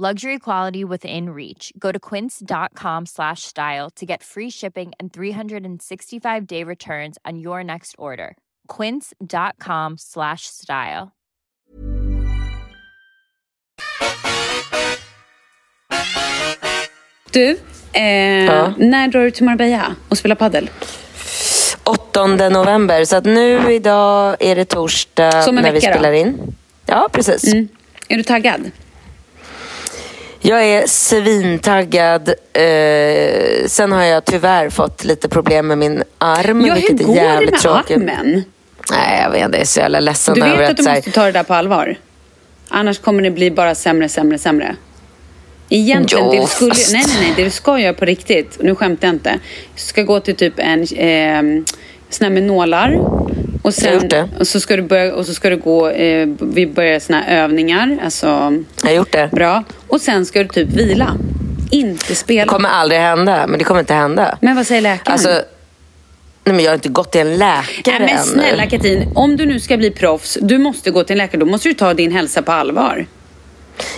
Luxury 0.00 0.38
quality 0.38 0.82
within 0.82 1.28
reach. 1.28 1.74
Go 1.78 1.92
to 1.92 1.98
quince.com 1.98 3.06
slash 3.06 3.42
style 3.42 3.90
to 3.96 4.06
get 4.06 4.22
free 4.22 4.48
shipping 4.50 4.92
and 4.98 5.12
365 5.12 6.46
day 6.46 6.64
returns 6.64 7.18
on 7.26 7.38
your 7.38 7.62
next 7.62 7.94
order. 7.98 8.34
Quince.com 8.66 9.98
slash 9.98 10.46
style. 10.46 11.12
Du, 17.30 17.50
eh, 17.92 18.72
när 18.76 19.08
drar 19.08 19.24
du 19.24 19.30
till 19.30 19.44
Marbella 19.44 19.94
och 20.08 20.18
spelar 20.18 20.36
paddel? 20.36 20.70
8 21.84 22.26
november. 22.26 23.04
Så 23.04 23.16
att 23.16 23.24
nu 23.24 23.72
idag 23.72 24.36
är 24.40 24.56
det 24.56 24.64
torsdag 24.64 25.52
när 25.52 25.62
vi 25.62 25.70
vecka 25.70 25.86
då? 25.86 25.92
spelar 25.92 26.12
in. 26.12 26.56
Ja, 26.86 27.08
precis. 27.12 27.52
Mm. 27.52 27.68
Är 28.08 28.16
du 28.16 28.22
taggad? 28.22 28.70
Jag 30.42 30.64
är 30.64 30.86
svintaggad. 30.86 32.28
Eh, 32.52 33.66
sen 33.66 33.92
har 33.92 34.04
jag 34.04 34.24
tyvärr 34.24 34.70
fått 34.70 35.04
lite 35.04 35.28
problem 35.28 35.66
med 35.66 35.78
min 35.78 36.02
arm. 36.18 36.66
Ja, 36.66 36.74
hur 36.74 37.04
går 37.04 37.14
det 37.14 37.50
med 37.50 37.60
tråkigt. 37.60 37.96
armen? 37.96 38.44
Nej, 38.90 39.20
jag 39.22 39.30
vet 39.30 39.44
inte. 39.44 39.56
Jag 39.56 39.62
är 39.62 39.66
så 39.66 39.80
jävla 39.80 40.00
ledsen 40.00 40.34
Du 40.34 40.42
över 40.44 40.56
vet 40.56 40.70
att 40.70 40.76
du 40.76 40.82
måste 40.82 41.10
ta 41.10 41.24
det 41.24 41.32
där 41.32 41.42
på 41.42 41.54
allvar? 41.54 41.96
Annars 42.68 42.98
kommer 42.98 43.22
det 43.22 43.30
bli 43.30 43.50
bara 43.50 43.74
sämre, 43.74 44.08
sämre, 44.08 44.38
sämre. 44.38 44.76
Egentligen, 45.68 46.24
Jo, 46.24 46.32
det 46.32 46.40
du 46.40 46.46
skulle, 46.46 46.70
fast- 46.74 46.92
nej, 46.92 47.04
nej, 47.06 47.16
nej, 47.20 47.32
det 47.36 47.44
du 47.44 47.50
ska 47.50 47.78
göra 47.78 47.94
på 47.94 48.04
riktigt, 48.04 48.56
nu 48.62 48.74
skämtar 48.74 49.08
jag 49.08 49.14
inte. 49.14 49.30
Du 49.74 49.80
ska 49.80 50.02
gå 50.02 50.20
till 50.20 50.36
typ 50.36 50.54
en 50.56 50.80
eh, 50.82 51.62
sån 52.10 52.24
här 52.24 52.30
med 52.30 52.42
nålar. 52.42 52.98
Och, 53.62 53.64
har 53.64 54.08
sen, 54.10 54.28
och 54.38 54.48
så 54.48 54.60
ska 54.60 54.76
du 54.76 54.82
börja, 54.82 55.14
och 55.14 55.26
så 55.26 55.34
ska 55.34 55.50
du 55.50 55.56
gå, 55.56 55.88
eh, 55.88 56.28
vi 56.40 56.66
börjar 56.66 56.98
såna 57.00 57.20
här 57.20 57.44
övningar. 57.44 57.98
Alltså, 58.04 58.26
Jag 58.82 58.90
har 58.90 58.96
gjort 58.96 59.12
det. 59.12 59.28
bra. 59.32 59.64
Och 59.88 60.00
sen 60.00 60.26
ska 60.26 60.42
du 60.42 60.48
typ 60.48 60.68
vila. 60.68 61.16
Inte 61.70 62.14
spela. 62.14 62.44
Det 62.44 62.48
kommer 62.48 62.68
aldrig 62.68 63.00
hända. 63.00 63.46
Men 63.46 63.58
det 63.58 63.64
kommer 63.64 63.80
inte 63.80 63.94
hända. 63.94 64.38
Men 64.40 64.56
vad 64.56 64.66
säger 64.66 64.82
läkaren? 64.82 65.12
Alltså, 65.12 65.28
nej, 66.44 66.54
men 66.54 66.60
jag 66.60 66.70
har 66.70 66.74
inte 66.74 66.88
gått 66.88 67.12
till 67.12 67.20
en 67.20 67.36
läkare 67.38 67.98
Nej, 67.98 68.00
men 68.00 68.24
snälla 68.24 68.66
Katrin, 68.66 69.12
om 69.14 69.36
du 69.36 69.46
nu 69.46 69.60
ska 69.60 69.76
bli 69.76 69.90
proffs, 69.90 70.38
du 70.40 70.58
måste 70.58 70.90
gå 70.90 71.04
till 71.04 71.14
en 71.14 71.18
läkare. 71.18 71.40
Då 71.40 71.46
måste 71.46 71.68
du 71.68 71.74
ta 71.74 71.94
din 71.94 72.12
hälsa 72.12 72.42
på 72.42 72.52
allvar. 72.52 73.06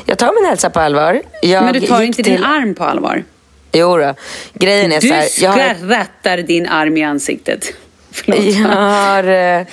Jag 0.07 0.19
tar 0.19 0.41
min 0.41 0.51
hälsa 0.51 0.71
på 0.71 0.81
allvar. 0.81 1.23
Jag 1.43 1.65
men 1.65 1.73
du 1.73 1.81
tar 1.81 2.03
inte 2.03 2.23
till... 2.23 2.33
din 2.33 2.45
arm 2.45 2.75
på 2.75 2.85
allvar. 2.85 3.25
Jo 3.73 3.97
då. 3.97 4.15
Grejen 4.55 4.93
är 4.93 5.01
Du 5.01 5.09
så 5.09 5.15
här. 5.15 5.29
Jag 5.41 5.51
har, 5.51 5.75
skrattar 5.75 6.39
din 6.39 6.67
arm 6.67 6.97
i 6.97 7.05
ansiktet. 7.05 7.73
Förlåt. 8.13 8.45
jag, 8.45 8.69
har, 8.69 9.25
eh, 9.25 9.67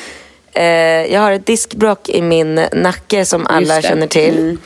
eh, 0.54 1.14
jag 1.14 1.22
har 1.22 1.32
ett 1.32 1.46
diskbråck 1.46 2.10
i 2.10 2.22
min 2.22 2.56
nacke 2.74 3.26
som 3.26 3.48
alla 3.48 3.82
känner 3.82 4.08
till. 4.08 4.38
Mm. 4.38 4.58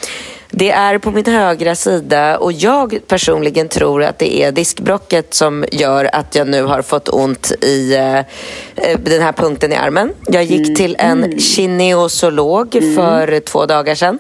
Det 0.56 0.72
är 0.72 0.98
på 0.98 1.12
min 1.12 1.26
högra 1.26 1.76
sida 1.76 2.38
och 2.38 2.52
jag 2.52 3.00
personligen 3.08 3.68
tror 3.68 4.04
att 4.04 4.20
det 4.20 4.44
är 4.44 4.52
diskbrocket 4.52 5.34
som 5.34 5.66
gör 5.72 6.10
att 6.14 6.36
jag 6.36 6.48
nu 6.48 6.64
har 6.64 6.82
fått 6.82 7.10
ont 7.10 7.52
i 7.62 7.96
eh, 7.96 8.18
eh 8.18 8.24
den 9.04 9.22
här 9.22 9.32
punkten 9.32 9.72
i 9.72 9.76
armen. 9.76 10.14
Jag 10.28 10.44
gick 10.44 10.68
Mm. 10.68 10.76
till 10.76 10.96
en 11.00 11.40
kinesolog 11.40 12.72
för 12.96 13.40
två 13.40 13.66
dagar 13.66 13.96
sedan 13.96 14.20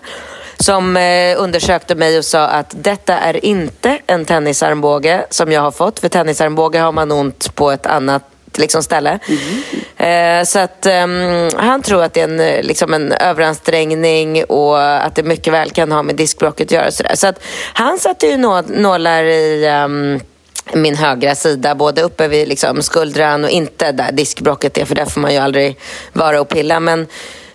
som 0.59 0.97
eh, 0.97 1.35
undersökte 1.37 1.95
mig 1.95 2.17
och 2.17 2.25
sa 2.25 2.47
att 2.47 2.75
detta 2.77 3.17
är 3.17 3.45
inte 3.45 3.99
en 4.07 4.25
tennisarmbåge 4.25 5.25
som 5.29 5.51
jag 5.51 5.61
har 5.61 5.71
fått. 5.71 5.99
För 5.99 6.09
tennisarmbåge 6.09 6.79
har 6.79 6.91
man 6.91 7.11
ont 7.11 7.55
på 7.55 7.71
ett 7.71 7.85
annat 7.85 8.23
liksom, 8.57 8.83
ställe. 8.83 9.19
Eh, 9.97 10.43
så 10.45 10.59
att 10.59 10.85
um, 11.03 11.49
han 11.57 11.81
tror 11.81 12.03
att 12.03 12.13
det 12.13 12.19
är 12.19 12.23
en, 12.23 12.39
eh, 12.39 12.63
liksom 12.63 12.93
en 12.93 13.11
överansträngning 13.11 14.43
och 14.43 15.03
att 15.05 15.15
det 15.15 15.23
mycket 15.23 15.53
väl 15.53 15.71
kan 15.71 15.91
ha 15.91 16.03
med 16.03 16.15
diskbråcket 16.15 16.67
att 16.67 16.71
göra. 16.71 16.91
Så, 16.91 17.03
där. 17.03 17.15
så 17.15 17.27
att 17.27 17.43
han 17.73 17.99
satte 17.99 18.27
ju 18.27 18.37
nå- 18.37 18.61
nålar 18.61 19.23
i 19.23 19.69
um, 19.85 20.19
min 20.73 20.95
högra 20.95 21.35
sida, 21.35 21.75
både 21.75 22.01
uppe 22.01 22.27
vid 22.27 22.47
liksom 22.47 22.81
skuldran 22.81 23.43
och 23.43 23.49
inte 23.49 23.91
där 23.91 24.11
diskbråcket 24.11 24.77
är, 24.77 24.85
för 24.85 24.95
där 24.95 25.05
får 25.05 25.21
man 25.21 25.33
ju 25.33 25.37
aldrig 25.37 25.79
vara 26.13 26.41
och 26.41 26.49
pilla. 26.49 26.79
Men 26.79 27.07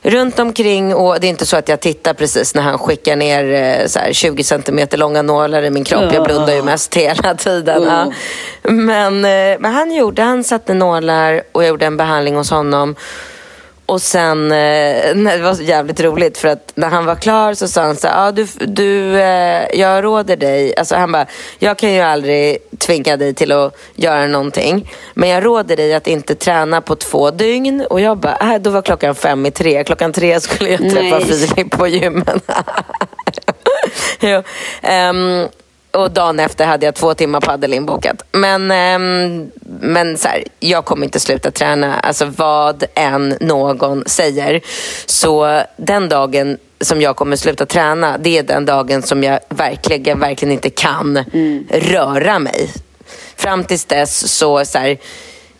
runt 0.02 0.38
omkring 0.38 0.94
och 0.94 1.20
det 1.20 1.26
är 1.26 1.28
inte 1.28 1.46
så 1.46 1.56
att 1.56 1.68
jag 1.68 1.80
tittar 1.80 2.14
precis 2.14 2.54
när 2.54 2.62
han 2.62 2.78
skickar 2.78 3.16
ner 3.16 3.52
eh, 3.52 3.86
så 3.86 3.98
här 3.98 4.12
20 4.12 4.44
centimeter 4.44 4.98
långa 4.98 5.22
nålar 5.22 5.62
i 5.62 5.70
min 5.70 5.84
kropp. 5.84 6.12
Jag 6.12 6.24
blundar 6.24 6.54
ju 6.54 6.62
mest 6.62 6.94
hela 6.94 7.34
tiden. 7.34 7.82
Ja. 7.82 8.12
Men, 8.62 9.24
eh, 9.24 9.58
men 9.60 9.72
han 9.72 9.94
gjorde, 9.94 10.22
han 10.22 10.44
satte 10.44 10.74
nålar 10.74 11.42
och 11.52 11.62
jag 11.62 11.68
gjorde 11.68 11.86
en 11.86 11.96
behandling 11.96 12.36
hos 12.36 12.50
honom. 12.50 12.96
Och 13.88 14.02
sen, 14.02 14.52
eh, 14.52 15.14
nej, 15.14 15.36
det 15.36 15.42
var 15.42 15.54
så 15.54 15.62
jävligt 15.62 16.00
roligt 16.00 16.38
för 16.38 16.48
att 16.48 16.72
när 16.74 16.88
han 16.88 17.06
var 17.06 17.14
klar 17.14 17.54
så 17.54 17.68
sa 17.68 17.82
han 17.82 17.96
så 17.96 18.08
här, 18.08 18.28
ah, 18.28 18.32
du, 18.32 18.46
du, 18.58 19.20
eh, 19.20 19.66
jag 19.80 20.04
råder 20.04 20.36
dig, 20.36 20.76
alltså 20.76 20.96
han 20.96 21.12
bara, 21.12 21.26
jag 21.58 21.78
kan 21.78 21.92
ju 21.94 22.00
aldrig 22.00 22.58
tvinga 22.78 23.16
dig 23.16 23.34
till 23.34 23.52
att 23.52 23.76
göra 23.94 24.26
någonting, 24.26 24.92
men 25.14 25.28
jag 25.28 25.44
råder 25.44 25.76
dig 25.76 25.94
att 25.94 26.06
inte 26.06 26.34
träna 26.34 26.80
på 26.80 26.96
två 26.96 27.30
dygn. 27.30 27.86
Och 27.90 28.00
jag 28.00 28.18
bara, 28.18 28.54
äh, 28.54 28.60
då 28.60 28.70
var 28.70 28.82
klockan 28.82 29.14
fem 29.14 29.46
i 29.46 29.50
tre, 29.50 29.84
klockan 29.84 30.12
tre 30.12 30.40
skulle 30.40 30.70
jag 30.70 30.78
träffa 30.78 31.18
Nej. 31.18 31.24
Filip 31.24 31.70
på 31.70 31.86
gymmen. 31.86 32.40
jo. 34.20 34.42
ehm, 34.82 35.48
och 35.98 36.10
dagen 36.10 36.40
efter 36.40 36.66
hade 36.66 36.86
jag 36.86 36.94
två 36.94 37.14
timmar 37.14 37.40
padel 37.40 37.74
inbokat. 37.74 38.22
Men, 38.32 38.70
ehm, 38.70 39.50
men 39.80 40.18
så 40.18 40.28
här, 40.28 40.44
jag 40.60 40.84
kommer 40.84 41.04
inte 41.04 41.20
sluta 41.20 41.50
träna. 41.50 42.00
Alltså 42.00 42.24
vad 42.24 42.84
än 42.94 43.36
någon 43.40 44.04
säger. 44.06 44.60
Så 45.06 45.62
den 45.76 46.08
dagen 46.08 46.58
som 46.80 47.00
jag 47.00 47.16
kommer 47.16 47.36
sluta 47.36 47.66
träna, 47.66 48.18
det 48.18 48.38
är 48.38 48.42
den 48.42 48.64
dagen 48.64 49.02
som 49.02 49.22
jag 49.24 49.40
verkligen, 49.48 50.20
verkligen 50.20 50.52
inte 50.52 50.70
kan 50.70 51.24
röra 51.70 52.38
mig. 52.38 52.72
Fram 53.36 53.64
tills 53.64 53.84
dess 53.84 54.32
så, 54.32 54.64
så 54.64 54.78
här, 54.78 54.98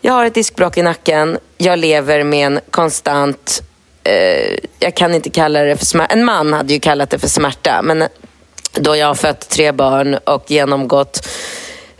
jag 0.01 0.13
har 0.13 0.25
ett 0.25 0.33
diskbråck 0.33 0.77
i 0.77 0.81
nacken. 0.81 1.37
Jag 1.57 1.79
lever 1.79 2.23
med 2.23 2.47
en 2.47 2.59
konstant 2.71 3.63
eh, 4.03 4.57
jag 4.79 4.95
kan 4.95 5.15
inte 5.15 5.29
kalla 5.29 5.63
det 5.63 5.77
för 5.77 5.85
smärta. 5.85 6.13
En 6.13 6.25
man 6.25 6.53
hade 6.53 6.73
ju 6.73 6.79
kallat 6.79 7.09
det 7.09 7.19
för 7.19 7.27
smärta. 7.27 7.81
Men 7.81 8.03
då 8.71 8.95
jag 8.95 9.07
har 9.07 9.15
fött 9.15 9.49
tre 9.49 9.71
barn 9.71 10.17
och 10.23 10.51
genomgått 10.51 11.27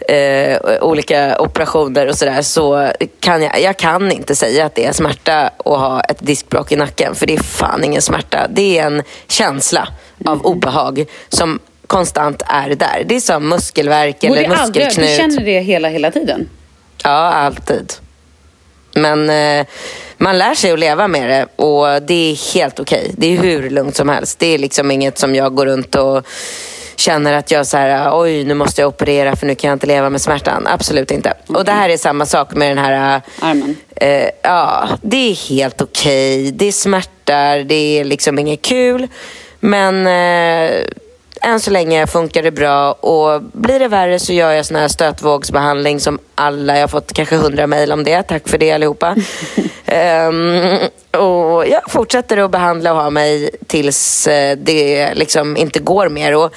eh, 0.07 0.57
olika 0.81 1.37
operationer 1.39 2.07
och 2.07 2.15
sådär 2.15 2.41
så 2.41 2.91
kan 3.19 3.41
jag, 3.41 3.61
jag 3.61 3.77
kan 3.77 4.11
inte 4.11 4.35
säga 4.35 4.65
att 4.65 4.75
det 4.75 4.85
är 4.85 4.93
smärta 4.93 5.47
att 5.47 5.65
ha 5.65 6.01
ett 6.01 6.19
diskbråck 6.19 6.71
i 6.71 6.75
nacken. 6.75 7.15
För 7.15 7.27
det 7.27 7.33
är 7.33 7.43
fan 7.43 7.83
ingen 7.83 8.01
smärta. 8.01 8.47
Det 8.49 8.77
är 8.79 8.85
en 8.85 9.03
känsla 9.27 9.87
av 10.25 10.45
obehag 10.45 11.05
som 11.29 11.59
konstant 11.87 12.41
är 12.47 12.69
där. 12.69 13.03
Det 13.05 13.15
är 13.15 13.19
som 13.19 13.49
muskelvärk 13.49 14.23
eller 14.23 14.49
aldrig, 14.49 14.83
du 14.83 14.85
muskelknut. 14.85 15.17
känner 15.17 15.45
det 15.45 15.59
hela, 15.59 15.87
hela 15.87 16.11
tiden? 16.11 16.49
Ja, 17.03 17.09
alltid. 17.09 17.93
Men 18.95 19.29
eh, 19.29 19.65
man 20.19 20.37
lär 20.37 20.53
sig 20.53 20.71
att 20.71 20.79
leva 20.79 21.07
med 21.07 21.29
det 21.29 21.63
och 21.63 22.01
det 22.01 22.31
är 22.31 22.53
helt 22.53 22.79
okej. 22.79 23.11
Det 23.17 23.27
är 23.27 23.37
hur 23.37 23.69
lugnt 23.69 23.95
som 23.95 24.09
helst. 24.09 24.39
Det 24.39 24.47
är 24.47 24.57
liksom 24.57 24.91
inget 24.91 25.17
som 25.17 25.35
jag 25.35 25.55
går 25.55 25.65
runt 25.65 25.95
och 25.95 26.25
känner 26.95 27.33
att 27.33 27.51
jag 27.51 27.67
så 27.67 27.77
här, 27.77 28.21
oj 28.21 28.43
nu 28.43 28.53
måste 28.53 28.81
jag 28.81 28.87
operera 28.87 29.35
för 29.35 29.47
nu 29.47 29.55
kan 29.55 29.67
jag 29.67 29.75
inte 29.75 29.87
leva 29.87 30.09
med 30.09 30.21
smärtan. 30.21 30.67
Absolut 30.67 31.11
inte. 31.11 31.33
Och 31.47 31.65
det 31.65 31.71
här 31.71 31.89
är 31.89 31.97
samma 31.97 32.25
sak 32.25 32.55
med 32.55 32.71
den 32.71 32.77
här... 32.77 33.21
Armen? 33.39 33.75
Eh, 33.95 34.29
ja, 34.41 34.89
det 35.01 35.31
är 35.31 35.49
helt 35.49 35.81
okej. 35.81 36.51
Det 36.51 36.71
smärtar, 36.71 37.59
det 37.59 37.99
är 37.99 38.03
liksom 38.03 38.39
inget 38.39 38.61
kul. 38.61 39.07
Men 39.59 40.07
eh, 40.07 40.85
än 41.41 41.59
så 41.59 41.71
länge 41.71 42.07
funkar 42.07 42.43
det 42.43 42.51
bra 42.51 42.91
och 42.91 43.41
blir 43.41 43.79
det 43.79 43.87
värre 43.87 44.19
så 44.19 44.33
gör 44.33 44.51
jag 44.51 44.65
sån 44.65 44.77
här 44.77 44.87
stötvågsbehandling 44.87 45.99
som 45.99 46.19
alla, 46.35 46.73
jag 46.75 46.83
har 46.83 46.87
fått 46.87 47.13
kanske 47.13 47.35
hundra 47.35 47.67
mejl 47.67 47.91
om 47.91 48.03
det. 48.03 48.23
Tack 48.23 48.47
för 48.47 48.57
det 48.57 48.71
allihopa. 48.71 49.15
Ehm, 49.91 50.77
och 51.11 51.67
jag 51.67 51.81
fortsätter 51.87 52.37
att 52.37 52.51
behandla 52.51 52.93
och 52.93 53.01
ha 53.01 53.09
mig 53.09 53.49
tills 53.67 54.27
eh, 54.27 54.57
det 54.57 55.13
liksom 55.13 55.57
inte 55.57 55.79
går 55.79 56.09
mer. 56.09 56.35
Och 56.35 56.53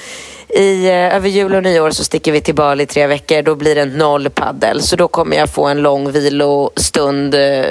i, 0.48 0.86
eh, 0.86 1.16
över 1.16 1.28
jul 1.28 1.54
och 1.54 1.62
nyår 1.62 1.90
så 1.90 2.04
sticker 2.04 2.32
vi 2.32 2.40
till 2.40 2.54
Bali 2.54 2.82
i 2.82 2.86
tre 2.86 3.06
veckor. 3.06 3.42
Då 3.42 3.54
blir 3.54 3.74
det 3.74 3.84
noll 3.84 4.30
paddel. 4.30 4.82
Så 4.82 4.96
då 4.96 5.08
kommer 5.08 5.36
jag 5.36 5.50
få 5.50 5.64
en 5.66 5.82
lång 5.82 6.12
vilostund 6.12 7.34
eh, 7.34 7.64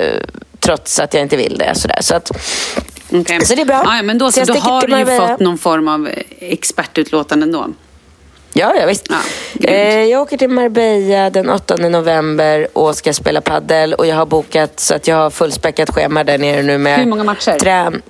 trots 0.59 0.99
att 0.99 1.14
jag 1.14 1.22
inte 1.24 1.38
vill 1.38 1.57
det. 1.57 1.76
Sådär. 1.76 1.99
Så, 2.01 2.16
att, 2.16 2.32
Okej. 3.12 3.45
så 3.45 3.55
det 3.55 3.62
är 3.62 3.66
bra. 3.66 3.82
Ja, 3.86 4.01
men 4.03 4.18
då, 4.18 4.32
Så 4.32 4.45
så, 4.45 4.53
då 4.53 4.59
har 4.59 4.88
du 4.88 4.97
ju 4.97 5.05
fått 5.05 5.39
någon 5.39 5.57
form 5.57 5.88
av 5.88 6.09
expertutlåtande 6.39 7.43
ändå. 7.43 7.68
Ja, 8.54 8.74
ja 8.80 8.86
visst. 8.86 9.08
eh, 9.64 10.04
jag 10.04 10.22
åker 10.22 10.38
till 10.38 10.49
Marbella 10.49 11.30
den 11.30 11.49
8 11.49 11.76
november 11.76 12.68
och 12.74 12.95
ska 12.95 13.14
spela 13.14 13.41
paddel 13.41 13.93
och 13.93 14.08
jag 14.08 14.16
har 14.16 14.26
bokat 14.26 14.80
så 14.80 14.95
att 14.95 15.08
jag 15.08 15.16
har 15.16 15.30
fullspäckat 15.30 15.89
schema 15.89 16.24
där 16.24 16.38
nere 16.38 16.64
nu 16.64 16.78
med 16.78 16.99
Hur 16.99 17.06
många 17.06 17.24
matcher? 17.24 17.60
Trän... 17.60 18.02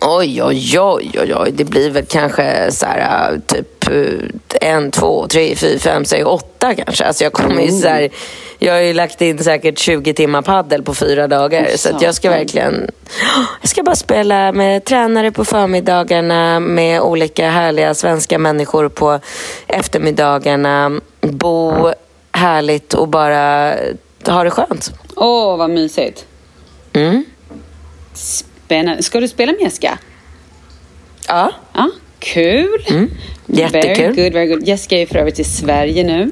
Oj, 0.00 0.42
oj, 0.42 0.78
oj, 0.78 1.10
oj, 1.20 1.34
oj. 1.36 1.50
Det 1.52 1.64
blir 1.64 1.90
väl 1.90 2.06
kanske 2.06 2.72
så 2.72 2.86
här, 2.86 3.32
äh, 3.32 3.38
typ 3.40 3.88
eh, 3.90 4.68
en, 4.70 4.90
två, 4.90 5.26
tre, 5.28 5.56
fyra, 5.56 5.78
fem, 5.78 6.04
sex, 6.04 6.24
åtta 6.24 6.74
kanske. 6.74 7.04
Alltså 7.04 7.24
jag 7.24 7.32
kommer 7.32 7.62
ju 7.62 7.68
så 7.70 7.88
här, 7.88 8.10
jag 8.58 8.72
har 8.72 8.80
ju 8.80 8.92
lagt 8.92 9.20
in 9.22 9.44
säkert 9.44 9.78
20 9.78 10.14
timmar 10.14 10.42
paddel 10.42 10.82
på 10.82 10.94
fyra 10.94 11.28
dagar. 11.28 11.68
Så 11.76 11.88
att 11.96 12.02
jag 12.02 12.14
ska 12.14 12.30
verkligen, 12.30 12.90
jag 13.60 13.70
ska 13.70 13.82
bara 13.82 13.96
spela 13.96 14.52
med 14.52 14.84
tränare 14.84 15.30
på 15.32 15.44
förmiddagarna, 15.44 16.60
med 16.60 17.00
olika 17.00 17.50
härliga 17.50 17.94
svenska 17.94 18.38
människor 18.38 18.88
på 18.88 19.20
eftermiddagarna. 19.66 21.00
Bo 21.20 21.92
härligt 22.32 22.94
och 22.94 23.08
bara 23.08 23.74
ha 24.26 24.44
det 24.44 24.50
skönt. 24.50 24.92
Åh, 25.16 25.56
vad 25.56 25.70
mysigt. 25.70 26.24
Mm. 26.92 27.24
Spännande. 28.72 29.02
Ska 29.02 29.20
du 29.20 29.28
spela 29.28 29.52
Jessica? 29.60 29.98
Ja. 31.28 31.52
Ja, 31.72 31.90
kul. 32.18 32.84
Mm. 32.90 33.10
Jättekul. 33.46 34.14
Very 34.14 34.22
good, 34.22 34.32
very 34.32 34.46
good. 34.46 34.68
Jessica 34.68 34.96
är 34.96 35.00
ju 35.00 35.06
för 35.06 35.18
övrigt 35.18 35.40
i 35.40 35.44
Sverige 35.44 36.04
nu. 36.04 36.30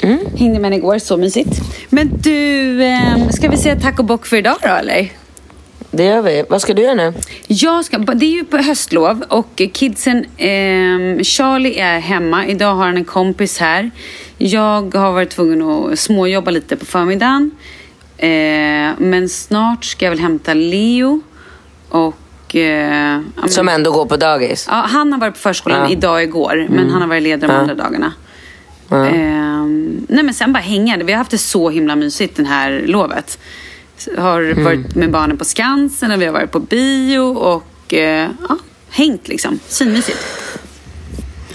Mm. 0.00 0.18
Hängde 0.38 0.58
med 0.58 0.74
igår, 0.74 0.98
så 0.98 1.16
mysigt. 1.16 1.60
Men 1.88 2.10
du, 2.22 2.82
eh, 2.84 3.28
ska 3.30 3.48
vi 3.48 3.56
säga 3.56 3.80
tack 3.80 3.98
och 3.98 4.04
bock 4.04 4.26
för 4.26 4.36
idag 4.36 4.56
då 4.62 4.68
eller? 4.68 5.12
Det 5.90 6.04
gör 6.04 6.22
vi. 6.22 6.44
Vad 6.48 6.62
ska 6.62 6.74
du 6.74 6.82
göra 6.82 6.94
nu? 6.94 7.12
Jag 7.46 7.84
ska, 7.84 7.98
det 7.98 8.26
är 8.26 8.30
ju 8.30 8.44
på 8.44 8.56
höstlov 8.56 9.24
och 9.28 9.62
kidsen, 9.72 10.24
ehm, 10.38 11.24
Charlie 11.24 11.78
är 11.78 11.98
hemma. 11.98 12.46
Idag 12.46 12.74
har 12.74 12.84
han 12.84 12.96
en 12.96 13.04
kompis 13.04 13.58
här. 13.58 13.90
Jag 14.38 14.94
har 14.94 15.12
varit 15.12 15.30
tvungen 15.30 15.62
att 15.62 15.98
småjobba 15.98 16.50
lite 16.50 16.76
på 16.76 16.86
förmiddagen. 16.86 17.50
Eh, 18.22 18.92
men 18.98 19.28
snart 19.28 19.84
ska 19.84 20.04
jag 20.04 20.10
väl 20.10 20.20
hämta 20.20 20.54
Leo. 20.54 21.20
Och... 21.88 22.56
Eh, 22.56 23.20
men- 23.36 23.48
Som 23.48 23.68
ändå 23.68 23.92
går 23.92 24.06
på 24.06 24.16
dagis? 24.16 24.66
Ja, 24.70 24.74
han 24.88 25.12
har 25.12 25.20
varit 25.20 25.34
på 25.34 25.40
förskolan 25.40 25.80
Ja. 25.80 25.90
idag 25.90 26.14
och 26.14 26.22
igår. 26.22 26.66
Men 26.68 26.78
Mm. 26.78 26.92
han 26.92 27.00
har 27.02 27.08
varit 27.08 27.22
ledig 27.22 27.48
de 27.48 27.52
Ja. 27.54 27.58
andra 27.60 27.74
dagarna. 27.74 28.12
Ja. 28.88 29.06
Ehm, 29.06 30.06
nej 30.08 30.24
men 30.24 30.34
sen 30.34 30.52
bara 30.52 30.58
hänga. 30.62 30.96
Vi 31.04 31.12
har 31.12 31.18
haft 31.18 31.30
det 31.30 31.38
så 31.38 31.70
himla 31.70 31.96
mysigt 31.96 32.36
den 32.36 32.46
här 32.46 32.82
lovet. 32.86 33.38
Har 34.18 34.40
Mm. 34.42 34.64
varit 34.64 34.94
med 34.94 35.10
barnen 35.10 35.38
på 35.38 35.44
Skansen 35.44 36.10
och 36.12 36.20
vi 36.22 36.26
har 36.26 36.32
varit 36.32 36.50
på 36.50 36.60
bio 36.60 37.20
och 37.20 37.94
eh, 37.94 38.28
ja, 38.48 38.56
hängt 38.90 39.28
liksom. 39.28 39.58
Svinmysigt. 39.68 40.18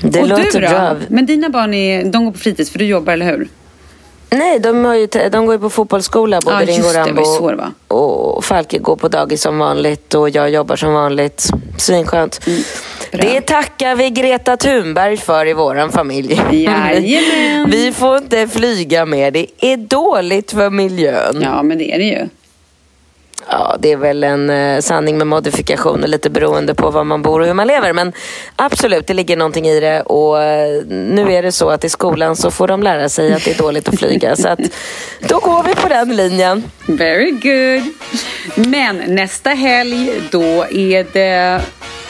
Det 0.01 0.21
och 0.21 0.27
låter 0.27 0.43
du 0.61 0.67
då? 0.67 0.73
bra. 0.73 0.95
Men 1.09 1.25
dina 1.25 1.49
barn 1.49 1.73
är, 1.73 2.03
de 2.11 2.25
går 2.25 2.31
på 2.31 2.37
fritids 2.37 2.69
för 2.71 2.79
du 2.79 2.85
jobbar, 2.85 3.13
eller 3.13 3.25
hur? 3.25 3.47
Nej, 4.29 4.59
de, 4.59 4.85
har 4.85 4.95
ju 4.95 5.07
de 5.07 5.45
går 5.45 5.55
ju 5.55 5.59
på 5.59 5.69
fotbollsskola, 5.69 6.39
både 6.41 6.63
Ja, 6.63 6.65
Ringo 6.65 6.87
Rambo. 6.87 7.21
var. 7.41 7.71
Och 7.87 8.45
Falke 8.45 8.77
går 8.79 8.95
på 8.95 9.07
dagis 9.07 9.41
som 9.41 9.57
vanligt 9.59 10.13
och 10.13 10.29
jag 10.29 10.49
jobbar 10.49 10.75
som 10.75 10.93
vanligt. 10.93 11.49
Svinskönt. 11.77 12.47
Mm, 12.47 12.61
det 13.11 13.41
tackar 13.41 13.95
vi 13.95 14.09
Greta 14.09 14.57
Thunberg 14.57 15.17
för 15.17 15.45
i 15.45 15.53
våran 15.53 15.91
familj. 15.91 16.41
Jajamän. 16.51 17.69
vi 17.71 17.91
får 17.91 18.17
inte 18.17 18.47
flyga 18.47 19.05
mer. 19.05 19.31
Det 19.31 19.47
är 19.59 19.77
dåligt 19.77 20.51
för 20.51 20.69
miljön. 20.69 21.39
Ja, 21.41 21.63
men 21.63 21.77
det 21.77 21.93
är 21.93 21.97
det 21.97 22.05
ju. 22.05 22.27
Ja, 23.49 23.75
det 23.79 23.91
är 23.91 23.97
väl 23.97 24.23
en 24.23 24.49
eh, 24.49 24.79
sanning 24.79 25.17
med 25.17 25.27
modifikation 25.27 26.03
och 26.03 26.09
lite 26.09 26.29
beroende 26.29 26.75
på 26.75 26.89
var 26.89 27.03
man 27.03 27.21
bor 27.21 27.39
och 27.39 27.45
hur 27.45 27.53
man 27.53 27.67
lever. 27.67 27.93
Men 27.93 28.13
absolut, 28.55 29.07
det 29.07 29.13
ligger 29.13 29.37
någonting 29.37 29.67
i 29.67 29.79
det. 29.79 30.01
Och 30.01 30.43
eh, 30.43 30.83
nu 30.87 31.33
är 31.33 31.43
det 31.43 31.51
så 31.51 31.69
att 31.69 31.83
i 31.83 31.89
skolan 31.89 32.35
så 32.35 32.51
får 32.51 32.67
de 32.67 32.83
lära 32.83 33.09
sig 33.09 33.33
att 33.33 33.45
det 33.45 33.51
är 33.51 33.57
dåligt 33.57 33.87
att 33.87 33.99
flyga. 33.99 34.35
så 34.35 34.47
att 34.47 34.59
då 35.27 35.39
går 35.39 35.63
vi 35.63 35.75
på 35.75 35.87
den 35.87 36.15
linjen. 36.15 36.63
Very 36.85 37.31
good. 37.31 37.93
Men 38.67 39.15
nästa 39.15 39.49
helg, 39.49 40.21
då 40.31 40.65
är 40.71 41.05
det... 41.13 41.61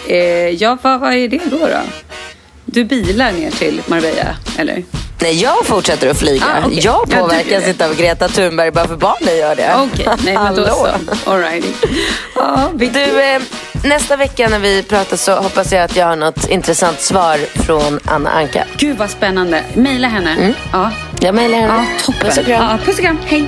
Eh, 0.07 0.49
ja, 0.49 0.77
vad, 0.81 0.99
vad 0.99 1.13
är 1.13 1.27
det 1.27 1.41
då? 1.51 1.57
då? 1.57 1.81
Du 2.65 2.83
bilar 2.83 3.31
ner 3.31 3.51
till 3.51 3.81
Marbella, 3.87 4.35
eller? 4.57 4.83
Nej, 5.19 5.41
jag 5.43 5.65
fortsätter 5.65 6.09
att 6.09 6.17
flyga. 6.19 6.45
Ah, 6.45 6.65
okej. 6.65 6.79
Jag 6.83 7.05
Ja, 7.11 7.21
påverkas 7.21 7.63
det. 7.63 7.69
inte 7.69 7.85
av 7.85 7.95
Greta 7.95 8.27
Thunberg 8.27 8.71
bara 8.71 8.87
för 8.87 8.95
barnen 8.95 9.37
gör 9.37 9.55
det. 9.55 9.75
Okej, 9.93 10.07
nej 10.25 10.33
men 10.33 10.55
då 10.55 10.65
så. 10.67 10.87
All 11.31 11.39
righty. 11.41 11.67
Ja, 12.35 12.69
vi... 12.75 12.87
Du, 12.87 13.21
eh, 13.21 13.41
nästa 13.83 14.15
vecka 14.15 14.47
när 14.49 14.59
vi 14.59 14.83
pratar 14.83 15.17
så 15.17 15.35
hoppas 15.35 15.71
jag 15.73 15.83
att 15.83 15.95
jag 15.95 16.05
har 16.05 16.15
något 16.15 16.49
intressant 16.49 17.01
svar 17.01 17.37
från 17.55 17.99
Anna 18.05 18.29
Anka. 18.29 18.63
Gud 18.77 18.97
vad 18.97 19.09
spännande. 19.09 19.63
Maila 19.73 20.07
henne. 20.07 20.53
Ja. 20.71 20.91
Jag 21.19 21.35
mejlar 21.35 21.57
henne. 21.57 21.73
Ja, 21.97 22.05
toppen. 22.05 22.21
Puss 22.29 22.37
och 22.37 22.45
kram. 22.45 22.63
Ja, 22.63 22.77
puss 22.85 22.95
och 22.97 23.01
kram. 23.03 23.19
Hej. 23.25 23.45